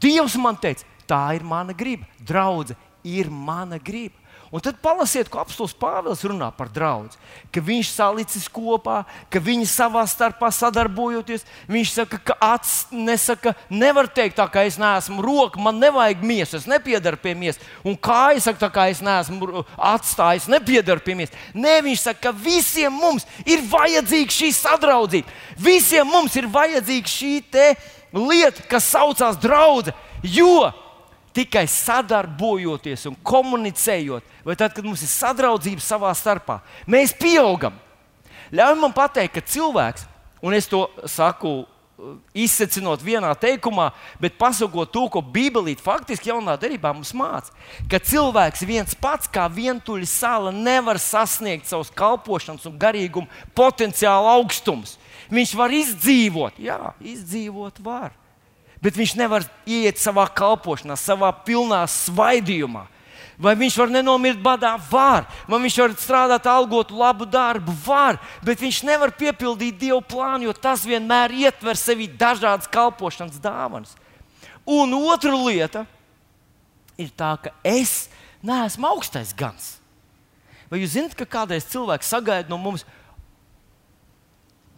Dievs 0.00 0.36
man 0.40 0.56
teica, 0.56 0.86
tā 1.08 1.20
ir 1.36 1.44
mana 1.44 1.74
griba, 1.76 2.06
draudzene 2.24 2.78
ir 3.04 3.30
mana 3.30 3.78
griba. 3.78 4.16
Un 4.50 4.58
tad 4.58 4.80
palasiet, 4.82 5.28
ko 5.30 5.38
apstults 5.38 5.76
Pāvils 5.78 6.24
runā 6.26 6.48
par 6.50 6.66
draugu. 6.74 7.14
Ka 7.54 7.62
viņš 7.62 7.92
salicis 7.94 8.48
kopā, 8.50 9.04
ka 9.30 9.38
viņi 9.38 9.68
savā 9.70 10.02
starpā 10.10 10.48
sadarbojoties. 10.50 11.44
Viņš 11.70 11.92
saka, 11.94 12.18
ka 12.18 12.34
acis 12.42 12.88
nesaka, 12.90 13.52
nevar 13.70 14.10
teikt, 14.10 14.40
tā 14.40 14.48
kā 14.50 14.64
es 14.66 14.74
neesmu 14.80 15.22
roka, 15.22 15.62
man 15.62 15.78
nevajag 15.78 16.26
miesu, 16.26 16.58
es 16.58 16.66
nepiedaru 16.66 17.22
pie 17.22 17.36
miesas. 17.38 17.62
Un 17.86 17.94
kāja 17.94 18.42
saka, 18.48 18.64
tā 18.64 18.72
kā 18.74 18.88
es 18.90 19.04
neesmu 19.06 19.62
atstājis, 19.78 20.50
nepiedaru 20.50 21.06
pie 21.06 21.14
miesas. 21.22 21.38
Nē, 21.54 21.78
viņš 21.86 22.04
saka, 22.08 22.24
ka 22.26 22.34
visiem 22.34 22.90
mums 22.90 23.28
ir 23.46 23.62
vajadzīga 23.70 24.34
šī 24.34 24.50
sadraudzība. 24.58 25.40
Visiem 25.62 26.10
mums 26.10 26.34
ir 26.34 26.50
vajadzīga 26.50 27.14
šī 27.14 27.34
lieta, 28.18 28.66
kas 28.66 28.90
saucās 28.90 29.38
draudzene. 29.38 29.94
Jo 30.26 30.72
tikai 31.40 31.64
sadarbojoties 31.70 33.06
un 33.10 33.16
komunicējot, 33.24 34.26
vai 34.44 34.56
tad, 34.58 34.74
kad 34.76 34.86
mums 34.86 35.02
ir 35.04 35.10
sadraudzība 35.12 35.84
savā 35.84 36.12
starpā, 36.16 36.60
mēs 36.90 37.14
pieaugam. 37.16 37.76
Ļauj 38.52 38.78
man 38.80 38.94
pateikt, 38.94 39.36
ka 39.38 39.46
cilvēks, 39.46 40.06
un 40.42 40.56
es 40.56 40.66
to 40.68 40.82
saku 41.08 41.60
uh, 41.62 42.16
izsecinot 42.34 43.02
vienā 43.04 43.30
teikumā, 43.38 43.90
bet 44.20 44.36
pasakot 44.40 44.90
to, 44.92 45.06
ko 45.12 45.22
Bībelīte 45.22 45.84
faktiski 45.84 46.32
jaunā 46.32 46.56
darbā 46.60 46.92
mums 46.96 47.14
māca, 47.16 47.54
ka 47.90 48.02
cilvēks 48.02 48.66
viens 48.66 48.96
pats, 48.98 49.30
kā 49.30 49.46
vientuļa 49.54 50.10
sāla, 50.10 50.54
nevar 50.54 51.00
sasniegt 51.00 51.70
savus 51.70 51.92
kalpošanas 51.94 52.66
un 52.68 52.78
garīguma 52.80 53.30
potenciālu 53.56 54.34
augstumus. 54.34 54.98
Viņš 55.30 55.54
var 55.54 55.70
izdzīvot, 55.70 56.58
jā, 56.58 56.80
izdzīvot 57.06 57.78
var 57.86 58.10
bet 58.82 58.96
viņš 58.96 59.16
nevar 59.20 59.44
iet 59.68 60.00
savā 60.00 60.26
kalpošanā, 60.32 60.96
savā 60.98 61.30
pilnā 61.44 61.82
svaidījumā. 61.88 62.86
Vai 63.40 63.54
viņš 63.56 63.76
var 63.80 63.92
nenomirt 63.92 64.40
badā? 64.44 64.74
Var. 64.90 65.24
Vai 65.48 65.60
viņš 65.62 65.76
var 65.80 65.94
strādāt, 65.96 66.48
algotu 66.48 66.98
labu 67.00 67.24
darbu? 67.24 67.72
Var. 67.86 68.18
Bet 68.44 68.60
viņš 68.60 68.82
nevar 68.84 69.14
piepildīt 69.16 69.78
Dieva 69.80 70.02
plānu, 70.04 70.44
jo 70.44 70.52
tas 70.52 70.84
vienmēr 70.84 71.32
ietver 71.46 71.78
sevi 71.80 72.08
dažādas 72.20 72.68
kalpošanas 72.68 73.40
dāvanas. 73.40 73.96
Un 74.68 74.92
otra 74.92 75.32
lieta 75.32 75.86
ir 77.00 77.08
tā, 77.16 77.32
ka 77.40 77.54
es 77.64 78.10
neesmu 78.44 78.90
augstais 78.92 79.32
gans. 79.32 79.78
Vai 80.68 80.82
jūs 80.82 80.92
zināt, 80.94 81.16
ka 81.16 81.24
kādreiz 81.24 81.64
cilvēks 81.72 82.12
sagaida 82.12 82.52
no 82.52 82.60
mums, 82.60 82.84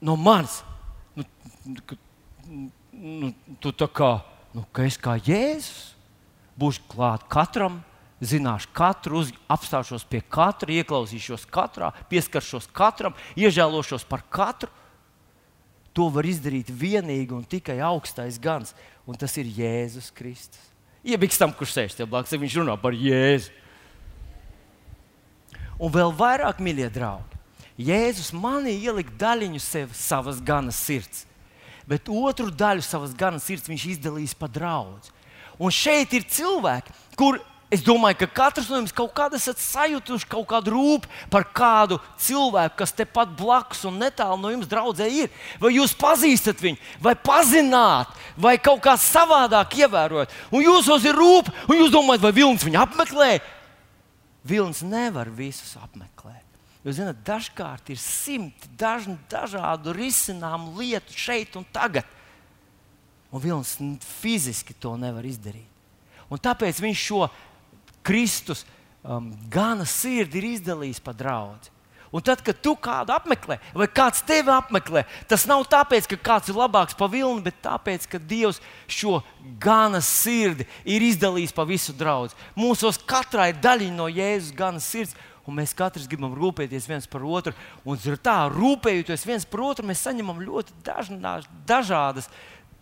no 0.01 0.15
manis, 0.17 0.61
nu, 1.19 1.27
nu, 3.03 3.33
tu 3.59 3.73
tā 3.75 3.89
kā, 3.91 4.21
nu, 4.55 4.63
ka 4.71 4.87
es 4.87 4.97
kā 5.01 5.17
Jēzus 5.19 5.93
būšu 6.59 6.85
klāt 6.93 7.27
katram, 7.33 7.81
zināšu 8.23 8.71
katru, 8.77 9.25
apstāšos 9.51 10.05
pie 10.07 10.21
katra, 10.23 10.71
ieklausīšos 10.79 11.49
katrā, 11.51 11.91
pieskaršos 12.13 12.69
katram, 12.75 13.17
iežēlošos 13.35 14.07
par 14.07 14.23
katru. 14.31 14.71
To 15.93 16.07
var 16.13 16.25
izdarīt 16.25 16.71
vienīgi 16.71 17.35
un 17.37 17.43
tikai 17.45 17.81
augstais 17.85 18.39
gans, 18.41 18.73
un 19.05 19.19
tas 19.19 19.35
ir 19.37 19.51
Jēzus 19.51 20.13
Kristus. 20.15 20.71
Iebiks 21.03 21.41
tam, 21.41 21.51
kurš 21.53 21.75
sēž 21.75 21.99
te 21.99 22.07
blakus, 22.07 22.39
viņš 22.39 22.61
runā 22.63 22.79
par 22.81 22.95
Jēzu. 22.95 23.51
Un 25.83 25.91
vēl 25.91 26.15
vairāk, 26.15 26.63
mīļie 26.63 26.87
draugi, 26.95 27.41
Jēzus 27.83 28.31
manī 28.37 28.77
ielika 28.79 29.11
daļiņu 29.19 29.61
sev 29.61 29.93
savas 29.99 30.39
ganas 30.45 30.79
sirds 30.79 31.27
bet 31.89 32.11
otru 32.11 32.51
daļu 32.51 32.85
savas 32.87 33.15
garas 33.17 33.47
sirds 33.47 33.71
viņš 33.71 33.87
izdalīs 33.97 34.37
pa 34.39 34.51
draugu. 34.51 35.01
Un 35.61 35.73
šeit 35.75 36.13
ir 36.17 36.25
cilvēki, 36.27 36.95
kur 37.19 37.39
es 37.73 37.81
domāju, 37.85 38.19
ka 38.21 38.29
katrs 38.29 38.69
no 38.69 38.81
jums 38.81 38.93
kaut 38.95 39.15
kādā 39.17 39.39
esat 39.39 39.61
sajutuši 39.63 40.29
kaut 40.29 40.45
kādu 40.51 40.75
rūpību 40.75 41.31
par 41.33 41.47
kādu 41.57 41.99
cilvēku, 42.21 42.77
kas 42.83 42.93
tepat 42.97 43.33
blakus 43.39 43.85
un 43.89 43.97
netālu 44.03 44.37
no 44.41 44.53
jums 44.53 44.69
draudzē 44.69 45.09
ir. 45.09 45.33
Vai 45.63 45.73
jūs 45.79 45.95
pazīstat 45.97 46.61
viņu, 46.61 46.81
vai 47.01 47.15
pazināt, 47.17 48.13
vai 48.37 48.59
kaut 48.61 48.83
kā 48.85 48.97
savādāk 49.01 49.79
ievērojat. 49.81 50.37
Un 50.53 50.67
jūsos 50.67 51.09
ir 51.09 51.17
rūpība, 51.17 51.67
un 51.69 51.81
jūs 51.81 51.95
domājat, 51.95 52.27
vai 52.27 52.37
vilnis 52.37 52.69
viņu 52.69 52.83
apmeklē? 52.85 53.33
Vilnis 54.45 54.83
nevar 54.85 55.31
visus 55.33 55.77
apmeklēt. 55.81 56.42
Jūs 56.83 56.99
zināt, 56.99 57.21
dažkārt 57.23 57.93
ir 57.95 58.01
simti 58.03 58.71
dažn, 58.79 59.15
dažādu 59.31 59.95
risinājumu 59.95 60.75
lietu 60.81 61.15
šeit 61.15 61.55
un 61.59 61.67
tagad. 61.71 62.09
Un 63.33 63.41
viens 63.41 63.77
fiziski 64.19 64.75
to 64.75 64.97
nevar 65.01 65.25
izdarīt. 65.25 65.69
Un 66.33 66.41
tāpēc 66.43 66.81
viņš 66.83 67.05
šo 67.07 67.29
Kristus 68.03 68.65
um, 69.05 69.31
gana 69.53 69.87
sirdi 69.89 70.41
ir 70.41 70.49
izdalījis 70.57 71.01
pa 71.05 71.15
draugu. 71.15 71.71
Un 72.13 72.21
tad, 72.21 72.43
kad 72.45 72.59
tu 72.61 72.75
kādu 72.77 73.15
apmeklē, 73.15 73.57
vai 73.73 73.87
kāds 73.89 74.21
tevi 74.29 74.53
apmeklē, 74.53 75.07
tas 75.31 75.47
nav 75.49 75.63
tāpēc, 75.73 76.11
ka 76.11 76.19
kāds 76.21 76.51
ir 76.53 76.59
labāks 76.61 76.97
par 76.99 77.09
vilni, 77.09 77.41
bet 77.47 77.63
tāpēc, 77.65 78.05
ka 78.05 78.21
Dievs 78.21 78.61
šo 78.85 79.23
gana 79.63 80.03
sirdi 80.05 80.67
ir 80.85 81.07
izdalījis 81.07 81.57
pa 81.57 81.65
visu 81.65 81.95
draugu. 81.97 82.37
Mūsos 82.53 83.01
katrai 83.09 83.55
daļai 83.57 83.89
no 83.97 84.11
Jēzus 84.13 84.53
gana 84.59 84.83
sirds 84.85 85.17
un 85.47 85.59
mēs 85.59 85.75
katrs 85.77 86.09
gribam 86.11 86.35
rūpēties 86.39 86.87
viens 86.91 87.09
par 87.11 87.25
otru. 87.27 87.55
Un 87.85 87.99
tā, 88.23 88.39
rūpējoties 88.53 89.27
viens 89.27 89.47
par 89.49 89.65
otru, 89.73 89.87
mēs 89.89 90.05
saņemam 90.07 90.43
ļoti 90.45 90.77
dažnās, 90.87 91.49
dažādas, 91.69 92.31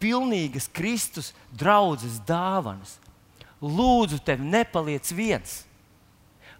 pilnīgas 0.00 0.68
Kristus 0.72 1.32
draudzes 1.52 2.20
dāvanas. 2.28 2.98
Lūdzu, 3.60 4.20
tev 4.24 4.40
nepaliec 4.40 5.10
viens. 5.12 5.60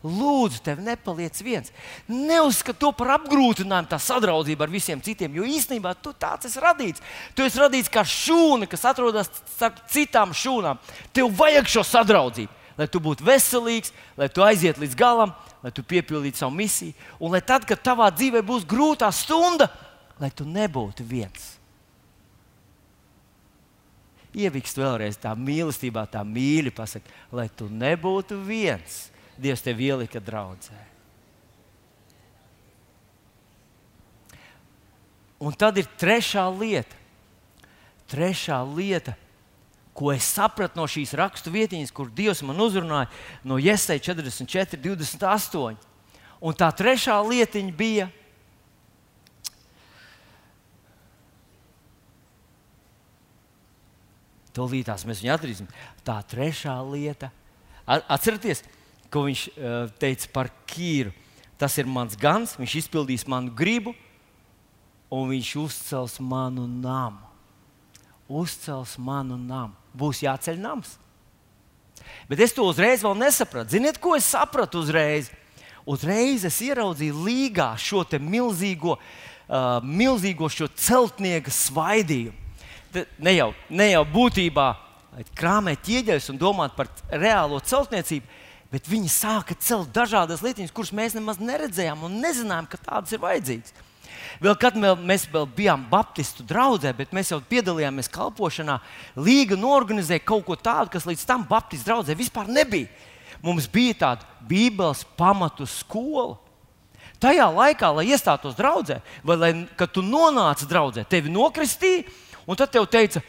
Lūdzu, 0.01 0.63
tev 0.65 0.79
nepaliec 0.81 1.37
viens. 1.45 1.73
Neuzskat 2.09 2.79
to 2.81 2.89
par 2.97 3.19
apgrūtinājumu, 3.19 3.89
tā 3.89 3.99
sadraudzība 4.01 4.65
ar 4.65 4.73
visiem 4.73 5.01
citiem, 5.05 5.35
jo 5.37 5.45
īstenībā 5.45 5.93
tu 6.01 6.15
tāds 6.17 6.49
esi 6.49 6.61
radīts. 6.61 7.05
Tu 7.37 7.45
esi 7.45 7.61
radīts 7.61 7.93
kā 7.93 8.05
šūna, 8.09 8.69
kas 8.69 8.87
atrodas 8.89 9.29
starp 9.57 9.83
citām 9.93 10.33
šūnām. 10.37 10.81
Tev 11.13 11.29
vajag 11.37 11.69
šo 11.69 11.85
sadraudzību, 11.85 12.60
lai 12.81 12.89
tu 12.89 13.01
būtu 13.03 13.27
veselīgs, 13.27 13.93
lai 14.17 14.31
tu 14.33 14.41
aizietu 14.45 14.81
līdz 14.81 14.97
galam, 14.97 15.35
lai 15.61 15.73
tu 15.77 15.85
piepildītu 15.85 16.41
savu 16.41 16.57
misiju. 16.57 16.97
Un 17.21 17.35
lai 17.35 17.43
tad, 17.45 17.67
kad 17.69 17.83
tavā 17.85 18.09
dzīvē 18.15 18.41
būs 18.47 18.65
grūtā 18.69 19.11
stunda, 19.13 19.69
lai 20.21 20.31
tu 20.33 20.47
nebūtu 20.49 21.05
viens. 21.05 21.57
Ievikst 24.31 24.79
vēlreiz 24.79 25.19
tā 25.21 25.35
mīlestībā, 25.37 26.07
tā 26.09 26.23
mīļi 26.25 26.73
pasakot, 26.73 27.11
lai 27.35 27.51
tu 27.53 27.67
nebūtu 27.69 28.39
viens. 28.47 29.09
Dievs 29.41 29.65
tev 29.65 29.81
ielika 29.83 30.21
draudzē. 30.23 30.79
Un 35.41 35.57
tad 35.57 35.81
ir 35.81 35.89
trešā 36.01 36.45
lieta. 36.53 36.97
Trešā 38.11 38.61
lieta 38.77 39.17
ko 40.01 40.15
es 40.15 40.25
sapratu 40.25 40.81
no 40.81 40.87
šīs 40.89 41.13
rakstu 41.19 41.53
vietiņas, 41.53 41.93
kur 41.93 42.09
Dievs 42.09 42.41
man 42.49 42.61
uzrunāja 42.65 43.11
no 43.45 43.59
Jēzus 43.61 44.01
44, 44.01 44.81
28. 44.81 45.77
Un 46.41 46.57
tā 46.57 46.71
trešā 46.73 47.19
lietiņa 47.21 47.75
bija. 47.77 48.07
Tūlītās 54.57 55.05
mēs 55.05 55.21
viņu 55.21 55.35
atradīsim. 55.35 55.69
Tā 56.07 56.17
trešā 56.33 56.79
lieta. 56.89 57.29
Atcerieties, 57.85 58.65
ko 59.13 59.27
viņš 59.27 59.43
uh, 59.53 59.93
teica 60.01 60.31
par 60.33 60.49
Kīru. 60.71 61.13
Tas 61.61 61.77
ir 61.77 61.85
mans 61.85 62.17
gans, 62.17 62.57
viņš 62.57 62.79
izpildīs 62.81 63.27
manu 63.29 63.53
gribu, 63.53 63.93
un 65.13 65.29
viņš 65.29 65.53
uzcels 65.61 66.17
manu 66.25 66.65
namu. 66.65 67.29
Uzcels 68.33 68.97
manu 68.97 69.37
namu. 69.37 69.80
Būs 69.97 70.23
jāceļ 70.25 70.59
nams. 70.61 70.97
Bet 72.31 72.41
es 72.41 72.55
to 72.55 72.65
uzreiz 72.69 73.03
nesapratu. 73.03 73.75
Ziniet, 73.75 73.99
ko 73.99 74.15
es 74.17 74.29
sapratu 74.29 74.81
uzreiz? 74.85 75.31
Uzreiz 75.87 76.45
es 76.45 76.61
ieraudzīju 76.63 77.25
līgā 77.25 77.73
šo 77.81 78.05
milzīgo, 78.21 78.97
uh, 78.97 79.81
milzīgo 79.83 80.49
šo 80.49 80.69
celtnieka 80.69 81.51
svaidījumu. 81.51 82.37
Ne 83.19 83.35
jau, 83.37 83.53
ne 83.71 83.91
jau 83.93 84.05
būtībā 84.05 84.69
krāpēt 85.39 85.83
ķieģeļus 85.87 86.31
un 86.33 86.39
domāt 86.39 86.75
par 86.77 86.91
reālo 87.11 87.59
celtniecību, 87.63 88.27
bet 88.71 88.87
viņi 88.91 89.11
sāka 89.11 89.55
celt 89.59 89.91
dažādas 89.95 90.43
lietas, 90.43 90.73
kuras 90.75 90.93
mēs 90.95 91.15
nemaz 91.19 91.41
neredzējām 91.43 92.07
un 92.07 92.19
nezinājām, 92.23 92.69
ka 92.71 92.79
tādas 92.79 93.15
ir 93.15 93.23
vajadzīgas. 93.23 93.75
Vēl 94.41 94.57
kad 94.61 94.77
mēs 94.79 95.27
vēl 95.31 95.47
bijām 95.57 95.85
Baptistu 95.91 96.45
draugā, 96.47 96.93
bet 96.97 97.15
mēs 97.17 97.33
jau 97.33 97.41
piedalījāmies 97.51 98.11
kalpošanā, 98.13 98.79
Līga 99.17 99.59
norganizēja 99.61 100.25
kaut 100.25 100.47
ko 100.49 100.57
tādu, 100.57 100.93
kas 100.95 101.09
līdz 101.09 101.25
tam 101.29 101.47
Baptistu 101.49 101.91
draugā 101.91 102.17
vispār 102.19 102.49
nebija. 102.49 102.89
Mums 103.43 103.69
bija 103.73 103.97
tāda 104.05 104.29
Bībeles 104.49 105.03
pamatu 105.17 105.67
skola. 105.69 106.39
Tajā 107.21 107.47
laikā, 107.53 107.91
lai 107.93 108.07
iestātos 108.09 108.57
draudzē, 108.57 109.01
vai 109.25 109.37
lai, 109.37 109.51
kad 109.77 109.93
tu 109.93 110.01
nonāci 110.05 110.69
draudzē, 110.69 111.05
tevi 111.05 111.33
nokristīja, 111.33 112.07
un 112.49 112.57
tad 112.57 112.73
te 112.73 112.81
teica, 112.89 113.21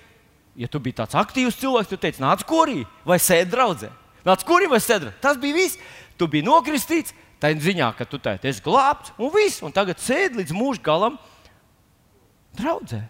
ja 0.56 0.68
tu 0.72 0.80
biji 0.80 1.02
tāds 1.02 1.18
aktīvs 1.20 1.60
cilvēks, 1.60 1.92
tad 1.92 2.04
teici, 2.06 2.24
nāc 2.24 2.46
korī 2.48 2.86
vai 3.08 3.20
sēdi 3.20 3.52
draudzē. 3.52 3.92
Nāc 4.28 4.46
korī 4.48 4.70
vai 4.72 4.80
sēdi. 4.80 5.12
Tas 5.22 5.40
bija 5.42 5.58
viss. 5.58 5.80
Tu 6.20 6.28
biji 6.30 6.46
nokristīts, 6.46 7.16
tā 7.42 7.52
ziņā, 7.58 7.90
ka 7.98 8.06
tu 8.08 8.20
tā 8.22 8.38
esi 8.38 8.64
glābts, 8.64 9.14
un 9.18 9.32
viss, 9.34 9.64
un 9.66 9.74
tagad 9.74 10.00
sēdi 10.02 10.42
līdz 10.42 10.54
mūža 10.56 10.84
galam 10.86 11.18
draudzē. 12.58 13.02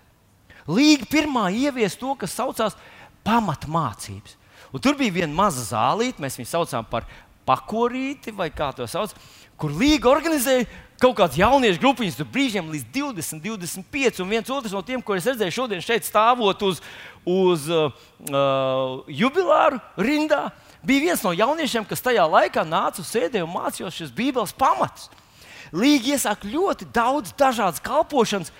Līga 0.71 1.07
pirmā 1.09 1.49
ievies 1.51 1.97
to, 1.99 2.13
kas 2.15 2.35
saucās 2.37 2.77
pamatmācības. 3.25 4.37
Un 4.71 4.83
tur 4.83 4.95
bija 4.95 5.21
viena 5.21 5.35
maza 5.35 5.65
zālīte, 5.67 6.21
mēs 6.23 6.37
viņu 6.39 6.47
saucām 6.47 6.87
par 6.87 7.07
pakorīti, 7.47 8.31
vai 8.35 8.47
kā 8.53 8.69
to 8.75 8.87
sauc, 8.87 9.13
kur 9.59 9.73
Līga 9.75 10.09
organizēja 10.11 10.67
kaut 11.01 11.17
kādas 11.17 11.39
jauniešu 11.39 11.81
grupiņas, 11.81 12.17
tur 12.19 12.29
brīžiem 12.29 12.69
līdz 12.71 12.87
20, 12.93 13.41
25. 13.43 14.21
Un 14.21 14.29
viens 14.29 14.51
otrs 14.53 14.73
no 14.75 14.83
tiem, 14.85 15.01
ko 15.01 15.17
es 15.17 15.25
redzēju 15.27 15.55
šodien 15.55 15.81
šeit 15.83 16.05
stāvot 16.05 16.61
uz, 16.65 16.81
uz 17.25 17.65
uh, 17.73 17.89
uh, 18.29 19.01
jubilāru 19.09 19.81
rindā, 19.97 20.51
bija 20.83 21.07
viens 21.07 21.23
no 21.25 21.33
jauniešiem, 21.35 21.85
kas 21.87 22.03
tajā 22.03 22.25
laikā 22.27 22.65
nāca 22.67 23.03
uz 23.03 23.09
sēdē 23.11 23.43
un 23.45 23.53
mācījās 23.53 23.97
šīs 23.99 24.13
Bībeles 24.15 24.53
pamatus. 24.57 25.09
Līga 25.71 26.15
iesāk 26.17 26.43
ļoti 26.51 26.89
daudz 26.91 27.31
dažādas 27.39 27.83
kalpošanas, 27.83 28.51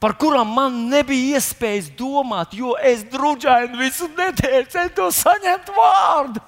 par 0.00 0.16
kurām 0.20 0.50
man 0.56 0.76
nebija 0.92 1.38
iespējas 1.38 1.90
domāt, 1.98 2.56
jo 2.56 2.74
es 2.80 3.04
drudžaini 3.12 3.78
visu 3.78 4.08
nedēļu 4.16 4.70
centos 4.72 5.20
saņemt 5.24 5.72
vārdu. 5.76 6.42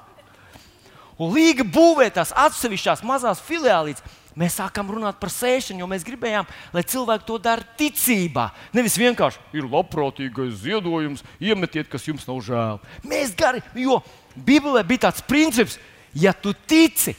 Un 1.17 1.33
Līga 1.33 1.65
būvē 1.65 2.11
tās 2.13 2.35
atsevišķās 2.37 3.05
mazās 3.07 3.41
filiālītes. 3.45 4.05
Mēs 4.37 4.59
sākām 4.59 4.91
runāt 4.93 5.17
par 5.17 5.31
sēšanu, 5.33 5.81
jo 5.81 5.87
mēs 5.89 6.03
gribējām, 6.05 6.45
lai 6.77 6.83
cilvēki 6.85 7.25
to 7.25 7.39
dara 7.41 7.65
ticībā. 7.81 8.51
Nevis 8.77 8.99
vienkārši 9.01 9.41
ir 9.57 9.65
labprātīgais 9.73 10.59
ziedojums, 10.61 11.25
iemetiet, 11.41 11.89
kas 11.89 12.05
jums 12.05 12.29
nav 12.29 12.43
žēl. 12.45 12.83
Mēs 13.09 13.33
gari, 13.39 13.65
jo 13.81 14.03
Bībelē 14.37 14.83
bija 14.87 15.07
tāds 15.07 15.23
princips, 15.25 15.79
ja 16.15 16.33
tu 16.33 16.53
tici, 16.69 17.15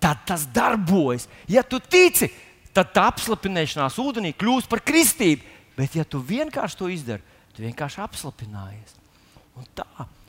tad 0.00 0.22
tas 0.26 0.46
darbojas. 0.46 1.26
Ja 1.50 1.62
tu 1.66 1.80
tici, 1.80 2.30
tad 2.74 2.92
tā 2.94 3.08
apslapināšanās 3.10 3.98
ūdenī 4.00 4.32
kļūst 4.38 4.70
par 4.70 4.82
kristību. 4.86 5.58
Bet, 5.76 5.96
ja 5.96 6.04
tu 6.04 6.20
vienkārši 6.20 6.76
to 6.76 6.90
izdari, 6.92 7.24
tu 7.56 7.64
vienkārši 7.64 8.02
apslapinājies. 8.04 8.96
Un 9.56 9.66
tā 9.76 9.86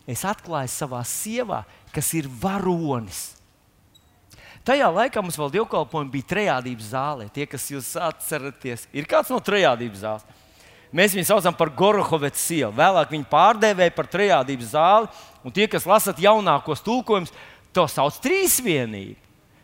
es 0.10 0.24
atklāju 0.28 0.72
savā 0.72 1.02
sievā, 1.08 1.64
kas 1.94 2.12
ir 2.18 2.30
varonis. 2.42 3.32
Tajā 4.68 4.88
laikā 4.94 5.24
mums 5.24 5.40
vēl 5.40 5.56
dievkalpojumi 5.56 6.14
bija 6.14 6.30
trejādības 6.36 6.92
zālē. 6.92 7.26
Tie, 7.34 7.48
kas 7.50 7.66
jūs 7.72 7.96
atceraties, 7.98 8.86
ir 8.94 9.08
kāds 9.10 9.32
no 9.34 9.40
trejādības 9.42 10.04
zāles. 10.04 10.41
Mēs 10.92 11.16
viņu 11.16 11.30
saucam 11.30 11.56
par 11.56 11.72
Gorohovets 11.72 12.44
ielu. 12.52 12.74
Vēlāk 12.76 13.14
viņi 13.14 13.30
pārdēvēja 13.32 13.94
par 13.96 14.10
trejādības 14.12 14.74
zāli. 14.74 15.12
Un 15.42 15.54
tie, 15.56 15.66
kas 15.72 15.88
lasat 15.88 16.20
jaunākos 16.20 16.84
tulkojumus, 16.84 17.32
to 17.72 17.86
sauc 17.88 18.18
par 18.18 18.26
trīsvienību. 18.28 19.16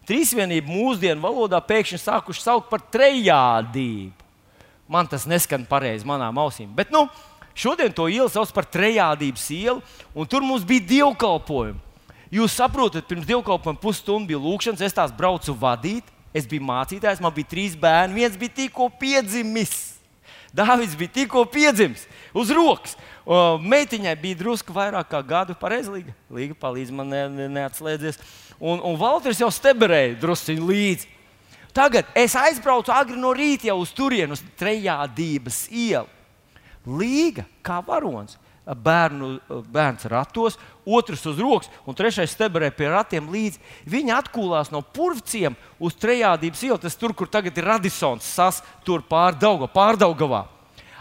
Trīsvienība 0.08 0.72
mūsdienu 0.72 1.20
valodā 1.20 1.60
pēkšņi 1.68 2.00
sākuši 2.00 2.46
saukt 2.46 2.70
par 2.72 2.80
trejādību. 2.96 4.16
Man 4.88 5.10
tas 5.12 5.26
neskan 5.28 5.66
pareizi 5.68 6.08
manām 6.08 6.40
ausīm. 6.40 6.70
Bet 6.72 6.94
nu, 6.96 7.10
šodien 7.52 7.92
to 7.92 8.08
ielu 8.08 8.32
sauc 8.32 8.54
par 8.56 8.64
trejādības 8.72 9.50
ielu, 9.52 9.82
un 10.16 10.30
tur 10.32 10.46
mums 10.48 10.64
bija 10.64 10.86
dievkalpojumi. 10.94 11.84
Jūs 12.32 12.56
saprotat, 12.56 13.04
pirms 13.08 13.28
dievkalpojuma 13.28 13.84
pusstundu 13.84 14.32
bija 14.32 14.40
lūkšanas, 14.40 14.84
es 14.88 14.96
tās 14.96 15.12
braucu 15.16 15.52
vadīt. 15.60 16.08
Es 16.36 16.48
biju 16.48 16.64
mācītājs, 16.68 17.20
man 17.24 17.36
bija 17.36 17.52
trīs 17.52 17.76
bērni, 17.80 18.22
viens 18.22 18.40
bija 18.40 18.56
tikko 18.64 18.88
piedzimis. 19.00 19.97
Dāvids 20.58 20.96
bija 20.98 21.14
tikko 21.20 21.44
piedzimis 21.52 22.08
uz 22.34 22.52
rokas. 22.56 22.96
Meitiņai 23.62 24.16
bija 24.22 24.40
drusku 24.40 24.74
vairāk 24.74 25.12
kā 25.12 25.22
gadu 25.26 25.56
pareizlīga. 25.60 26.16
Līga 26.34 26.58
palīdz 26.58 26.94
man 26.96 27.12
ne, 27.12 27.22
ne, 27.30 27.48
neatslēdzies. 27.60 28.18
Un, 28.58 28.82
un 28.82 28.98
Valters 28.98 29.42
jau 29.44 29.52
steberēja 29.54 30.16
druskuļi 30.22 30.70
līdzi. 30.72 31.14
Tagad 31.78 32.10
es 32.18 32.34
aizbraucu 32.40 32.90
agri 32.90 33.20
no 33.22 33.30
rīta 33.38 33.70
jau 33.70 33.78
uz 33.84 33.92
turieni, 33.94 34.34
uz 34.34 34.42
trejādības 34.58 35.68
ielu. 35.70 36.10
Līga 36.88 37.44
kā 37.62 37.78
varonis 37.86 38.40
bērnu, 38.76 39.38
bērns 39.72 40.08
ratos, 40.12 40.58
otrs 40.86 41.24
uz 41.30 41.40
rokas 41.40 41.70
un 41.88 41.96
trešais 41.96 42.34
stebrē 42.36 42.70
pie 42.76 42.90
ratiem 42.92 43.30
līdzi. 43.32 43.62
Viņi 43.88 44.16
atkūlās 44.18 44.72
no 44.74 44.82
purvciem 44.82 45.56
uz 45.80 45.96
trejādības 45.96 46.64
ielu, 46.68 46.80
tas 46.82 46.98
tur, 47.00 47.16
kur 47.16 47.32
tagad 47.32 47.58
ir 47.58 47.68
Radisons, 47.68 48.28
sas, 48.28 48.60
tur 48.84 49.06
pārdauga, 49.08 49.70
pārdaugavā. 49.72 50.46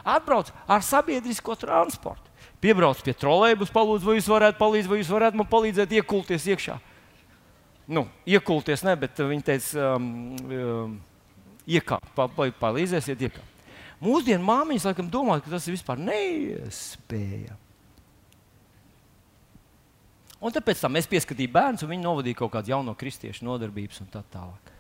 Atbrauc 0.06 0.52
ar 0.70 0.84
sabiedrisko 0.86 1.56
transportu. 1.58 2.22
Piebrauc 2.62 3.02
pie 3.04 3.12
trolēļus, 3.18 3.72
palūdzu, 3.74 4.06
vai 4.06 4.16
jūs 4.20 4.30
varētu 4.30 4.58
palīdzēt, 4.60 4.90
vai 4.90 5.00
jūs 5.00 5.10
varētu 5.12 5.40
man 5.40 5.50
palīdzēt 5.50 5.98
iekulties 5.98 6.46
iekšā. 6.54 6.78
Nu, 7.86 8.06
iekulties, 8.26 8.82
ne, 8.86 8.94
bet 8.98 9.18
viņi 9.18 9.44
teica, 9.46 9.90
um, 9.94 10.08
um, 10.46 10.96
iekāpt, 11.66 12.08
pa, 12.16 12.26
pa, 12.30 12.48
palīdzēsiet 12.62 13.28
iekāpt. 13.28 13.55
Mūsdienu 14.02 14.44
māmiņas 14.44 14.90
laikam 14.90 15.08
domā, 15.08 15.38
ka 15.40 15.52
tas 15.54 15.66
ir 15.68 15.76
vispār 15.76 16.00
neiespējami. 16.02 17.62
Un 20.36 20.52
tāpēc 20.52 20.82
tam 20.84 20.98
es 21.00 21.08
pieskatīju 21.08 21.50
bērnus, 21.52 21.82
un 21.82 21.94
viņi 21.94 22.04
novadīja 22.04 22.38
kaut 22.42 22.52
kādu 22.52 22.74
jaunu 22.74 22.92
kristiešu 22.98 23.46
nodarbības 23.46 24.02
un 24.04 24.10
tā 24.12 24.20
tālāk. 24.34 24.72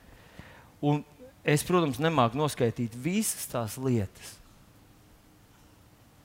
Un 0.84 1.00
es, 1.40 1.64
protams, 1.64 2.00
nemāku 2.02 2.36
noskaidrot 2.36 2.98
visas 3.00 3.48
tās 3.48 3.78
lietas, 3.80 4.34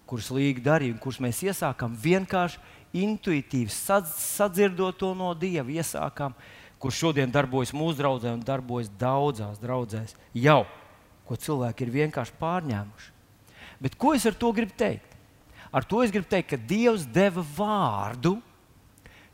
kuras 0.10 0.28
Līga 0.36 0.66
darīja, 0.66 0.98
un 0.98 1.00
kuras 1.00 1.22
mēs 1.24 1.40
iesākām 1.48 1.96
vienkārši 1.96 2.60
intuitīvi 3.00 3.72
sadzirdot 3.72 5.00
to 5.00 5.14
no 5.16 5.32
Dieva. 5.32 5.72
Iesākām, 5.72 6.36
kurš 6.84 7.00
šodien 7.06 7.32
darbojas 7.32 7.72
mūsu 7.72 8.02
draudzē 8.02 8.36
un 8.36 8.44
darbojas 8.44 8.92
daudzās 9.00 9.62
draudzēs. 9.64 10.18
Jau 10.36 10.66
ko 11.32 11.40
cilvēki 11.40 11.86
ir 11.86 11.94
vienkārši 11.96 12.36
pārņēmuši. 12.42 13.12
Bet 13.80 13.96
ko 13.96 14.12
es 14.12 14.26
ar 14.28 14.36
to 14.36 14.50
gribu 14.52 14.76
teikt? 14.76 15.14
Ar 15.72 15.86
to 15.88 16.02
es 16.04 16.12
gribu 16.12 16.28
teikt, 16.28 16.50
ka 16.52 16.58
Dievs 16.60 17.06
deva 17.08 17.40
vārdu, 17.56 18.36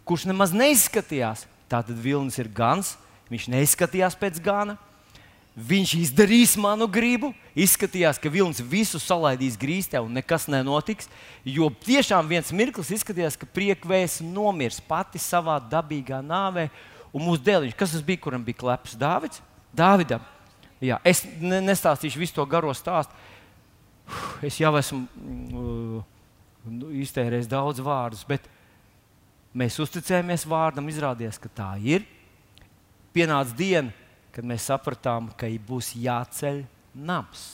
kurš 0.05 0.27
nemaz 0.29 0.53
neizskatījās. 0.53 1.47
Tātad 1.67 1.97
vilnis 1.97 2.37
ir 2.37 2.51
gans, 2.53 2.93
viņš 3.31 3.49
neizskatījās 3.49 4.19
pēc 4.21 4.37
gana. 4.45 4.77
Viņš 5.57 5.95
izdarīs 5.97 6.53
manu 6.61 6.85
gribu, 6.85 7.31
izskatījās, 7.57 8.21
ka 8.21 8.29
vilnis 8.29 8.61
visu 8.61 9.01
salaidīs 9.01 9.57
grīstē 9.57 9.97
un 10.05 10.13
nekas 10.13 10.45
nenotiks. 10.53 11.09
Jo 11.41 11.71
tiešām 11.81 12.29
viens 12.29 12.53
mirklis 12.53 12.93
izskatījās, 12.93 13.41
ka 13.41 13.49
priekvēs 13.49 14.21
nomirs 14.21 14.77
pati 14.85 15.17
savā 15.17 15.57
dabīgā 15.57 16.21
nāvē. 16.21 16.69
Un 17.09 17.25
mūsu 17.25 17.41
dēliņš, 17.41 17.73
kas 17.73 17.97
tas 17.97 18.05
bija, 18.05 18.21
kuram 18.21 18.45
bija 18.45 18.61
kleps 18.61 18.93
Dāvids? 19.01 19.41
Dāvidam. 19.73 20.36
Jā, 20.83 20.99
es 21.07 21.23
ne, 21.41 21.59
nestāstīšu 21.65 22.21
visu 22.21 22.35
to 22.37 22.45
garo 22.49 22.73
stāstu. 22.77 23.13
es 24.45 24.59
jau 24.61 24.71
esmu 24.77 25.07
uh, 25.57 26.03
iztērējis 27.01 27.49
daudz 27.49 27.81
vārdus, 27.83 28.23
bet 28.27 28.45
mēs 29.57 29.79
uzticējāmies 29.81 30.45
vārdam, 30.47 30.89
izrādījās, 30.91 31.39
ka 31.41 31.49
tā 31.49 31.71
ir. 31.81 32.05
Pienāca 33.15 33.55
diena, 33.57 33.93
kad 34.35 34.45
mēs 34.45 34.67
sapratām, 34.69 35.31
ka 35.33 35.49
būs 35.65 35.95
jāceļ 35.97 36.61
nams. 36.93 37.47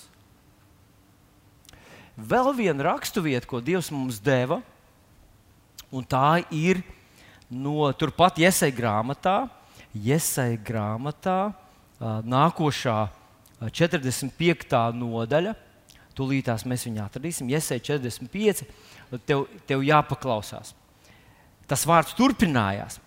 Vēl 2.13 2.51
viena 2.53 2.91
raksturvieta, 2.91 3.47
ko 3.49 3.61
Dievs 3.63 3.89
mums 3.89 4.19
deva, 4.21 4.59
un 5.89 6.03
tā 6.05 6.43
ir 6.53 6.83
no 7.49 7.87
turpat 7.97 8.37
Iesaija 8.43 8.75
grāmatā, 8.75 9.37
Iesaija 9.95 10.59
grāmatā, 10.61 11.53
nākošā 12.03 12.97
45. 13.63 14.81
nodaļa. 14.99 15.55
Tūlītās 16.13 16.65
mēs 16.69 16.85
viņu 16.85 17.01
atradīsim. 17.05 17.49
Iesaija 17.49 17.81
45. 17.95 18.65
Tev, 19.25 19.47
tev 19.69 19.81
jāpaklausās. 19.85 20.75
Tas 21.69 21.87
vārds 21.89 22.13
turpinājās. 22.17 22.99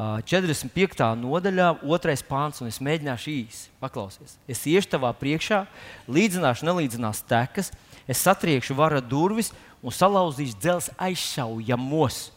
45. 0.00 1.02
nodaļā, 1.20 1.66
2. 1.82 2.14
pāns, 2.24 2.60
un 2.62 2.70
es 2.70 2.78
mēģināšu 2.80 3.32
īsi 3.34 3.72
paklausīties. 3.82 4.38
Es 4.48 4.62
iešu 4.64 4.94
tavā 4.94 5.10
priekšā, 5.18 5.64
līdzināšu 6.08 6.64
nelīdzinās 6.68 7.20
tekas, 7.28 7.68
es 8.08 8.22
satriekšu 8.24 8.78
vara 8.78 9.02
durvis 9.04 9.50
un 9.84 9.92
salauzīšu 9.92 10.56
dzelzs 10.62 10.92
aizšaujamos. 10.96 12.30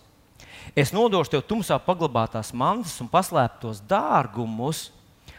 Es 0.76 0.92
nodošu 0.96 1.36
tev 1.36 1.46
tumsā 1.48 1.78
paglabātās 1.86 2.52
mantas 2.58 2.98
un 3.04 3.08
paslēptos 3.12 3.84
dārgumus, 3.88 4.90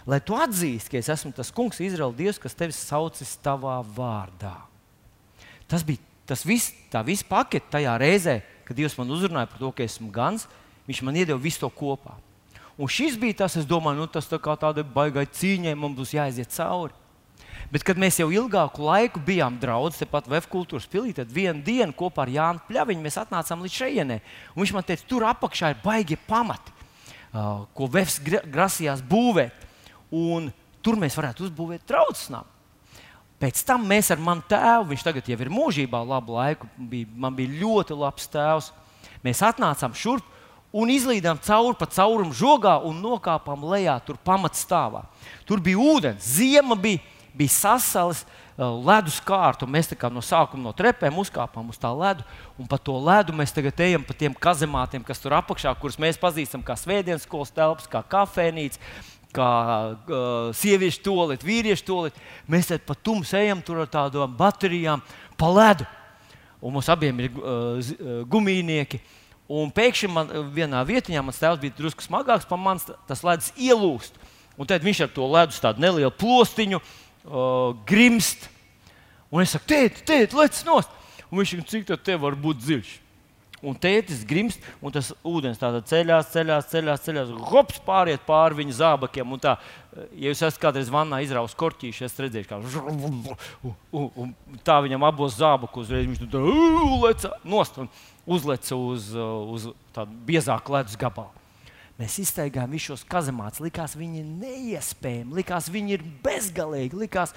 lai 0.08 0.20
tu 0.24 0.36
atzīsti, 0.38 0.92
ka 0.92 1.00
es 1.00 1.10
esmu 1.12 1.32
tas 1.36 1.52
kungs, 1.54 1.80
Izraēla 1.82 2.16
Dievs, 2.16 2.40
kas 2.42 2.56
tevi 2.56 2.76
saucis 2.76 3.36
tavā 3.44 3.78
vārdā. 3.96 4.56
Tas 5.70 5.84
bija 5.86 6.02
tas 6.28 6.44
viss, 6.46 6.72
tā 6.92 7.02
visa 7.04 7.26
pakete 7.28 7.72
tajā 7.72 7.96
reizē, 8.00 8.38
kad 8.64 8.76
Dievs 8.76 8.96
man 8.98 9.12
uzrunāja 9.12 9.50
par 9.50 9.60
to, 9.60 9.70
ka 9.76 9.84
esmu 9.84 10.10
gans, 10.12 10.48
viņš 10.88 11.02
man 11.04 11.16
iedeva 11.20 11.40
visu 11.40 11.64
to 11.64 11.70
kopā. 11.72 12.16
Un 12.74 12.90
šis 12.90 13.16
bija 13.20 13.44
tas, 13.44 13.54
es 13.60 13.68
domāju, 13.68 14.02
nu, 14.02 14.10
tas 14.10 14.26
tā 14.26 14.40
kā 14.42 14.56
tāda 14.58 14.82
baigai 14.82 15.26
cīņai, 15.30 15.76
man 15.78 15.94
būs 15.94 16.16
jāiziet 16.16 16.50
cauri. 16.56 16.96
Bet, 17.72 17.84
kad 17.86 17.98
mēs 17.98 18.18
jau 18.20 18.28
ilgāku 18.32 18.84
laiku 18.84 19.20
bijām 19.24 19.56
draugi, 19.62 20.02
tepat 20.02 20.28
Vēja 20.30 20.46
kultūras 20.50 20.88
pilī, 20.90 21.14
tad 21.16 21.30
vienā 21.32 21.62
dienā 21.64 21.94
kopā 21.96 22.24
ar 22.24 22.32
Jānu 22.32 22.64
Pļaviņu 22.68 23.04
mēs 23.04 23.18
atnācām 23.22 23.62
līdz 23.64 23.78
šejienei. 23.80 24.20
Viņš 24.56 24.72
man 24.76 24.86
teica, 24.86 25.06
tur 25.08 25.26
apakšā 25.28 25.72
ir 25.72 25.80
baigi 25.84 26.18
pamati, 26.28 26.74
ko 27.32 27.88
Vēfs 27.90 28.20
grasījās 28.24 29.02
būvēt. 29.06 29.64
Un 30.12 30.50
tur 30.84 30.98
mēs 31.00 31.16
varētu 31.16 31.48
uzbūvēt 31.48 31.86
traucinājumu. 31.88 32.50
Pēc 33.44 33.64
tam 33.66 33.82
mēs 33.88 34.08
ar 34.14 34.20
manu 34.22 34.44
tēvu, 34.48 34.86
viņš 34.92 35.02
tagad 35.04 35.26
jau 35.28 35.36
ir 35.36 35.50
mūžībā, 35.52 36.00
labu 36.06 36.36
laiku, 36.36 36.68
bija, 36.78 37.08
man 37.18 37.34
bija 37.36 37.58
ļoti 37.60 37.96
labs 37.98 38.28
tēvs. 38.32 38.70
Mēs 39.24 39.42
atnācām 39.44 39.96
šurp 39.98 40.30
un 40.74 40.90
izlīdām 40.90 41.40
cauri 41.44 41.76
pa 41.78 41.88
caurumu 41.90 42.34
žogā 42.34 42.78
un 42.86 43.02
nokāpām 43.02 43.66
lejā, 43.70 43.98
tur 44.06 44.16
pamatstāvā. 44.26 45.04
Tur 45.46 45.62
bija 45.62 45.82
ūdens, 45.82 46.30
ziema 46.38 46.78
bija, 46.78 47.02
bija 47.34 47.52
sasalis, 47.52 48.22
uh, 48.24 48.40
ledus 48.86 49.20
kārta. 49.22 49.66
Mēs 49.66 49.90
no 50.10 50.22
sākuma 50.22 50.68
no 50.68 50.72
trepēm 50.72 51.18
uzkāpām 51.18 51.68
uz 51.70 51.78
tā 51.80 51.90
ledu, 51.90 52.24
un 52.58 52.66
pa 52.70 52.78
to 52.78 52.96
ledu 52.98 53.34
mēs 53.34 53.54
tagad 53.54 53.80
ejam 53.80 54.04
pa 54.04 54.14
tiem 54.14 54.34
kazemātiem, 54.34 55.04
kas 55.04 55.18
tur 55.22 55.34
apakšā, 55.34 55.74
kurus 55.80 55.98
mēs 55.98 56.18
pazīstam 56.20 56.62
kā 56.62 56.78
svētdienas 56.78 57.26
skolas 57.26 57.54
telpas, 57.54 57.90
kā 57.90 58.02
kafejnīca 58.02 58.78
kā 59.34 59.50
uh, 59.94 60.54
sieviešu 60.56 61.02
toalet, 61.04 61.44
vīriešu 61.44 61.86
toalet. 61.88 62.16
Mēs 62.50 62.70
te 62.70 62.78
pa 62.78 62.96
tumsu 62.96 63.36
ejam 63.40 63.62
tur 63.64 63.82
ar 63.84 63.90
tādām 63.90 64.32
baterijām, 64.38 65.02
pa 65.40 65.50
ledu. 65.52 65.86
Un 66.64 66.76
mums 66.76 66.88
abiem 66.92 67.20
ir 67.26 67.36
uh, 67.36 68.24
gumijnieki. 68.30 69.02
Un 69.50 69.68
pēkšņi 69.74 70.08
man 70.08 70.30
vienā 70.54 70.80
vietā, 70.88 71.20
mans 71.20 71.40
tēvs 71.40 71.60
bija 71.60 71.76
drusku 71.76 72.04
smagāks 72.06 72.48
par 72.48 72.60
manis, 72.60 72.86
tas 73.08 73.24
ledus 73.26 73.50
ielūst. 73.60 74.16
Un 74.56 74.70
tad 74.70 74.84
viņš 74.86 75.04
ar 75.04 75.12
to 75.12 75.28
ledus 75.28 75.60
tādu 75.60 75.82
nelielu 75.84 76.12
postiņu 76.16 76.80
uh, 76.80 77.74
grimst. 77.88 78.48
Un 79.34 79.42
es 79.42 79.52
saku, 79.52 79.68
tēti, 79.74 80.04
tēti, 80.06 80.38
lec 80.38 80.60
nost! 80.64 80.92
Un 81.28 81.40
viņš 81.40 81.56
saka, 81.56 81.70
cik 81.72 81.88
tas 81.88 82.04
te 82.06 82.16
var 82.20 82.36
būt 82.38 82.62
dziļš? 82.62 82.92
Un 83.64 83.76
tētis 83.80 84.24
grimst, 84.28 84.62
un 84.84 84.94
tas 84.94 85.10
ūdens 85.26 85.60
tādā 85.60 85.80
ceļās, 85.88 86.30
ceļās, 86.34 86.68
ceļās, 86.70 87.04
ceļās, 87.06 87.32
hops 87.50 87.80
pāriet 87.86 88.24
pāri 88.26 88.60
viņa 88.60 88.78
zābakiem. 88.80 89.36
Tā, 89.42 89.56
ja 90.12 90.32
jūs 90.32 90.42
esat 90.42 90.60
kādreiz 90.62 90.90
vannā 90.92 91.22
izrausis 91.24 91.58
korķīšu, 91.58 92.06
es 92.06 92.18
redzēju, 92.20 92.48
kā 92.50 92.60
un 93.94 94.34
tā 94.66 94.80
viņam 94.84 95.06
abos 95.08 95.38
zābakus 95.38 95.88
uzreiz 95.88 96.10
viņš 96.10 96.26
tur 96.32 96.50
leca 97.04 97.32
nost 97.44 97.80
un 97.82 97.90
uzleca 98.26 98.76
uz, 98.76 99.10
uz 99.14 99.70
tādu 99.96 100.20
biezāku 100.28 100.76
ledus 100.76 100.98
gabalu. 101.00 101.32
Mēs 101.94 102.16
iztaigājām 102.18 102.72
visus 102.74 102.88
šos 102.90 103.04
kazemātus, 103.06 103.62
likās 103.62 103.92
viņi 103.94 104.24
neiespējami, 104.26 105.36
likās 105.36 105.68
viņi 105.70 105.94
ir 105.94 106.02
bezgalīgi. 106.24 106.98
Likās, 107.04 107.30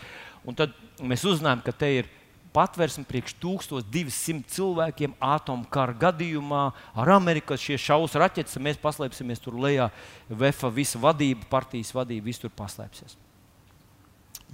un 0.49 0.57
tad 0.57 0.73
mēs 0.97 1.25
uzzinājām, 1.29 1.61
ka 1.61 1.75
te 1.77 1.91
ir 1.99 2.09
patvērsme 2.57 3.05
priekš 3.05 3.35
1200 3.41 4.49
cilvēkiem 4.55 5.13
atomkara 5.21 5.93
gadījumā 6.07 6.63
ar 6.97 7.11
Amerikas 7.17 7.61
šie 7.61 7.77
šausmu 7.81 8.23
raķetes. 8.23 8.57
Mēs 8.63 8.79
paslēpsimies 8.81 9.43
tur 9.43 9.59
lejā. 9.61 9.91
VFA 10.29 10.71
visa 10.73 11.01
vadība, 11.01 11.45
partijas 11.51 11.93
vadība, 11.95 12.27
viss 12.31 12.41
tur 12.41 12.53
paslēpsies. 12.57 13.17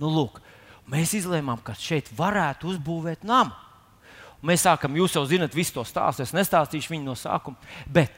Nu, 0.02 0.10
lūk, 0.10 0.42
mēs 0.90 1.16
izlēmām, 1.20 1.62
ka 1.64 1.78
šeit 1.80 2.12
varētu 2.18 2.74
uzbūvēt 2.74 3.24
namu. 3.28 3.56
Mēs 4.44 4.66
sākam, 4.66 4.98
jūs 5.00 5.16
jau 5.16 5.24
zinat, 5.30 5.56
visu 5.56 5.78
to 5.78 5.86
stāstu. 5.88 6.26
Es 6.26 6.36
nestāstīšu 6.36 6.92
viņu 6.92 7.08
no 7.08 7.16
sākuma. 7.16 7.72
Bet 7.88 8.18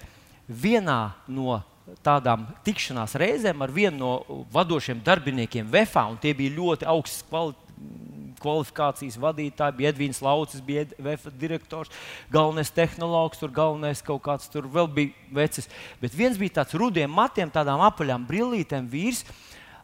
vienā 0.49 1.13
no 1.29 1.59
tādām 2.01 2.47
tikšanās 2.65 3.13
reizēm 3.21 3.61
ar 3.61 3.73
vienu 3.73 3.99
no 3.99 4.39
vadošiem 4.53 5.03
darbiniekiem 5.05 5.69
VFA, 5.69 6.07
un 6.09 6.17
tie 6.17 6.33
bija 6.33 6.55
ļoti 6.57 6.89
augsts 6.89 7.27
kvalitātes 7.29 8.24
kvalifikācijas 8.45 9.17
vadītāji, 9.21 9.77
bija 9.79 9.91
Edvīns 9.93 10.21
Laucis, 10.23 10.63
bija 10.63 10.85
VF 11.01 11.27
direktors, 11.41 11.91
galvenais 12.33 12.71
tehnologs, 12.73 13.41
tur 13.41 13.53
galvenais 13.53 14.03
kaut 14.05 14.23
kāds 14.25 14.47
tur 14.53 14.69
vēl 14.71 14.89
bija 14.91 15.35
vecis. 15.35 15.69
Bet 16.01 16.15
viens 16.15 16.39
bija 16.39 16.61
tāds 16.61 16.77
rudiem 16.77 17.11
matiem, 17.11 17.51
tādām 17.51 17.83
apaļām 17.89 18.27
brillītēm 18.29 18.89
vīrs. 18.91 19.25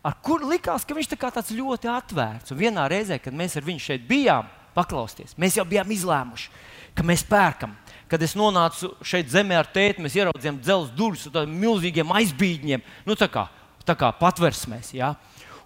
Ar 0.01 0.15
kur 0.25 0.41
likās, 0.49 0.85
ka 0.85 0.97
viņš 0.97 1.11
tā 1.11 1.17
tāds 1.29 1.53
ļoti 1.53 1.89
atvērts. 1.91 2.53
Un 2.53 2.57
vienā 2.57 2.87
reizē, 2.89 3.19
kad 3.21 3.35
mēs 3.37 3.59
ar 3.59 3.67
viņu 3.67 3.83
šeit 3.83 4.07
bijām, 4.09 4.47
paklausties, 4.73 5.35
mēs 5.37 5.59
jau 5.59 5.65
bijām 5.67 5.91
izlēmuši, 5.93 6.49
ka 6.97 7.05
mēs 7.05 7.25
pērkam. 7.27 7.75
Kad 8.11 8.23
es 8.25 8.33
nonācu 8.35 8.89
šeit 9.07 9.29
zemē 9.31 9.55
ar 9.61 9.69
tēti, 9.71 10.03
mēs 10.03 10.17
ieraudzījām 10.17 10.57
dzelzceļa 10.59 10.97
durvis 10.97 11.29
ar 11.31 11.47
milzīgiem 11.47 12.11
aizbīdņiem, 12.17 12.83
nu, 13.07 13.15
tā 13.19 13.29
kā, 13.31 13.45
tā 13.87 13.95
kā 13.99 14.09
patversmēs. 14.19 14.91
Ja? 14.97 15.13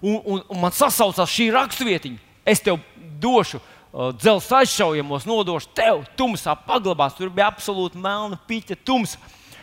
Un, 0.02 0.20
un, 0.20 0.44
un 0.52 0.62
man 0.62 0.76
sasaucās 0.76 1.32
šī 1.32 1.50
raksturvietiņa 1.56 2.25
es 2.46 2.62
tev 2.64 2.78
došu 3.22 3.60
uh, 3.60 4.12
dzelzceļa 4.16 4.62
aizšaujamos, 4.66 5.26
nodošu 5.30 5.72
tev, 5.76 6.04
tumsā 6.20 6.56
paglabās. 6.68 7.16
Tur 7.18 7.32
bija 7.34 7.50
absolūti 7.52 8.00
melna 8.02 8.40
piķa, 8.48 8.78
tums. 8.86 9.16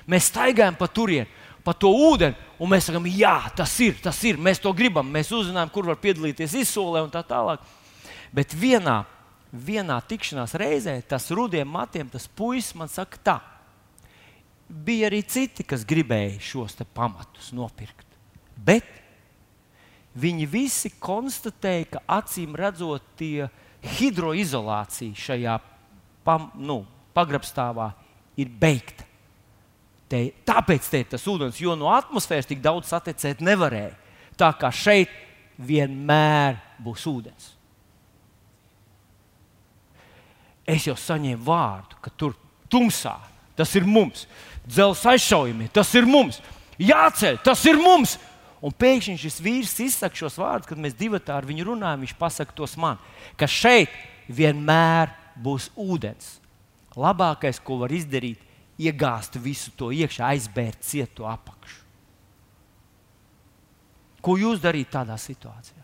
Mēs 0.08 0.30
staigājam 0.32 0.76
pa 0.78 0.88
turieni, 0.90 1.28
pa 1.62 1.74
to 1.76 1.92
ūdeni, 1.94 2.34
un 2.58 2.72
mēs 2.72 2.88
sakām, 2.88 3.06
jā, 3.06 3.36
tas 3.56 3.74
ir, 3.84 3.94
tas 4.02 4.18
ir. 4.26 4.40
Mēs 4.40 4.62
to 4.62 4.72
gribam. 4.76 5.08
Mēs 5.12 5.30
uzzinājām, 5.34 5.70
kur 5.74 5.86
var 5.90 6.00
piedalīties 6.02 6.56
izsolē 6.64 7.04
un 7.04 7.12
tā 7.12 7.22
tālāk. 7.26 7.62
Bet 8.34 8.56
vienā, 8.56 9.02
vienā 9.52 9.98
tikšanās 10.08 10.56
reizē 10.58 10.96
tas 11.06 11.28
rudiem 11.30 11.68
matiem, 11.68 12.08
tas 12.10 12.26
puisis 12.26 12.74
man 12.78 12.90
saka, 12.90 13.20
tā. 13.22 13.38
Bija 14.72 15.10
arī 15.10 15.20
citi, 15.28 15.66
kas 15.68 15.84
gribēja 15.84 16.40
šos 16.40 16.78
pamatus 16.96 17.50
nopirkt. 17.52 18.08
Bet 18.56 19.01
viņi 20.18 20.46
visi 20.50 20.92
konstatēja, 21.00 21.88
ka 21.94 22.02
acīm 22.20 22.56
redzot, 22.58 23.04
tie 23.16 23.48
hidroizolācija 23.98 25.16
šajā 25.18 25.56
pam, 26.26 26.50
nu, 26.58 26.82
pagrabstāvā 27.16 27.90
ir 28.40 28.52
beigta. 28.60 29.08
Te, 30.12 30.26
tāpēc 30.44 30.88
te 30.92 31.00
ir 31.00 31.08
tas 31.14 31.24
ūdens, 31.28 31.60
jo 31.60 31.74
no 31.78 31.88
atmosfēras 31.92 32.48
tik 32.50 32.60
daudz 32.64 32.90
satekēt 32.92 33.40
nevarēja. 33.40 33.94
Tā 34.36 34.50
kā 34.60 34.68
šeit 34.72 35.12
vienmēr 35.56 36.58
būs 36.82 37.06
ūdens. 37.08 37.52
Es 40.68 40.86
jau 40.86 40.94
saņēmu 40.98 41.42
vārdu, 41.44 41.98
ka 42.04 42.12
tur 42.14 42.36
tumsā 42.70 43.16
tas 43.56 43.72
ir 43.76 43.86
mums, 43.88 44.26
dzelzceļa 44.64 45.16
aizšaujami, 45.16 45.68
tas 45.74 45.90
ir 45.98 46.06
mums, 46.08 46.38
jāceļ, 46.80 47.40
tas 47.44 47.64
ir 47.68 47.80
mums. 47.80 48.16
Un 48.62 48.70
pēkšņi 48.70 49.18
šis 49.18 49.40
vīrs 49.42 49.74
izsaka 49.82 50.14
šos 50.14 50.38
vārdus, 50.38 50.68
kad 50.70 50.78
mēs 50.78 50.94
divi 50.94 51.18
ar 51.18 51.48
viņu 51.48 51.66
runājam. 51.72 52.04
Viņš 52.04 52.14
pasaka 52.20 52.54
tos 52.54 52.76
man, 52.78 53.00
ka 53.36 53.48
šeit 53.50 53.90
vienmēr 54.30 55.10
būs 55.42 55.72
ūdens. 55.74 56.38
Labākais, 56.94 57.58
ko 57.58 57.80
var 57.80 57.90
izdarīt, 57.90 58.38
ir 58.38 58.52
iegāzt 58.80 59.36
visu 59.40 59.72
to 59.76 59.90
iekšā, 59.92 60.32
aizbērt 60.32 60.82
cietu 60.84 61.26
apakšu. 61.28 61.80
Ko 64.22 64.36
jūs 64.38 64.60
darītu 64.62 64.94
tādā 64.94 65.16
situācijā? 65.18 65.80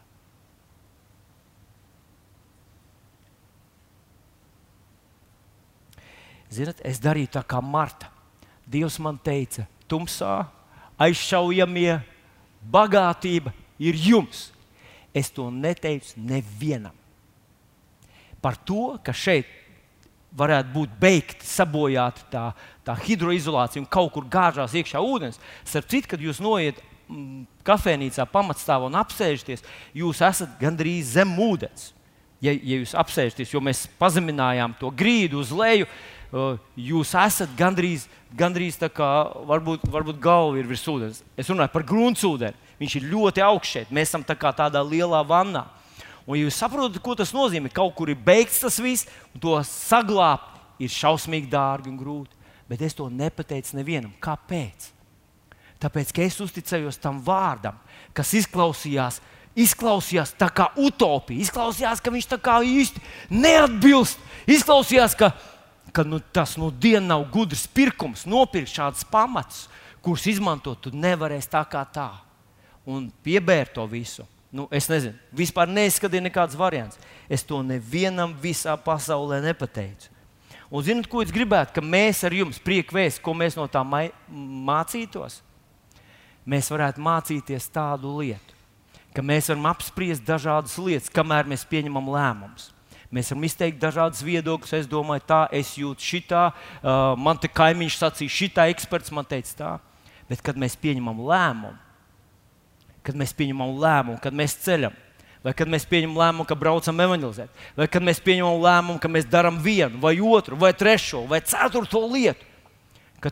Ziniet, 6.48 6.78
es 6.86 7.00
darīju 7.02 7.34
tā 7.34 7.42
kā 7.44 7.58
Marta. 7.60 8.08
Dievs 8.68 8.96
man 9.02 9.18
teica, 9.20 9.66
tumsā, 9.88 10.46
aizšaujamie, 11.00 11.98
bagātība 12.62 13.52
ir 13.78 13.98
jums. 13.98 14.48
Es 15.14 15.30
to 15.34 15.48
neteicu 15.50 16.20
nevienam. 16.20 16.94
Par 18.42 18.58
to, 18.66 18.98
ka 19.02 19.14
šeit 19.16 19.48
varētu 20.38 20.74
būt 20.74 20.94
beigta, 21.00 21.46
sabojāta 21.46 22.26
tā, 22.30 22.44
tā 22.86 22.94
hidroizolācija 23.00 23.82
un 23.82 23.88
kaut 23.90 24.12
kur 24.14 24.28
gāžās 24.30 24.76
iekšā 24.76 25.00
ūdens. 25.02 25.40
Starp 25.66 25.88
citu, 25.90 26.12
kad 26.12 26.22
jūs 26.22 26.42
noiet 26.44 26.78
mm, 27.08 27.46
kafejnīcā, 27.66 28.28
pamatstāvā 28.30 28.90
un 28.90 28.98
apsēžaties, 29.00 29.64
jūs 29.96 30.20
esat 30.28 30.58
gandrīz 30.60 31.14
zem 31.16 31.32
ūdens. 31.42 31.92
Ja, 32.44 32.52
ja 32.52 32.78
jūs 32.78 32.94
apsēžaties, 32.94 33.50
jo 33.50 33.62
mēs 33.64 33.86
pazeminājām 33.98 34.76
to 34.78 34.92
grīdu 34.94 35.40
uz 35.42 35.50
leju, 35.50 35.88
jūs 36.32 37.14
esat 37.16 37.52
gandrīz, 37.56 38.06
gandrīz 38.36 38.76
tā 38.80 38.90
kā 38.92 39.08
varbūt, 39.48 39.86
varbūt 39.88 40.20
galva 40.20 40.58
ir 40.60 40.68
virs 40.68 40.84
ūdens. 40.90 41.22
Es 41.36 41.48
runāju 41.48 41.72
par 41.72 41.86
gruntsūdeni. 41.88 42.66
Viņš 42.78 42.96
ir 42.98 43.08
ļoti 43.10 43.42
augsts 43.42 43.74
šeit. 43.74 43.94
Mēs 43.94 44.12
esam 44.12 44.24
tā 44.26 44.36
tādā 44.36 44.82
lielā 44.84 45.22
vannā. 45.26 45.64
Un 46.28 46.36
jūs 46.36 46.58
saprotat, 46.60 47.00
ko 47.02 47.16
tas 47.16 47.32
nozīmē. 47.32 47.72
Kaut 47.72 47.94
kur 47.96 48.12
ir 48.12 48.20
beigts 48.20 48.60
tas 48.60 48.76
viss, 48.78 49.08
un 49.32 49.40
to 49.40 49.56
saglabāt 49.64 50.44
ir 50.78 50.92
šausmīgi 50.92 51.48
dārgi 51.50 51.90
un 51.90 51.96
grūti. 51.98 52.36
Bet 52.68 52.84
es 52.84 52.94
to 52.94 53.08
nepateicu 53.08 53.78
nevienam. 53.78 54.12
Kāpēc? 54.20 54.92
Tāpēc, 55.80 56.12
ka 56.12 56.24
es 56.26 56.36
uzticējos 56.42 56.98
tam 57.00 57.20
vārdam, 57.24 57.76
kas 58.12 58.34
izklausījās, 58.34 59.20
izklausījās 59.58 60.34
tā 60.38 60.50
kā 60.52 60.68
utopija. 60.76 61.46
Izklausījās, 61.46 62.02
ka 62.02 62.12
viņš 62.12 62.28
tā 62.34 62.38
kā 62.42 62.58
īsti 62.66 63.02
neatbilst. 63.30 64.20
Izklausījās, 64.50 65.14
ka, 65.18 65.30
ka 65.92 66.04
nu, 66.04 66.20
tas 66.20 66.56
nu 66.60 66.70
diena 66.70 67.14
nav 67.14 67.26
gudrs 67.32 67.66
pirkums, 67.70 68.26
nopirkt 68.28 68.72
šādus 68.72 69.06
pamatus, 69.08 69.66
kurus 70.04 70.26
izmantot, 70.30 70.80
tu 70.82 70.92
nevarēsi 70.94 71.50
tā 71.52 71.62
kā 71.68 71.84
tā. 71.92 72.10
Un 72.88 73.10
piebērt 73.24 73.74
to 73.76 73.84
visu. 73.88 74.24
Nu, 74.48 74.64
es 74.72 74.86
nezinu, 74.88 75.12
vispār 75.36 75.68
neizskatīju 75.68 76.24
nekādas 76.24 76.56
variants. 76.56 77.00
Es 77.28 77.44
to 77.44 77.60
nevienam 77.60 78.32
visā 78.40 78.72
pasaulē 78.80 79.42
nepateicu. 79.44 80.08
Un 80.68 80.84
zinot, 80.84 81.08
ko 81.08 81.20
es 81.24 81.32
gribētu, 81.32 81.74
ka 81.76 81.84
mēs 81.84 82.22
ar 82.28 82.34
jums 82.36 82.60
prieku 82.60 82.96
vēst, 82.96 83.20
ko 83.24 83.32
mēs 83.36 83.56
no 83.56 83.64
tā 83.72 83.80
mācītos? 83.84 85.40
Mēs 86.48 86.68
varētu 86.72 87.04
mācīties 87.04 87.68
tādu 87.72 88.14
lietu, 88.20 88.56
ka 89.16 89.24
mēs 89.24 89.48
varam 89.52 89.68
apspriest 89.68 90.24
dažādas 90.24 90.76
lietas, 90.80 91.12
kamēr 91.12 91.48
mēs 91.48 91.64
pieņemam 91.68 92.08
lēmumus. 92.12 92.70
Mēs 93.14 93.30
varam 93.32 93.44
izteikt 93.48 93.80
dažādas 93.80 94.20
viedokļus. 94.24 94.74
Es 94.82 94.88
domāju, 94.90 95.24
tā, 95.28 95.40
es 95.54 95.72
jūtu 95.80 96.04
šitā, 96.04 96.48
uh, 96.52 97.14
man 97.16 97.40
te 97.40 97.48
kaimiņš 97.48 97.96
sacīja, 98.02 98.34
šitā 98.36 98.66
eksperts 98.74 99.14
man 99.16 99.28
teica 99.28 99.54
tā. 99.56 99.74
Bet, 100.28 100.42
kad 100.44 100.58
mēs 100.60 100.76
pieņemam 100.76 101.22
lēmumu, 101.24 101.76
kad 103.06 103.16
mēs 103.16 103.32
pieņemam 103.32 103.78
lēmumu, 103.80 104.18
kad 104.20 104.36
mēs 104.36 104.58
ceļam, 104.60 104.96
vai 105.44 105.54
kad 105.56 105.70
mēs 105.72 105.86
pieņemam 105.88 106.20
lēmumu, 106.20 106.44
ka 106.48 106.56
braucam 106.58 107.00
evanģelizēt, 107.00 107.62
vai 107.78 107.86
kad 107.88 108.04
mēs 108.04 108.20
pieņemam 108.26 108.60
lēmumu, 108.60 109.00
ka 109.00 109.08
mēs 109.08 109.28
darām 109.32 109.62
vienu, 109.64 109.96
vai 110.02 110.18
otru, 110.20 110.58
vai 110.60 110.74
trešo, 110.76 111.24
vai 111.30 111.40
ceturto 111.40 112.04
lietu, 112.12 112.44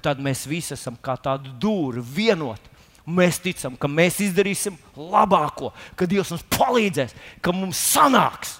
tad 0.00 0.22
mēs 0.22 0.46
visi 0.48 0.72
esam 0.74 0.96
kā 0.96 1.18
tādu 1.20 1.52
dūri 1.60 2.00
vienoti. 2.00 2.72
Mēs 3.06 3.36
ticam, 3.38 3.76
ka 3.78 3.86
mēs 3.86 4.16
izdarīsim 4.24 4.74
labāko, 4.98 5.68
ka 5.94 6.08
Dievs 6.10 6.32
mums 6.32 6.46
palīdzēs, 6.56 7.12
ka 7.44 7.52
mums 7.54 7.78
sanāks. 7.92 8.56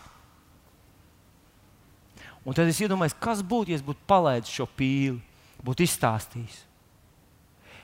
Un 2.47 2.55
tad 2.55 2.71
es 2.71 2.79
iedomājos, 2.79 3.17
kas 3.19 3.43
būtu, 3.43 3.73
ja 3.73 3.81
es 3.81 3.85
būtu 3.85 4.07
palaidis 4.07 4.53
šo 4.55 4.69
pīli, 4.79 5.19
būtu 5.67 5.83
izstāstījis. 5.83 6.63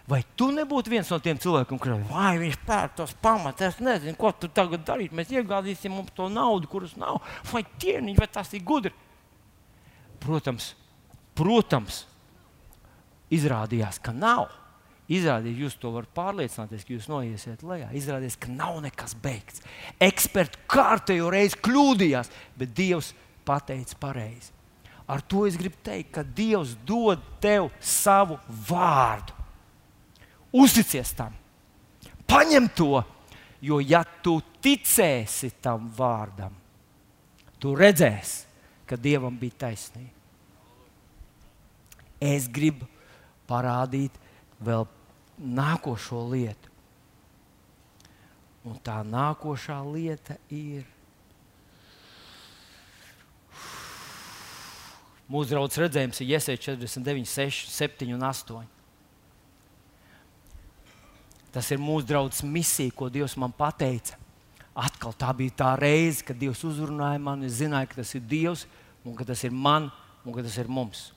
Vai 0.07 0.21
tu 0.39 0.49
nebūtu 0.55 0.91
viens 0.91 1.11
no 1.11 1.19
tiem 1.23 1.39
cilvēkiem, 1.39 1.79
kuriem 1.79 2.03
vai 2.09 2.35
viņš 2.41 2.57
pērk 2.67 2.97
tos 2.99 3.13
pamatus, 3.23 3.69
es 3.69 3.83
nezinu, 3.83 4.17
ko 4.19 4.33
tu 4.35 4.51
tagad 4.51 4.83
darīsi. 4.87 5.15
Mēs 5.15 5.31
iegādīsim 5.35 5.95
mums 5.95 6.15
to 6.15 6.27
naudu, 6.31 6.71
kuras 6.71 6.97
nav, 6.99 7.21
vai 7.53 7.63
ķēniņš, 7.83 8.19
vai 8.19 8.29
tas 8.35 8.51
ir 8.55 8.65
gudri. 8.67 8.95
Protams, 10.23 10.73
protams, 11.39 12.03
izrādījās, 13.35 14.03
ka 14.03 14.15
nav. 14.15 14.51
Izrādījās, 15.13 15.59
jūs 15.59 15.79
to 15.83 15.91
varat 15.95 16.11
pārliecināties, 16.17 16.85
ka 16.87 16.95
jūs 16.95 17.09
noiesiet 17.11 17.63
lejā. 17.67 17.91
Izrādījās, 17.99 18.39
ka 18.41 18.51
nav 18.51 18.79
nekas 18.85 19.17
beigts. 19.23 19.63
Eksperti 20.03 20.63
kārtējo 20.71 21.31
reizi 21.33 21.59
kļūdījās, 21.63 22.31
bet 22.59 22.75
Dievs 22.79 23.11
pateica 23.47 23.99
pareizi. 24.01 24.53
Ar 25.07 25.21
to 25.21 25.45
es 25.47 25.59
gribu 25.59 25.77
teikt, 25.85 26.13
ka 26.15 26.23
Dievs 26.23 26.77
dod 26.87 27.21
tev 27.43 27.71
savu 27.81 28.39
vārdu. 28.69 29.35
Uzticies 30.53 31.15
tam, 31.17 31.35
paņem 32.29 32.69
to, 32.77 33.03
jo 33.65 33.81
ja 33.81 34.03
tu 34.25 34.37
ticēsi 34.63 35.55
tam 35.65 35.89
vārdam, 35.97 36.53
tu 37.59 37.73
redzēsi, 37.79 38.45
ka 38.87 38.99
Dievam 39.01 39.39
bija 39.41 39.65
taisnība. 39.67 40.13
Es 42.23 42.47
gribu 42.47 42.87
parādīt 43.51 44.15
vēl 44.63 44.87
nākošo 45.43 46.21
lietu. 46.31 46.71
Un 48.69 48.79
tā 48.85 49.01
nākošā 49.03 49.81
lieta 49.89 50.37
ir. 50.53 50.85
Mūsu 55.31 55.53
draugs 55.53 55.79
redzējums 55.79 56.21
ir 56.23 56.35
iesaistīts 56.35 56.73
49, 56.73 57.29
6, 57.31 57.69
7 57.73 58.15
un 58.17 58.25
8. 58.27 58.65
Tas 61.53 61.69
ir 61.71 61.81
mūsu 61.81 62.09
draudzes 62.09 62.43
misija, 62.49 62.93
ko 62.97 63.11
Dievs 63.13 63.37
man 63.37 63.53
teica. 63.79 64.17
Atkal 64.73 65.13
tā 65.13 65.29
bija 65.37 65.53
tā 65.53 65.73
reize, 65.77 66.25
kad 66.25 66.39
Dievs 66.41 66.65
uzrunāja 66.65 67.21
mani. 67.21 67.47
Es 67.47 67.61
zināju, 67.61 67.91
ka 67.91 68.01
tas 68.01 68.15
ir 68.17 68.23
Dievs, 68.25 68.67
un 69.05 69.15
ka 69.17 69.25
tas 69.25 69.43
ir 69.45 69.53
man, 69.53 69.91
un 70.25 70.33
ka 70.33 70.43
tas 70.43 70.57
ir 70.57 70.69
mums. 70.69 71.11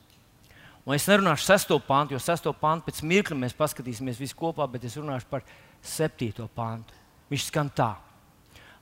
Un 0.85 0.93
es 0.93 1.07
nerunāšu 1.09 1.47
sesto 1.47 1.79
pantu, 1.81 2.13
jo 2.13 2.19
sesto 2.21 2.51
pantu 2.53 2.91
pēc 2.91 2.99
mirkļa 3.01 3.37
mēs 3.41 3.55
paskatīsimies 3.57 4.19
visi 4.21 4.35
kopā, 4.37 4.67
bet 4.69 4.83
es 4.85 4.97
runāšu 4.99 5.25
par 5.31 5.41
septīto 5.81 6.45
pantu. 6.53 6.93
Viņš 7.31 7.47
skan 7.47 7.71
tā: 7.73 7.95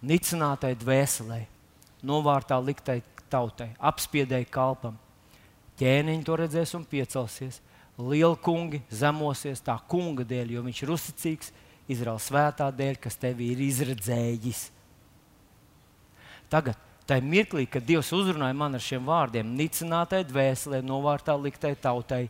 Nicinātai 0.04 0.74
dvēselē, 0.76 1.40
novārtā 2.04 2.58
liktai 2.60 3.00
tautai, 3.32 3.70
apspiedēji 3.80 4.50
kalpam. 4.52 4.98
Ķēniņš 5.80 6.26
to 6.28 6.38
redzēs 6.38 6.76
un 6.78 6.86
piecelsies 6.86 7.60
liela 7.98 8.38
kungi 8.42 8.82
zemosies 8.94 9.62
tā 9.64 9.76
kunga 9.90 10.26
dēļ, 10.26 10.56
jo 10.56 10.64
viņš 10.66 10.82
ir 10.84 10.94
uzticīgs 10.94 11.52
Izraels 11.92 12.30
svētā 12.30 12.70
dēļ, 12.74 12.98
kas 13.02 13.20
tevi 13.20 13.52
ir 13.54 13.62
izredzējis. 13.66 14.64
Tagad, 16.54 16.78
tajā 17.10 17.26
mirklī, 17.26 17.66
kad 17.70 17.86
Dievs 17.86 18.12
uzrunāja 18.16 18.56
man 18.58 18.78
ar 18.78 18.84
šiem 18.84 19.04
vārdiem, 19.08 19.56
nicinātai 19.58 20.24
dvēselē, 20.30 20.84
novārtā 20.86 21.36
liktai 21.40 21.74
tautai, 21.76 22.28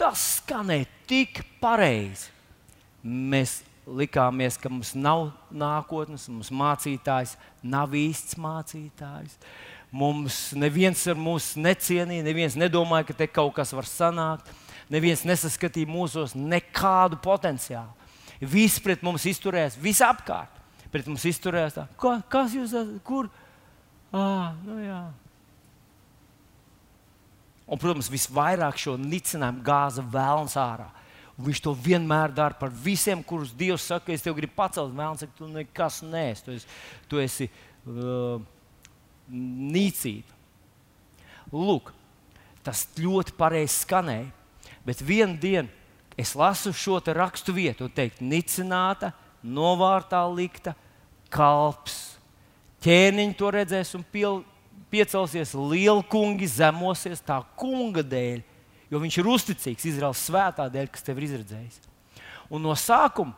tas 0.00 0.24
skanēja 0.40 0.88
tik 1.08 1.44
pareizi. 1.62 2.32
Mēs 3.06 3.60
likāmies, 3.86 4.56
ka 4.58 4.70
mums 4.72 4.94
nav 4.98 5.28
nākotnes, 5.54 6.26
mums 6.32 6.50
mācītājs 6.50 7.36
nav 7.62 7.94
īsts 7.94 8.34
mācītājs. 8.40 9.38
Mums 9.94 10.50
neviens 10.58 11.02
ar 11.08 11.18
mums 11.18 11.54
necienīja, 11.56 12.24
neviens 12.26 12.56
nedomāja, 12.58 13.06
ka 13.08 13.14
te 13.16 13.28
kaut 13.30 13.54
kas 13.56 13.72
var 13.76 13.86
sanākt 13.88 14.50
neviens 14.92 15.24
nesaskatīja 15.26 15.88
mūsos 15.90 16.34
nekādu 16.36 17.18
potenciālu. 17.22 17.92
Visi 18.40 18.82
pret 18.84 19.02
mums 19.06 19.24
izturējās, 19.28 19.78
visapkārt 19.80 20.52
pret 20.92 21.08
mums 21.10 21.24
izturējās. 21.28 21.76
Tā, 21.76 21.86
Ko, 22.00 22.14
kas 22.30 22.54
jūs 22.56 22.72
esat? 22.72 22.98
Kur? 23.06 23.30
Ah, 24.14 24.54
nu 24.64 24.78
jā. 24.80 25.00
Un, 27.66 27.80
protams, 27.82 28.10
visvairāk 28.12 28.78
šo 28.78 28.94
nicinājumu 29.00 29.64
gāza 29.66 30.04
vēlams 30.04 30.54
ārā. 30.60 30.86
Un 31.36 31.48
viņš 31.48 31.60
to 31.64 31.72
vienmēr 31.84 32.32
dara 32.32 32.56
par 32.56 32.70
visiem, 32.70 33.24
kurus 33.26 33.50
Dievs 33.52 33.84
saka, 33.90 34.14
es 34.14 34.22
tev 34.24 34.36
gribu 34.38 34.54
pacelt. 34.56 34.94
Vēlams, 34.94 35.24
saka, 35.24 35.34
tu 35.36 35.48
nekas 35.50 35.98
neesi. 36.06 36.44
Tu 36.46 36.54
esi, 36.54 36.70
tu 37.10 37.20
esi 37.20 37.48
uh, 37.50 38.38
nīcība. 39.30 40.34
Lūk, 41.54 41.92
tas 42.66 42.86
ļoti 42.98 43.34
pareizi 43.38 43.82
skanēja. 43.82 44.30
Bet 44.86 45.02
vienā 45.02 45.38
dienā 45.42 45.70
es 46.18 46.34
lasu 46.38 46.72
šo 46.72 47.00
rakstu 47.14 47.52
vietu 47.52 47.86
un 47.86 47.92
teiktu, 47.92 48.24
nicināta, 48.24 49.12
novārtā 49.42 50.22
likta, 50.32 50.74
kalps. 51.30 52.16
Ķēniņš 52.82 53.36
to 53.38 53.50
redzēs 53.50 53.94
un 53.98 54.04
piel, 54.12 54.40
piecelsies 54.90 55.54
liela 55.54 56.02
kungi, 56.06 56.46
zemosies 56.46 57.22
tā 57.24 57.40
kunga 57.58 58.04
dēļ, 58.06 58.42
jo 58.90 59.02
viņš 59.02 59.18
ir 59.18 59.30
uzticīgs 59.34 59.88
Izraels 59.90 60.22
svētā 60.28 60.68
dēļ, 60.70 60.88
kas 60.94 61.04
tev 61.04 61.18
ir 61.18 61.28
izredzējis. 61.28 61.82
Un 62.50 62.62
no 62.62 62.76
sākuma 62.78 63.34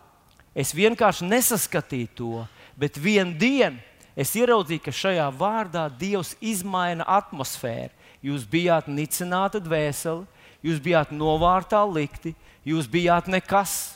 es 0.53 0.75
vienkārši 0.77 1.27
nesaskatīju 1.29 2.15
to, 2.19 2.45
bet 2.77 3.01
vienā 3.01 3.33
dienā 3.41 3.88
es 4.19 4.35
ieraudzīju, 4.35 4.83
ka 4.83 4.95
šajā 4.95 5.29
vārdā 5.39 5.87
Dievs 6.01 6.35
izmaina 6.43 7.07
atmosfēru 7.19 7.95
jūs 8.25 8.47
bijāt 8.49 8.89
nicināta 8.91 9.61
dvēseli, 9.63 10.27
jūs 10.67 10.81
bijāt 10.83 11.13
novārtā 11.15 11.85
likti, 11.87 12.35
jūs 12.67 12.89
bijāt 12.91 13.31
nekas. 13.31 13.95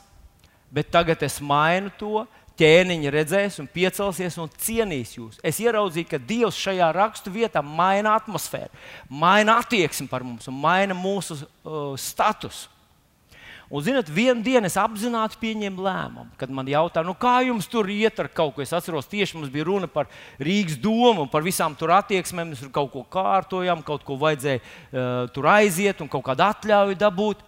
Bet 0.73 0.89
tagad 0.95 1.23
es 1.27 1.41
mainu 1.43 1.91
to, 1.99 2.23
ķēniņa 2.57 3.12
redzēs 3.12 3.59
un 3.61 3.68
piecelsies 3.68 4.39
un 4.41 4.51
cienīs 4.61 5.16
jūs. 5.16 5.41
Es 5.45 5.59
ieraudzīju, 5.61 6.09
ka 6.09 6.20
Dievs 6.20 6.59
šajā 6.61 6.91
rakstu 6.95 7.33
vietā 7.33 7.62
maina 7.64 8.14
atmosfēru, 8.20 8.70
maina 9.09 9.59
attieksmi 9.62 10.09
par 10.09 10.25
mums 10.25 10.49
un 10.49 10.57
maina 10.61 10.97
mūsu 10.97 11.41
uh, 11.43 11.93
statusu. 11.99 12.72
Un, 13.73 13.81
zinot, 13.81 14.11
vienā 14.12 14.43
dienā 14.45 14.68
es 14.68 14.75
apzināti 14.77 15.39
pieņēmu 15.41 15.81
lēmumu, 15.81 16.35
kad 16.37 16.51
man 16.53 16.66
jautāja, 16.68 17.07
nu, 17.09 17.14
kā 17.16 17.39
jums 17.47 17.64
tur 17.73 17.87
iet 17.89 18.18
ar 18.20 18.27
kaut 18.29 18.53
ko. 18.53 18.61
Es 18.61 18.73
atceros, 18.77 19.07
tieši 19.09 19.39
mums 19.39 19.53
bija 19.53 19.64
runa 19.64 19.87
par 19.89 20.11
Rīgas 20.37 20.77
domu 20.77 21.23
un 21.25 21.31
par 21.33 21.41
visām 21.47 21.73
tur 21.81 21.95
attieksmēm. 21.97 22.51
Mēs 22.53 22.61
tur 22.61 22.68
kaut 22.75 22.91
ko 22.93 23.01
kārtojām, 23.09 23.81
kaut 23.87 24.05
ko 24.05 24.18
vajadzēja 24.20 24.61
uh, 24.61 25.07
tur 25.33 25.49
aiziet 25.55 26.03
un 26.05 26.11
kaut 26.12 26.27
kādu 26.27 26.45
atļauju 26.45 26.99
dabūt. 27.01 27.41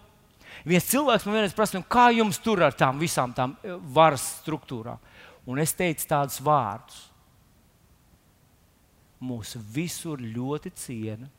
Viens 0.65 0.87
cilvēks 0.89 1.27
man 1.27 1.37
vienreiz 1.37 1.53
prasa, 1.53 1.77
nu, 1.77 1.85
kā 1.85 2.07
jums 2.15 2.41
tur 2.41 2.63
ar 2.65 2.73
tām 2.73 2.97
visām 3.03 3.37
tām 3.37 3.53
uh, 3.59 3.77
varas 3.93 4.25
struktūrām. 4.39 4.97
Un 5.45 5.61
es 5.61 5.77
teicu 5.77 6.09
tādus 6.09 6.39
vārdus. 6.41 7.03
Mūs 9.21 9.53
visur 9.77 10.25
ļoti 10.25 10.73
ciena. 10.73 11.29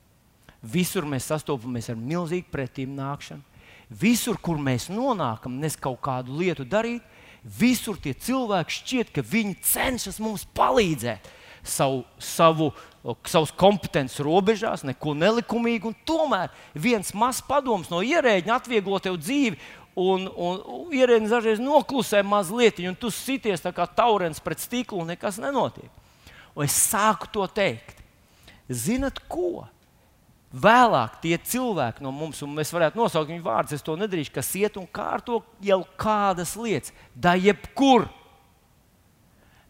Visur 0.62 1.10
mēs 1.10 1.26
sastopamies 1.34 1.90
ar 1.90 1.98
milzīgu 1.98 2.54
pretīm 2.54 2.94
nākšanu 2.94 3.55
Visur, 3.86 4.38
kur 4.42 4.58
mēs 4.58 4.88
nonākam, 4.90 5.60
nes 5.62 5.76
kaut 5.78 6.00
kādu 6.02 6.34
lietu 6.40 6.66
darīt, 6.66 7.04
visur 7.46 7.98
tie 8.02 8.16
cilvēki 8.18 8.74
šķiet, 8.80 9.12
ka 9.14 9.22
viņi 9.22 9.58
cenšas 9.62 10.18
mums 10.22 10.42
palīdzēt 10.56 11.28
savu, 11.66 12.02
savu, 12.18 12.72
savas 13.26 13.52
kompetences 13.54 14.22
robežās, 14.26 14.82
neko 14.86 15.14
nelikumīgu. 15.18 15.94
Tomēr 16.06 16.50
viens 16.74 17.12
mazs 17.14 17.44
padoms 17.46 17.90
no 17.92 18.02
ierēģa 18.02 18.56
atvieglo 18.58 18.98
tev 19.02 19.20
dzīvi. 19.22 19.60
Un, 19.96 20.26
un, 20.28 20.58
un 20.60 20.90
ierēdnis 20.92 21.32
dažreiz 21.32 21.62
noklusē 21.62 22.20
mazliet, 22.26 22.82
un 22.84 22.98
tu 22.98 23.08
sities 23.08 23.62
kā 23.64 23.86
taurens 23.88 24.42
pret 24.44 24.60
stiklu, 24.60 25.00
un 25.00 25.14
nekas 25.14 25.38
nenotiek. 25.40 25.88
Un 26.52 26.66
es 26.66 26.76
sāku 26.90 27.30
to 27.32 27.46
teikt. 27.48 28.02
Zinat, 28.68 29.22
ko? 29.30 29.64
Vēlāk 30.54 31.18
tie 31.24 31.34
cilvēki 31.42 32.04
no 32.04 32.12
mums, 32.14 32.38
un 32.46 32.52
mēs 32.54 32.70
varētu 32.72 33.00
nosaukt 33.00 33.32
viņu 33.32 33.42
vārdus, 33.44 33.74
es 33.76 33.84
to 33.84 33.96
nedarīšu, 33.98 34.32
kas 34.36 34.52
iet 34.56 34.78
un 34.78 34.86
kārto 34.86 35.40
jau 35.64 35.80
kādas 35.98 36.54
lietas, 36.56 36.94
da 37.12 37.34
jebkur. 37.34 38.06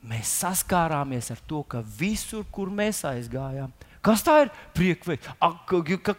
Mēs 0.07 0.31
saskārāmies 0.45 1.33
ar 1.35 1.41
to, 1.49 1.64
ka 1.66 1.81
visur, 1.81 2.45
kur 2.53 2.68
mēs 2.70 3.01
aizgājām, 3.09 3.72
kas 4.05 4.22
tā 4.22 4.37
ir 4.45 4.53
priekšveida? 4.77 5.35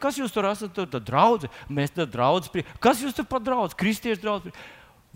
Kas 0.01 0.17
jūs 0.19 0.33
tur 0.35 0.49
esat? 0.49 0.73
Tad 0.75 1.05
draugi, 1.07 1.47
mēs 1.71 1.93
tam 1.95 2.09
draugiem. 2.11 2.67
Kas 2.83 2.99
jūs 3.05 3.15
tur 3.15 3.29
pat 3.29 3.45
draugs? 3.45 3.77
Kristiešu 3.77 4.25
draugs. 4.25 4.65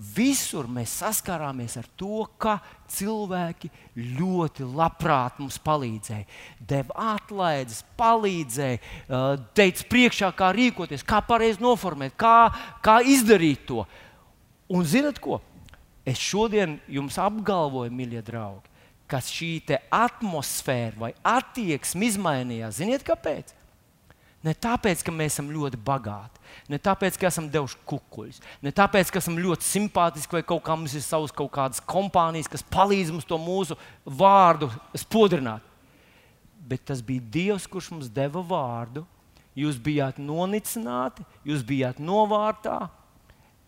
Visur 0.02 0.66
mēs 0.66 0.96
saskārāmies 0.98 1.76
ar 1.78 1.86
to, 2.00 2.24
ka 2.42 2.56
cilvēki 2.90 3.70
ļoti 4.18 4.66
labprāt 4.66 5.38
mums 5.38 5.60
palīdzēja. 5.62 6.26
Deva 6.58 7.12
atlaides, 7.14 7.84
palīdzēja, 8.00 8.80
teica 9.58 9.86
priekšā, 9.92 10.32
kā 10.34 10.50
rīkoties, 10.58 11.06
kā 11.06 11.22
pareizi 11.28 11.62
noformēt, 11.62 12.18
kā, 12.18 12.50
kā 12.82 12.98
izdarīt 13.06 13.68
to. 13.70 13.86
Un 14.74 14.90
zinat 14.90 15.22
ko? 15.22 15.38
Es 16.08 16.18
šodien 16.18 16.80
jums 16.90 17.20
apgalvoju, 17.22 17.94
mīļie 17.94 18.26
draugi, 18.26 18.72
ka 19.06 19.22
šī 19.22 19.54
atmosfēra 19.94 20.98
vai 20.98 21.14
attieksme 21.22 22.10
izmainījās. 22.10 22.80
Ziniet, 22.82 23.06
kāpēc? 23.06 23.54
Ne 24.42 24.56
tāpēc, 24.58 25.04
ka 25.06 25.14
mēs 25.14 25.36
esam 25.36 25.52
ļoti 25.54 25.78
bagāti, 25.86 26.40
ne 26.72 26.80
tāpēc, 26.82 27.18
ka 27.22 27.30
esam 27.30 27.46
devuši 27.54 27.78
kukuļus, 27.86 28.40
ne 28.66 28.72
tāpēc, 28.74 29.12
ka 29.14 29.22
esam 29.22 29.38
ļoti 29.38 29.68
simpātiski 29.68 30.40
vai 30.40 30.42
kaut 30.50 30.64
kā 30.66 30.74
mums 30.78 30.96
ir 30.98 31.04
savas 31.06 31.34
kaut 31.36 31.52
kādas 31.54 31.84
kompānijas, 31.86 32.50
kas 32.50 32.66
palīdz 32.74 33.14
mums 33.14 33.28
to 33.30 33.38
mūsu 33.38 33.78
vārdu 34.06 34.72
spodrināt. 34.98 35.62
Bet 36.66 36.88
tas 36.90 37.04
bija 37.06 37.22
Dievs, 37.34 37.68
kurš 37.70 37.92
mums 37.94 38.10
deva 38.10 38.42
vārdu. 38.42 39.06
Jūs 39.58 39.78
bijāt 39.84 40.18
nonicināti, 40.22 41.26
jūs 41.46 41.62
bijāt 41.68 42.00
novārtā. 42.00 42.86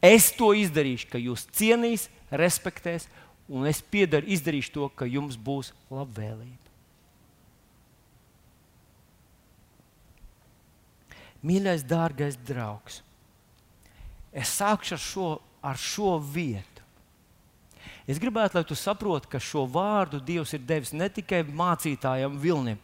Es 0.04 0.32
to 0.36 0.54
izdarīšu, 0.56 1.10
ka 1.12 1.20
jūs 1.20 1.46
cienīs, 1.54 2.08
respektēs, 2.32 3.10
un 3.52 3.68
es 3.68 3.84
piedaru, 3.84 4.30
izdarīšu 4.32 4.74
to, 4.74 4.90
ka 4.96 5.08
jums 5.10 5.38
būs 5.38 5.74
labvēlība. 5.92 6.63
Mīļais, 11.44 11.84
dārgais 11.84 12.38
draugs, 12.48 13.02
es 14.32 14.54
sākšu 14.58 14.96
ar 14.96 15.02
šo, 15.02 15.30
ar 15.62 15.80
šo 15.80 16.16
vietu. 16.18 16.84
Es 18.08 18.20
gribētu, 18.20 18.58
lai 18.58 18.66
tu 18.68 18.76
saproti, 18.76 19.30
ka 19.32 19.40
šo 19.40 19.66
vārdu 19.72 20.20
Dievs 20.24 20.56
ir 20.56 20.64
devis 20.68 20.92
ne 20.96 21.08
tikai 21.12 21.44
mācītājam, 21.48 22.40
Vilnim 22.40 22.80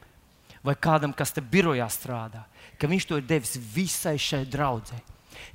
vai 0.63 0.75
kādam, 0.75 1.13
kas 1.15 1.31
te 1.31 1.43
birojā 1.43 1.87
strādā, 1.91 2.43
ka 2.79 2.87
Viņš 2.87 3.07
to 3.07 3.19
ir 3.19 3.27
devis 3.27 3.55
visai 3.55 4.17
šai 4.19 4.43
draudzē. 4.47 4.99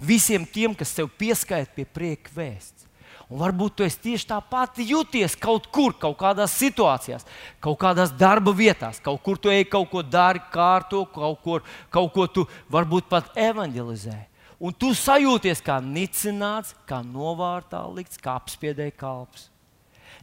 Visiem 0.00 0.46
tiem, 0.48 0.74
kas 0.74 0.94
sev 0.96 1.10
pieskaita 1.18 1.72
pie 1.76 1.84
prieka 1.84 2.32
vēsts. 2.34 2.83
Un 3.32 3.40
varbūt 3.40 3.78
tu 3.78 3.86
tieši 3.88 4.26
tāpat 4.28 4.82
jūties 4.84 5.36
kaut 5.40 5.70
kur, 5.72 5.94
kaut 5.96 6.18
kādās 6.20 6.52
situācijās, 6.60 7.24
kaut 7.62 7.78
kādās 7.80 8.12
darba 8.12 8.52
vietās, 8.52 9.00
kaut 9.00 9.22
kur 9.24 9.40
tu 9.40 9.48
ej, 9.48 9.64
kaut 9.72 9.88
ko 9.90 10.02
dari, 10.04 10.42
kārto, 10.52 11.06
kaut, 11.08 11.40
kur, 11.40 11.64
kaut 11.90 12.12
ko 12.12 12.26
tu 12.28 12.44
varbūt 12.72 13.08
pat 13.08 13.32
evanģelizē. 13.36 14.18
Un 14.60 14.76
tu 14.76 14.92
sajūties 14.96 15.64
kā 15.64 15.80
nicināts, 15.82 16.76
kā 16.88 17.00
novārtā 17.04 17.80
likts, 17.96 18.20
kā 18.20 18.36
apspiedēja 18.38 18.94
kalps. 19.00 19.48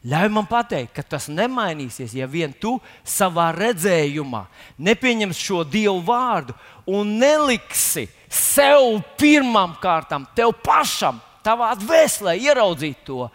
Ļauj 0.02 0.32
man 0.34 0.48
pateikt, 0.50 0.96
ka 0.96 1.04
tas 1.06 1.28
nemainīsies, 1.30 2.16
ja 2.18 2.26
vien 2.26 2.54
tu 2.58 2.80
savā 3.06 3.52
redzējumā 3.54 4.48
nepieņemsi 4.82 5.46
šo 5.46 5.62
dievu 5.66 6.00
vārdu 6.08 6.56
un 6.90 7.20
neliksi 7.22 8.08
sev 8.26 9.04
pirmām 9.22 9.76
kārtām, 9.82 10.26
tev 10.34 10.56
pašam 10.66 11.20
tavā 11.46 11.72
dvēselē 11.80 12.38
ieraudzīt 12.40 13.04
to, 13.08 13.26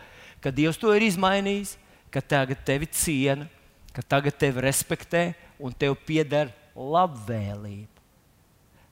ka 0.42 0.52
Dievs 0.54 0.78
to 0.80 0.92
ir 0.94 1.04
izmainījis, 1.06 1.76
ka 2.12 2.22
tagad 2.22 2.62
tevi 2.66 2.88
ciena, 2.88 3.48
ka 3.92 4.04
tagad 4.04 4.36
tevi 4.38 4.62
respektē 4.64 5.26
un 5.58 5.74
tev 5.74 5.96
pieder 6.06 6.52
labvēlība. 6.76 7.92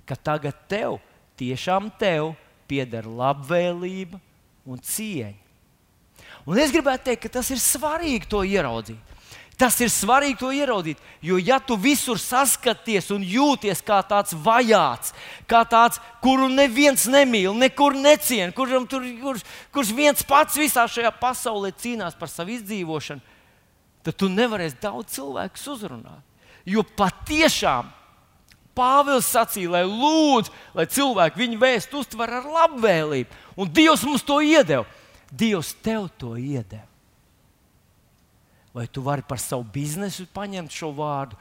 Ka 0.05 0.17
tagad 0.17 0.59
tev, 0.69 0.99
tiešām 1.41 1.89
tev, 2.01 2.35
pieder 2.69 3.07
labvēlība 3.09 4.21
un 4.65 4.81
cieņa. 4.81 5.41
Un 6.45 6.61
es 6.61 6.73
gribētu 6.73 7.09
teikt, 7.09 7.25
ka 7.25 7.39
tas 7.39 7.49
ir 7.53 7.61
svarīgi 7.61 8.29
to 8.29 8.43
ieraudzīt. 8.45 9.14
Tas 9.55 9.77
ir 9.79 9.91
svarīgi 9.93 10.41
to 10.41 10.49
ieraudzīt, 10.51 10.99
jo 11.23 11.37
ja 11.39 11.61
tu 11.63 11.77
visur 11.79 12.19
saskaties 12.19 13.13
un 13.15 13.23
jūties 13.23 13.85
kā 13.87 14.01
tāds 14.03 14.35
vajāts, 14.35 15.13
kā 15.47 15.61
tāds, 15.71 16.01
kuru 16.25 16.49
neviens 16.51 17.07
nemīl, 17.07 17.53
nekur 17.55 17.95
neciena, 17.95 18.51
kuram 18.55 18.89
tur, 18.91 19.05
kurš, 19.21 19.45
kurš 19.71 19.93
viens 19.95 20.27
pats 20.27 20.59
visā 20.59 20.89
šajā 20.91 21.13
pasaulē 21.21 21.71
cīnās 21.71 22.19
par 22.19 22.33
savu 22.33 22.57
izdzīvošanu, 22.57 23.23
tad 24.03 24.19
tu 24.19 24.31
nevarēsi 24.33 24.81
daudz 24.83 25.15
cilvēku 25.21 25.63
uzrunāt. 25.71 26.25
Jo 26.67 26.83
patiešām 26.83 27.93
Pāvils 28.75 29.29
sacīja, 29.31 29.71
lai 29.71 29.85
lūdzu, 29.87 30.51
lai 30.75 30.89
cilvēki 30.91 31.39
viņu 31.39 31.61
vēstu 31.63 32.01
uztver 32.03 32.33
ar 32.41 32.49
labvēlību, 32.57 33.39
un 33.55 33.71
Dievs 33.71 34.03
mums 34.03 34.27
to 34.27 34.41
iedeva. 34.43 34.83
Dievs 35.31 35.77
tev 35.79 36.09
to 36.19 36.33
iedeva. 36.35 36.94
Vai 38.75 38.89
tu 38.91 39.05
vari 39.07 39.23
par 39.23 39.39
savu 39.39 39.67
biznesu 39.75 40.27
paņemt 40.35 40.73
šo 40.75 40.91
vārdu? 40.97 41.39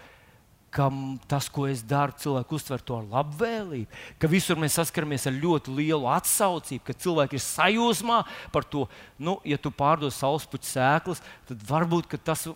ka 0.73 0.89
tas, 1.29 1.47
ko 1.53 1.67
es 1.69 1.83
daru, 1.85 2.15
cilvēku 2.17 2.57
uztver 2.57 2.81
to 2.81 2.97
ar 2.97 3.05
labvēlību, 3.11 3.99
ka 4.17 4.29
visur 4.29 4.57
mēs 4.59 4.79
saskaramies 4.79 5.27
ar 5.29 5.35
ļoti 5.37 5.73
lielu 5.77 6.09
atsaucību, 6.09 6.81
ka 6.87 6.95
cilvēki 6.97 7.37
ir 7.37 7.43
sajūsmā 7.45 8.23
par 8.53 8.65
to, 8.65 8.87
nu, 9.21 9.37
ja 9.45 9.59
tu 9.61 9.69
pārdod 9.69 10.13
saulespuķu 10.15 10.71
sēklas, 10.71 11.21
tad 11.49 11.61
varbūt 11.69 12.17
tas, 12.25 12.47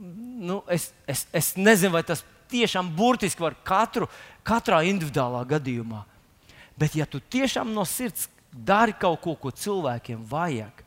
nu, 0.00 0.62
es, 0.72 0.88
es, 1.04 1.26
es 1.28 1.52
nezinu, 1.60 1.92
vai 1.98 2.04
tas 2.08 2.24
tiešām 2.50 2.88
burtiski 2.96 3.44
var 3.44 3.58
katru, 3.66 4.08
katrā 4.46 4.80
individuālā 4.88 5.44
gadījumā. 5.50 6.06
Bet, 6.76 6.96
ja 6.96 7.04
tu 7.08 7.20
tiešām 7.20 7.68
no 7.74 7.84
sirds 7.88 8.30
dari 8.52 8.96
kaut 8.96 9.20
ko, 9.24 9.36
ko 9.36 9.52
cilvēkiem 9.52 10.24
vajag, 10.30 10.85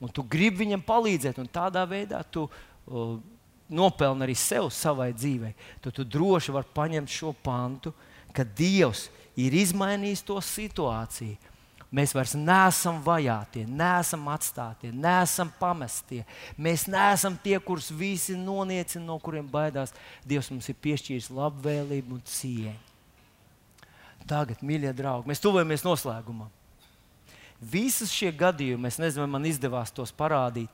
un 0.00 0.12
tu 0.12 0.24
gribi 0.24 0.64
viņam 0.64 0.82
palīdzēt, 0.86 1.38
un 1.42 1.50
tādā 1.52 1.84
veidā 1.88 2.22
tu 2.32 2.46
uh, 2.46 3.18
nopelni 3.70 4.26
arī 4.26 4.34
sev 4.38 4.70
savai 4.74 5.12
dzīvei, 5.14 5.54
tad 5.84 5.94
tu 5.96 6.04
droši 6.04 6.54
vari 6.56 6.74
paņemt 6.74 7.12
šo 7.12 7.34
pantu, 7.44 7.92
ka 8.34 8.44
Dievs 8.44 9.08
ir 9.38 9.54
izmainījis 9.56 10.24
to 10.26 10.38
situāciju. 10.42 11.38
Mēs 11.90 12.12
vairs 12.14 12.36
neesam 12.38 13.00
vajāti, 13.02 13.64
neesam 13.66 14.28
atstāti, 14.30 14.92
neesam 14.94 15.48
pamestie. 15.58 16.22
Mēs 16.54 16.84
neesam 16.86 17.34
tie, 17.42 17.56
kurus 17.58 17.88
visi 17.90 18.36
noniecina, 18.38 19.02
no 19.08 19.16
kuriem 19.18 19.48
baidās. 19.50 19.90
Dievs 20.22 20.52
mums 20.52 20.70
ir 20.70 20.78
piešķīris 20.86 21.32
labvēlību 21.34 22.14
un 22.14 22.22
cieņu. 22.30 22.76
Tagad, 24.30 24.62
mīļie 24.62 24.92
draugi, 24.94 25.32
mēs 25.32 25.42
tuvojamies 25.42 25.82
noslēgumam. 25.82 26.52
Visas 27.60 28.12
šie 28.12 28.30
gadījumi, 28.32 28.88
es 28.88 28.96
nezinu, 29.00 29.26
vai 29.26 29.34
man 29.36 29.46
izdevās 29.48 29.92
tos 29.92 30.12
parādīt, 30.16 30.70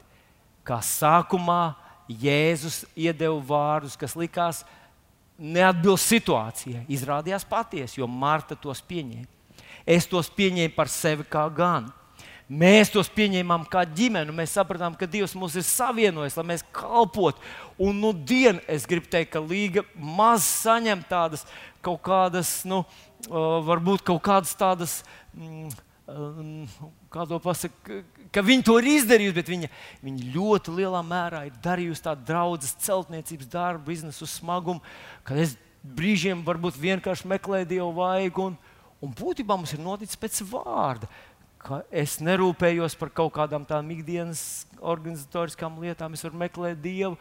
kā 0.67 0.79
sākumā 0.83 1.75
Jēzus 2.07 2.85
iedeva 2.95 3.41
vārdus, 3.43 3.97
kas 3.99 4.15
likās 4.15 4.63
neatbilst 5.39 6.07
situācijai. 6.13 6.85
Izrādījās 6.95 7.47
patiesi, 7.49 7.99
jo 7.99 8.07
Marta 8.07 8.55
tos 8.55 8.79
pieņēma. 8.87 9.27
Es 9.87 10.07
tos 10.11 10.31
pieņēmu 10.31 10.75
par 10.77 10.91
sevi 10.91 11.27
kā 11.31 11.45
gan. 11.55 11.89
Mēs 12.47 12.93
tos 12.95 13.09
pieņēmām 13.11 13.65
kā 13.71 13.83
ģimeni. 13.91 14.35
Mēs 14.35 14.55
sapratām, 14.55 14.95
ka 14.95 15.09
Dievs 15.11 15.35
mūs 15.35 15.57
ir 15.59 15.65
savienojis, 15.67 16.37
lai 16.39 16.45
mēs 16.53 16.63
kalpotu. 16.75 17.43
Un 17.83 17.99
nu 17.99 18.13
dienu 18.15 18.63
es 18.71 18.87
gribu 18.87 19.11
teikt, 19.11 19.33
ka 19.35 19.43
Līga 19.43 19.83
maz 19.99 20.47
saņem 20.47 21.03
tādas 21.11 21.43
kaut 21.83 21.99
kādas, 22.07 22.61
nu, 22.67 22.85
varbūt 23.27 24.07
kaut 24.07 24.23
kādas 24.27 24.55
tādas. 24.59 25.01
Mm, 25.35 25.75
Kā 26.07 27.25
to 27.27 27.39
pasakā, 27.43 28.01
ka 28.31 28.43
viņi 28.47 28.67
to 28.69 28.77
ir 28.79 28.87
izdarījuši, 28.93 29.35
bet 29.35 29.49
viņa, 29.51 29.71
viņa 30.07 30.33
ļoti 30.37 30.75
lielā 30.77 31.01
mērā 31.03 31.41
ir 31.49 31.57
darījusi 31.65 32.05
tādu 32.05 32.29
draudzes 32.29 32.77
celtniecības 32.87 33.51
darbu, 33.51 33.89
biznesu 33.89 34.29
smagumu, 34.31 34.85
kad 35.27 35.41
es 35.43 35.57
brīžiem 35.83 36.45
varbūt 36.47 36.79
vienkārši 36.79 37.27
meklēju 37.35 37.71
Dievu 37.75 37.91
vaigu. 37.99 38.53
Un, 38.53 38.59
un 39.03 39.17
būtībā 39.19 39.59
mums 39.59 39.75
ir 39.75 39.83
noticis 39.83 40.21
pēc 40.21 40.45
vārda 40.47 41.11
es 41.91 42.19
nerūpējos 42.23 42.97
par 42.99 43.11
kaut 43.15 43.35
kādām 43.37 43.67
tādām 43.67 43.91
ikdienas 43.95 44.67
organizatoriskām 44.79 45.79
lietām. 45.83 46.15
Es 46.15 46.25
varu 46.25 46.39
meklēt 46.41 46.81
Dievu, 46.83 47.17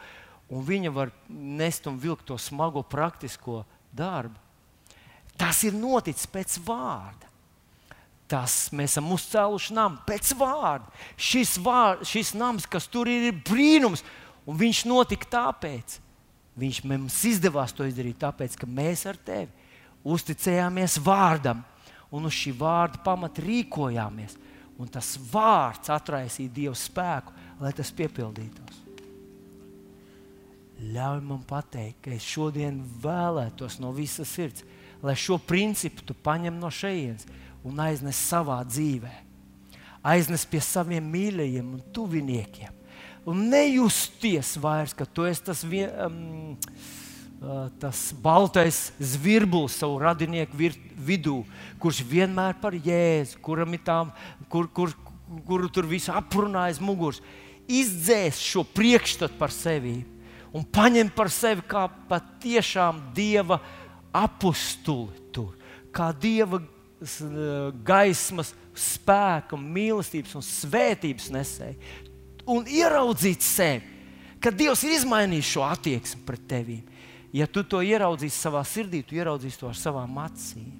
un 0.49 0.65
viņa 0.65 0.91
var 0.93 1.13
nest 1.29 1.87
un 1.89 1.97
vilkt 2.01 2.27
to 2.29 2.37
smago 2.41 2.83
praktisko 2.83 3.63
darbu. 3.95 4.37
Tas 5.35 5.63
ir 5.67 5.75
noticis 5.75 6.29
pēc 6.31 6.59
vārda. 6.63 7.31
Tas 8.31 8.71
mēs 8.73 8.95
esam 8.95 9.11
uzcēluši 9.13 9.75
namu 9.77 9.99
pēc 10.07 10.31
vārda. 10.39 10.89
Šis, 11.13 11.57
vārd, 11.61 12.01
šis 12.09 12.33
nams, 12.37 12.65
kas 12.65 12.87
tur 12.89 13.09
ir, 13.11 13.27
ir 13.29 13.43
brīnums, 13.45 14.01
un 14.49 14.57
viņš 14.57 14.81
notika 14.89 15.29
tāpēc. 15.37 15.99
Viņš 16.57 16.81
mums 16.87 17.19
izdevās 17.27 17.75
to 17.75 17.85
izdarīt, 17.85 18.17
tāpēc, 18.23 18.55
ka 18.57 18.69
mēs 18.69 19.05
ar 19.09 19.19
tevi 19.19 19.51
uzticējāmies 20.05 20.99
vārdam 21.03 21.63
un 22.13 22.29
uz 22.29 22.37
šī 22.37 22.53
vārda 22.57 23.01
pamata 23.03 23.43
rīkojāmies. 23.43 24.37
Un 24.79 24.89
tas 24.91 25.13
vārds 25.31 25.91
atraisīja 25.93 26.51
Dieva 26.51 26.75
spēku, 26.75 27.31
lai 27.61 27.71
tas 27.75 27.93
piepildītos. 27.95 28.81
Ļauj 30.95 31.21
man 31.23 31.43
pateikt, 31.47 32.01
ka 32.03 32.11
es 32.11 32.25
šodien 32.27 32.81
vēlētos 33.03 33.79
no 33.79 33.93
visas 33.95 34.33
sirds, 34.35 34.65
lai 35.05 35.15
šo 35.15 35.37
principu 35.39 36.03
tu 36.03 36.15
paņem 36.25 36.57
no 36.59 36.71
šejienes 36.73 37.27
un 37.65 37.81
aiznes 37.81 38.19
savā 38.29 38.59
dzīvē. 38.67 39.13
Aiznes 40.05 40.45
pie 40.45 40.61
saviem 40.61 41.05
mīļajiem 41.09 41.71
un 41.77 41.85
tuviniekiem. 41.93 42.73
Un 43.25 43.47
nejusties 43.49 44.53
vairs, 44.61 44.93
ka 44.93 45.07
tu 45.09 45.25
esi 45.25 45.47
tas 45.47 45.63
viens. 45.65 45.91
Um, 46.05 46.57
tas 47.81 48.09
baltais 48.23 48.93
zvirbulis 48.97 49.75
savu 49.77 49.99
radinieku 50.01 50.57
vidū, 51.05 51.41
kurš 51.83 51.99
vienmēr 52.07 52.55
par 52.61 52.73
jēzu, 52.73 53.37
kuram 53.43 53.75
ir 53.75 53.83
tām, 53.85 54.13
kur, 54.49 54.69
kur, 54.71 54.93
kuru 55.45 55.69
tur 55.69 55.85
visu 55.85 56.13
aprunājas 56.15 56.79
muguras, 56.81 57.19
izdzēs 57.67 58.39
šo 58.41 58.63
priekšstatu 58.75 59.37
par 59.37 59.53
sevi 59.53 59.99
un 60.55 60.63
paņem 60.63 61.11
par 61.13 61.29
sevi 61.33 61.65
kā 61.67 61.85
patiešām 62.09 63.01
dieva 63.15 63.59
apustuli 64.15 65.27
tur, 65.35 65.51
kā 65.91 66.13
dieva 66.15 66.61
gaismas, 67.85 68.53
spēka, 68.75 69.57
mīlestības 69.59 70.35
un 70.35 70.45
svētības 70.45 71.29
nesēji. 71.33 71.77
Un 72.51 72.67
ieraudzīt 72.69 73.45
sevi, 73.45 73.93
ka 74.43 74.51
Dievs 74.53 74.83
ir 74.85 74.97
izmainījis 74.99 75.53
šo 75.55 75.63
attieksmi 75.65 76.25
pret 76.27 76.43
tevi 76.49 76.81
ja 77.35 77.47
tu 77.51 77.65
to 77.67 77.81
ieraudzīsi 77.83 78.37
savā 78.37 78.61
sirdī, 78.67 79.01
tu 79.03 79.17
ieraudzīsi 79.17 79.59
to 79.59 79.67
ar 79.67 79.79
savām 79.79 80.19
acīm. 80.23 80.71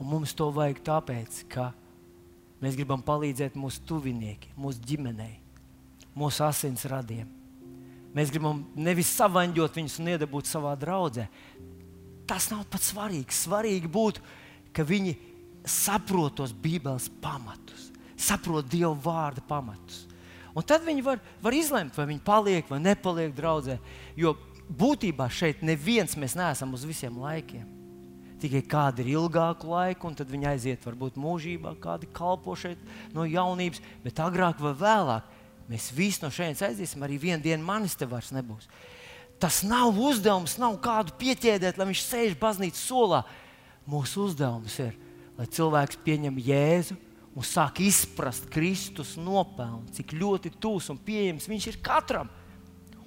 Un 0.00 0.08
mums 0.08 0.32
to 0.34 0.48
vajag 0.54 0.80
tāpēc, 0.82 1.42
ka 1.52 1.70
mēs 2.62 2.78
gribam 2.78 3.04
palīdzēt 3.04 3.58
mūsu 3.60 3.84
tuviniekiem, 3.86 4.56
mūsu 4.58 4.82
ģimenei, 4.88 5.36
mūsu 6.16 6.46
asins 6.48 6.86
radiem. 6.88 7.28
Mēs 8.16 8.32
gribam 8.34 8.64
nevis 8.74 9.12
savaņģot 9.20 9.76
viņus 9.78 10.00
un 10.02 10.08
iedabūt 10.16 10.48
savā 10.50 10.72
draudzē. 10.80 11.28
Tas 12.30 12.46
nav 12.52 12.62
pats 12.70 12.92
svarīgi. 12.92 13.34
Svarīgi 13.34 13.90
būtu, 13.90 14.22
ka 14.76 14.86
viņi 14.86 15.16
saprot 15.66 16.36
tos 16.38 16.54
Bībeles 16.54 17.08
pamatus, 17.22 17.88
saprot 18.14 18.68
Dieva 18.70 18.94
vārda 18.94 19.42
pamatus. 19.48 20.04
Un 20.54 20.66
tad 20.66 20.84
viņi 20.86 21.02
var, 21.06 21.18
var 21.42 21.54
izlemt, 21.54 21.94
vai 21.98 22.06
viņi 22.10 22.22
paliek 22.26 22.70
vai 22.70 22.80
nepaliek 22.82 23.34
draudzē. 23.34 23.78
Jo 24.18 24.34
būtībā 24.70 25.26
šeit 25.30 25.64
neviens 25.66 26.16
mēs 26.18 26.36
neesam 26.38 26.74
uz 26.74 26.86
visiem 26.86 27.18
laikiem. 27.22 27.66
Tikai 28.40 28.62
kādi 28.64 29.04
ir 29.04 29.18
ilgāku 29.18 29.68
laiku, 29.68 30.08
un 30.08 30.16
tad 30.16 30.30
viņi 30.32 30.48
aiziet 30.48 30.86
varbūt 30.86 31.18
mūžībā, 31.20 31.74
kādi 31.82 32.08
kalpo 32.14 32.54
šeit 32.56 32.80
no 33.12 33.26
jaunības, 33.28 33.82
bet 34.04 34.22
agrāk 34.24 34.62
vai 34.64 34.72
vēlāk 34.80 35.36
mēs 35.68 35.90
visi 35.94 36.24
no 36.24 36.30
šejienes 36.32 36.62
aiziesim. 36.70 37.04
Arī 37.04 37.18
vienā 37.20 37.42
dienā 37.44 37.62
manis 37.62 37.98
te 37.98 38.08
vairs 38.08 38.32
nebūs. 38.34 38.70
Tas 39.40 39.62
nav 39.64 39.96
uzdevums, 39.96 40.58
nav 40.60 40.76
kādu 40.84 41.14
pieķēdēt, 41.20 41.78
lai 41.80 41.86
viņš 41.88 42.02
sēž 42.04 42.34
baznīcas 42.40 42.82
solā. 42.84 43.22
Mūsu 43.88 44.26
uzdevums 44.28 44.74
ir, 44.84 44.92
lai 45.38 45.46
cilvēks 45.48 46.02
pieņem 46.04 46.36
Jēzu 46.44 46.98
un 47.32 47.46
sāk 47.46 47.80
izprast 47.80 48.50
Kristus 48.52 49.14
nopelnu, 49.16 49.86
cik 49.96 50.12
ļoti 50.18 50.52
tūs 50.60 50.90
un 50.92 50.98
pieejams 51.00 51.48
viņš 51.48 51.68
ir 51.70 51.78
katram. 51.84 52.28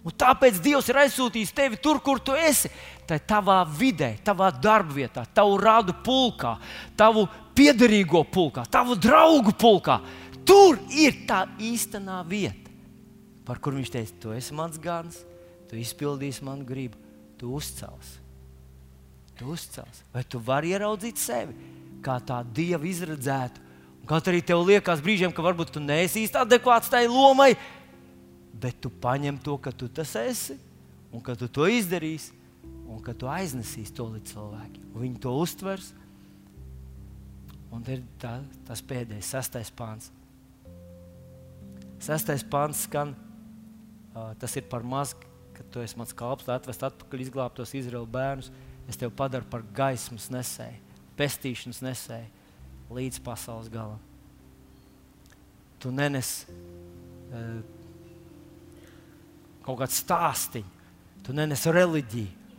Un 0.03 0.11
tāpēc 0.19 0.57
Dievs 0.59 0.89
ir 0.91 0.97
aizsūtījis 0.99 1.53
tevi 1.55 1.77
tur, 1.79 2.01
kur 2.03 2.19
tu 2.19 2.34
esi. 2.36 2.67
Tā 3.07 3.15
ir 3.19 3.27
tavā 3.27 3.61
vidē, 3.67 4.09
tavā 4.25 4.49
darbvietā, 4.51 5.23
tavu 5.31 5.55
radu 5.61 5.95
pulkā, 6.03 6.57
tavu 6.99 7.23
piederīgo 7.55 8.25
pulkā, 8.27 8.65
tavu 8.67 8.97
draugu 8.99 9.53
pulkā. 9.55 10.01
Tur 10.43 10.81
ir 10.91 11.21
tā 11.29 11.45
īstenā 11.61 12.19
vieta, 12.27 12.73
par 13.47 13.61
kur 13.63 13.77
viņš 13.77 13.93
teica, 13.93 14.17
tu 14.19 14.34
esi 14.36 14.57
mans 14.57 14.81
gans, 14.81 15.21
tu 15.74 15.82
izpildīsi 15.82 16.45
manu 16.45 16.67
gribu, 16.69 17.01
tu 17.41 17.49
uzcelsi. 17.57 18.21
Tu 19.34 19.49
uzcelsi. 19.49 20.05
Vai 20.13 20.21
tu 20.30 20.38
vari 20.38 20.71
ieraudzīt 20.76 21.17
sevi 21.17 21.57
kā 22.05 22.19
tādu 22.21 22.53
dievu 22.53 22.86
izredzētu 22.86 23.63
Kaut 24.03 24.28
arī 24.28 24.41
tev 24.43 24.65
liekas 24.67 25.01
brīžiem, 25.03 25.32
ka 25.32 25.43
varbūt 25.45 25.71
tu 25.76 25.82
neesi 25.84 26.26
īsti 26.26 26.41
adekvāts 26.41 26.91
tai 26.91 27.05
lomai, 27.07 27.53
bet 28.59 28.82
tu 28.84 28.91
paņem 28.91 29.38
to, 29.43 29.55
ka 29.55 29.71
tu 29.71 29.88
tas 29.88 30.11
esi 30.19 30.57
un 31.13 31.24
ka 31.24 31.38
tu 31.39 31.47
to 31.47 31.69
izdarīsi 31.71 32.36
un 32.91 32.99
ka 33.03 33.15
tu 33.15 33.30
aiznesīsi 33.32 33.95
to 33.95 34.09
līdz 34.11 34.34
cilvēkiem. 34.34 34.89
Viņi 34.99 35.21
to 35.24 35.36
uztvers. 35.39 35.93
Un 37.74 37.86
ir 37.89 38.03
tā, 38.21 38.36
tas 38.67 38.84
pēdējais, 38.86 39.32
sastais 39.34 39.71
pāns. 39.74 40.11
Sastais 42.03 42.43
pāns 42.43 42.84
skan, 42.86 43.15
uh, 44.11 44.34
tas 44.38 44.59
ir 44.59 44.67
par 44.69 44.84
maz, 44.86 45.15
ka 45.56 45.66
tu 45.72 45.84
esi 45.84 45.97
mans 45.99 46.14
kalps, 46.18 46.47
lai 46.47 46.58
atvestu 46.60 46.88
atpakaļ 46.88 47.26
izglābtos 47.26 47.76
Izraēlu 47.78 48.10
bērnus. 48.10 48.51
Es 48.89 48.99
tevi 48.99 49.14
padaru 49.16 49.47
par 49.49 49.64
gaismas 49.76 50.28
nesēju, 50.34 50.80
pestīšanas 51.20 51.80
nesēju 51.86 52.93
līdz 52.93 53.22
pasaules 53.24 53.70
galam. 53.72 54.01
Tu 55.80 55.91
nenes 55.91 56.32
uh, 56.49 57.62
kaut 59.64 59.80
kādu 59.84 59.95
stāstu, 59.95 60.64
tu 61.24 61.36
nenes 61.36 61.64
reliģiju, 61.68 62.51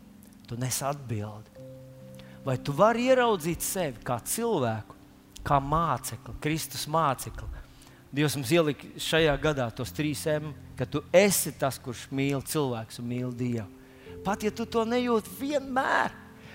tu 0.49 0.59
nes 0.61 0.81
atbildi. 0.85 1.69
Vai 2.45 2.59
tu 2.61 2.75
vari 2.77 3.07
ieraudzīt 3.09 3.65
sevi 3.65 4.03
kā 4.05 4.19
cilvēku, 4.21 4.97
kā 5.45 5.61
mācekli, 5.65 6.37
Kristus 6.45 6.85
mācekli? 6.93 7.64
Dievs 8.15 8.37
mums 8.39 8.53
ielika 8.55 8.89
šajā 9.01 9.33
gadā 9.43 9.67
tos 9.75 9.91
trīs 9.95 10.23
M, 10.31 10.53
ka 10.79 10.87
tu 10.87 11.03
esi 11.15 11.51
tas, 11.59 11.81
kurš 11.83 12.07
mīl 12.15 12.45
cilvēku 12.47 13.01
un 13.03 13.09
mīl 13.11 13.33
Dievu. 13.35 13.67
Pat 14.25 14.45
ja 14.47 14.53
tu 14.55 14.65
to 14.71 14.85
nejūti 14.89 15.33
vienmēr, 15.41 16.15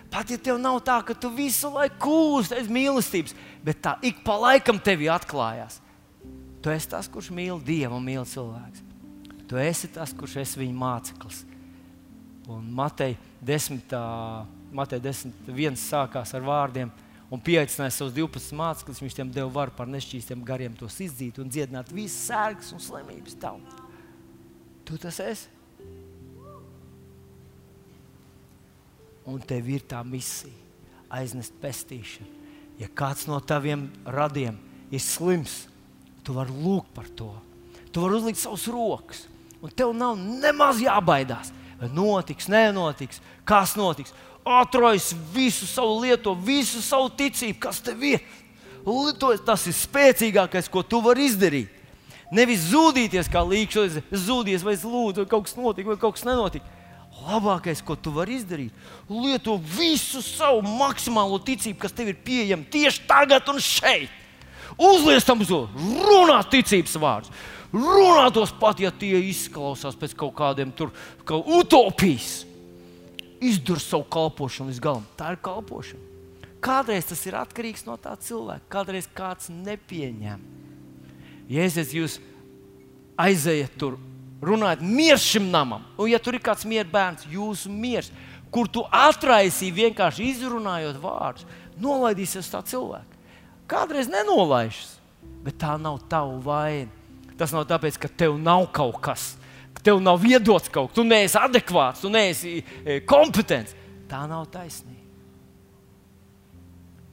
Pat 0.10 0.32
ja 0.32 0.40
tev 0.42 0.58
nav 0.58 0.80
tā, 0.82 0.98
ka 1.06 1.14
tu 1.14 1.30
visu 1.30 1.70
laiku 1.70 2.00
kūsti 2.02 2.58
aiz 2.58 2.70
mīlestības, 2.74 3.36
bet 3.66 3.82
tā 3.86 3.94
ik 4.06 4.24
pa 4.26 4.40
laikam 4.42 4.80
tevi 4.82 5.10
atklājās. 5.12 5.78
Tu 6.64 6.72
esi 6.74 6.90
tas, 6.90 7.08
kurš 7.08 7.30
mīl 7.36 7.62
Dievu 7.62 8.00
un 8.00 8.08
mīl 8.08 8.26
cilvēku. 8.28 8.88
Tu 9.50 9.60
esi 9.62 9.90
tas, 9.94 10.12
kurš 10.18 10.40
esi 10.42 10.62
viņa 10.64 10.76
māceklis. 10.82 11.44
Un 12.50 12.66
Matei 12.74 13.14
10, 13.46 13.94
Matei 14.74 15.00
10 15.02 15.54
viens 15.54 15.86
sākās 15.92 16.34
ar 16.34 16.46
vārdiem 16.46 16.90
un 17.30 17.42
pieaicināja 17.46 17.94
savus 17.94 18.16
12 18.18 18.58
mācekļus. 18.58 19.04
Viņš 19.06 19.20
tiem 19.20 19.32
deva 19.34 19.52
varu 19.62 19.76
par 19.78 19.90
nešķīstiem 19.92 20.44
gariem 20.46 20.76
tos 20.78 20.98
izdzīt 21.04 21.40
un 21.42 21.52
dziedināt 21.52 21.94
visas 21.94 22.28
sērgas 22.32 22.74
un 22.76 22.84
slimības 22.84 23.40
tautu. 23.42 23.88
Tu 24.86 24.98
tas 24.98 25.22
esi. 25.22 25.60
un 29.30 29.42
tev 29.46 29.70
ir 29.70 29.86
tā 29.90 30.02
misija 30.06 30.54
aiznest 31.10 31.56
pestīšanu. 31.62 32.38
Ja 32.80 32.88
kāds 32.96 33.26
no 33.28 33.40
taviem 33.44 33.88
radiem 34.08 34.58
ir 34.94 35.02
slims, 35.04 35.66
tu 36.24 36.36
vari 36.38 36.54
lūgt 36.54 36.94
par 36.96 37.10
to. 37.18 37.32
Tu 37.90 38.02
vari 38.02 38.20
uzlikt 38.20 38.40
savus 38.40 38.68
rokas, 38.72 39.26
un 39.60 39.74
tev 39.74 39.94
nav 39.98 40.18
nemaz 40.20 40.82
jābaidās. 40.84 41.54
Vai 41.80 41.88
notiks, 41.96 42.50
nenotiks, 42.52 43.22
kas 43.48 43.78
notiks. 43.80 44.12
Atrojas 44.50 45.12
visu 45.34 45.68
savu 45.70 46.00
lietu, 46.02 46.34
visu 46.34 46.82
savu 46.82 47.12
ticību, 47.14 47.60
kas 47.62 47.84
tev 47.86 48.02
ir. 48.16 48.24
Tas 49.46 49.68
ir 49.70 49.76
spēcīgākais, 49.78 50.70
ko 50.72 50.82
tu 50.82 51.04
vari 51.06 51.28
izdarīt. 51.30 51.76
Nevis 52.34 52.68
zudīties 52.70 53.30
kā 53.30 53.42
līnijas, 53.46 54.00
zudīties, 54.10 54.66
vai 54.66 54.76
lūdzu, 54.78 55.24
vai 55.24 55.30
kaut 55.30 55.48
kas 55.48 55.58
notika, 55.58 55.90
vai 55.92 56.02
kaut 56.02 56.18
kas 56.18 56.26
nenotika. 56.26 56.66
Labākais, 57.20 57.82
ko 57.84 57.98
tu 58.00 58.14
vari 58.16 58.38
izdarīt, 58.38 58.74
lieto 59.12 59.58
visu 59.76 60.22
savu 60.24 60.62
maksimālo 60.64 61.40
ticību, 61.44 61.80
kas 61.82 61.94
tev 61.94 62.14
ir 62.14 62.20
pieejama 62.26 62.70
tieši 62.72 63.06
tagad 63.10 63.50
un 63.52 63.60
šeit. 63.62 64.14
Uzlies 64.80 65.26
tam 65.28 65.42
uz 65.44 65.50
to, 65.50 65.64
runā 66.06 66.40
ticības 66.48 66.96
vārdus. 67.02 67.34
Runā 67.74 68.30
tos 68.34 68.54
pat, 68.58 68.80
ja 68.82 68.90
tie 68.94 69.20
izklausās 69.30 69.98
pēc 70.00 70.16
kaut 70.18 70.34
kādiem 70.38 70.72
tur 70.74 70.94
kā 71.28 71.38
utopijas. 71.38 72.49
Izdara 73.40 73.80
savu 73.80 74.04
kalpošanu 74.12 74.72
līdz 74.72 74.82
galam. 74.84 75.06
Tā 75.18 75.34
ir 75.34 75.40
kalpošana. 75.44 76.10
Kādreiz 76.60 77.08
tas 77.08 77.22
ir 77.24 77.38
atkarīgs 77.40 77.86
no 77.88 77.96
tā 78.00 78.12
cilvēka, 78.20 78.68
kādreiz 78.72 79.08
kāds 79.16 79.48
nepieņem. 79.48 80.42
Jēzus, 81.50 81.94
jūs 81.96 82.18
aiziet 83.20 83.78
tur, 83.80 83.96
runājat, 84.44 84.84
miers 84.84 85.24
šim 85.24 85.48
namam, 85.54 85.86
un 85.96 86.12
ja 86.12 86.20
tur 86.20 86.36
ir 86.36 86.44
kāds 86.44 86.68
mieru 86.68 86.92
bērns, 86.92 87.26
jūsu 87.32 87.72
miers, 87.72 88.12
kur 88.52 88.68
tu 88.68 88.84
atraisīji 88.84 89.72
vienkārši 89.78 90.28
izrunājot 90.34 91.00
vārdus, 91.00 91.48
nolaidīsies 91.80 92.52
tā 92.52 92.62
cilvēka. 92.68 93.20
Kādreiz 93.70 94.12
nenolaižas, 94.12 94.98
bet 95.46 95.60
tā 95.62 95.78
nav 95.80 96.02
tava 96.12 96.36
vaina. 96.44 96.92
Tas 97.40 97.54
nav 97.56 97.70
tāpēc, 97.70 97.96
ka 98.02 98.10
tev 98.12 98.36
nav 98.42 98.66
kaut 98.76 99.00
kas, 99.00 99.32
ka 99.38 99.39
tev 99.90 100.02
nav 100.04 100.22
viedots 100.22 100.70
kaut 100.70 100.92
kas, 100.92 101.00
tu 101.00 101.06
neesi 101.08 101.38
adekvāts, 101.40 102.04
tu 102.04 102.14
neesi 102.14 102.60
e, 102.60 103.00
kompetents. 103.10 103.74
Tā 104.10 104.24
nav 104.30 104.46
taisnība. 104.54 104.98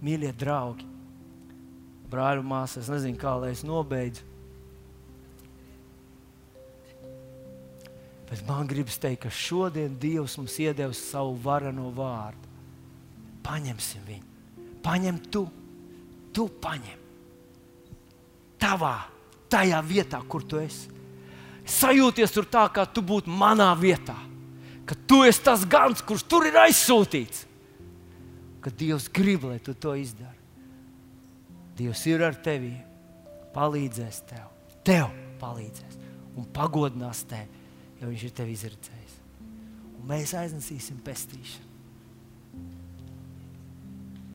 Mīļie 0.04 0.32
draugi, 0.36 0.84
brāļi 2.12 2.44
māsas, 2.44 2.84
es 2.84 2.92
nezinu, 2.92 3.18
kā 3.20 3.32
lai 3.40 3.54
es 3.54 3.64
nobeidzu. 3.66 4.24
Bet 8.26 8.42
man 8.48 8.68
gribas 8.68 8.98
teikt, 9.00 9.22
ka 9.24 9.30
šodien 9.32 9.94
Dievs 10.02 10.34
mums 10.40 10.56
iedevis 10.60 11.00
savu 11.12 11.36
varano 11.44 11.92
vārdu. 11.94 12.52
Paņemsim 13.46 14.02
viņu, 14.08 14.72
paņem 14.84 15.20
tu, 15.30 15.44
tu 16.34 16.48
paņem. 16.62 17.04
Tavā, 18.60 18.96
tajā 19.52 19.80
vietā, 19.86 20.20
kur 20.26 20.44
tu 20.44 20.58
esi. 20.58 20.95
Sajūties 21.66 22.32
tur 22.34 22.46
tā, 22.46 22.68
kā 22.70 22.86
tu 22.86 23.02
būtu 23.02 23.32
manā 23.32 23.72
vietā. 23.78 24.14
Ka 24.86 24.94
tu 25.06 25.24
esi 25.26 25.42
tas 25.42 25.64
gans, 25.66 26.02
kurš 26.06 26.22
tur 26.30 26.46
ir 26.46 26.58
aizsūtīts 26.62 27.46
ka 28.66 28.72
Dievs 28.74 29.06
grib, 29.14 29.44
lai 29.46 29.60
tu 29.62 29.76
to 29.78 29.92
izdari. 29.94 30.42
Dievs 31.78 32.00
ir 32.10 32.24
ar 32.26 32.34
tevi, 32.42 32.72
palīdzēs 33.54 34.18
tev, 34.26 34.48
tev 34.82 35.12
palīdzēs 35.38 36.00
un 36.36 36.48
pagodinās 36.56 37.22
tevi, 37.30 37.62
jo 38.00 38.10
Viņš 38.10 38.24
ir 38.26 38.32
tevi 38.36 38.56
izredzējis. 38.56 39.14
Un 40.00 40.08
mēs 40.10 40.34
aiznesīsim 40.36 40.98
pestīšanu. 41.06 41.65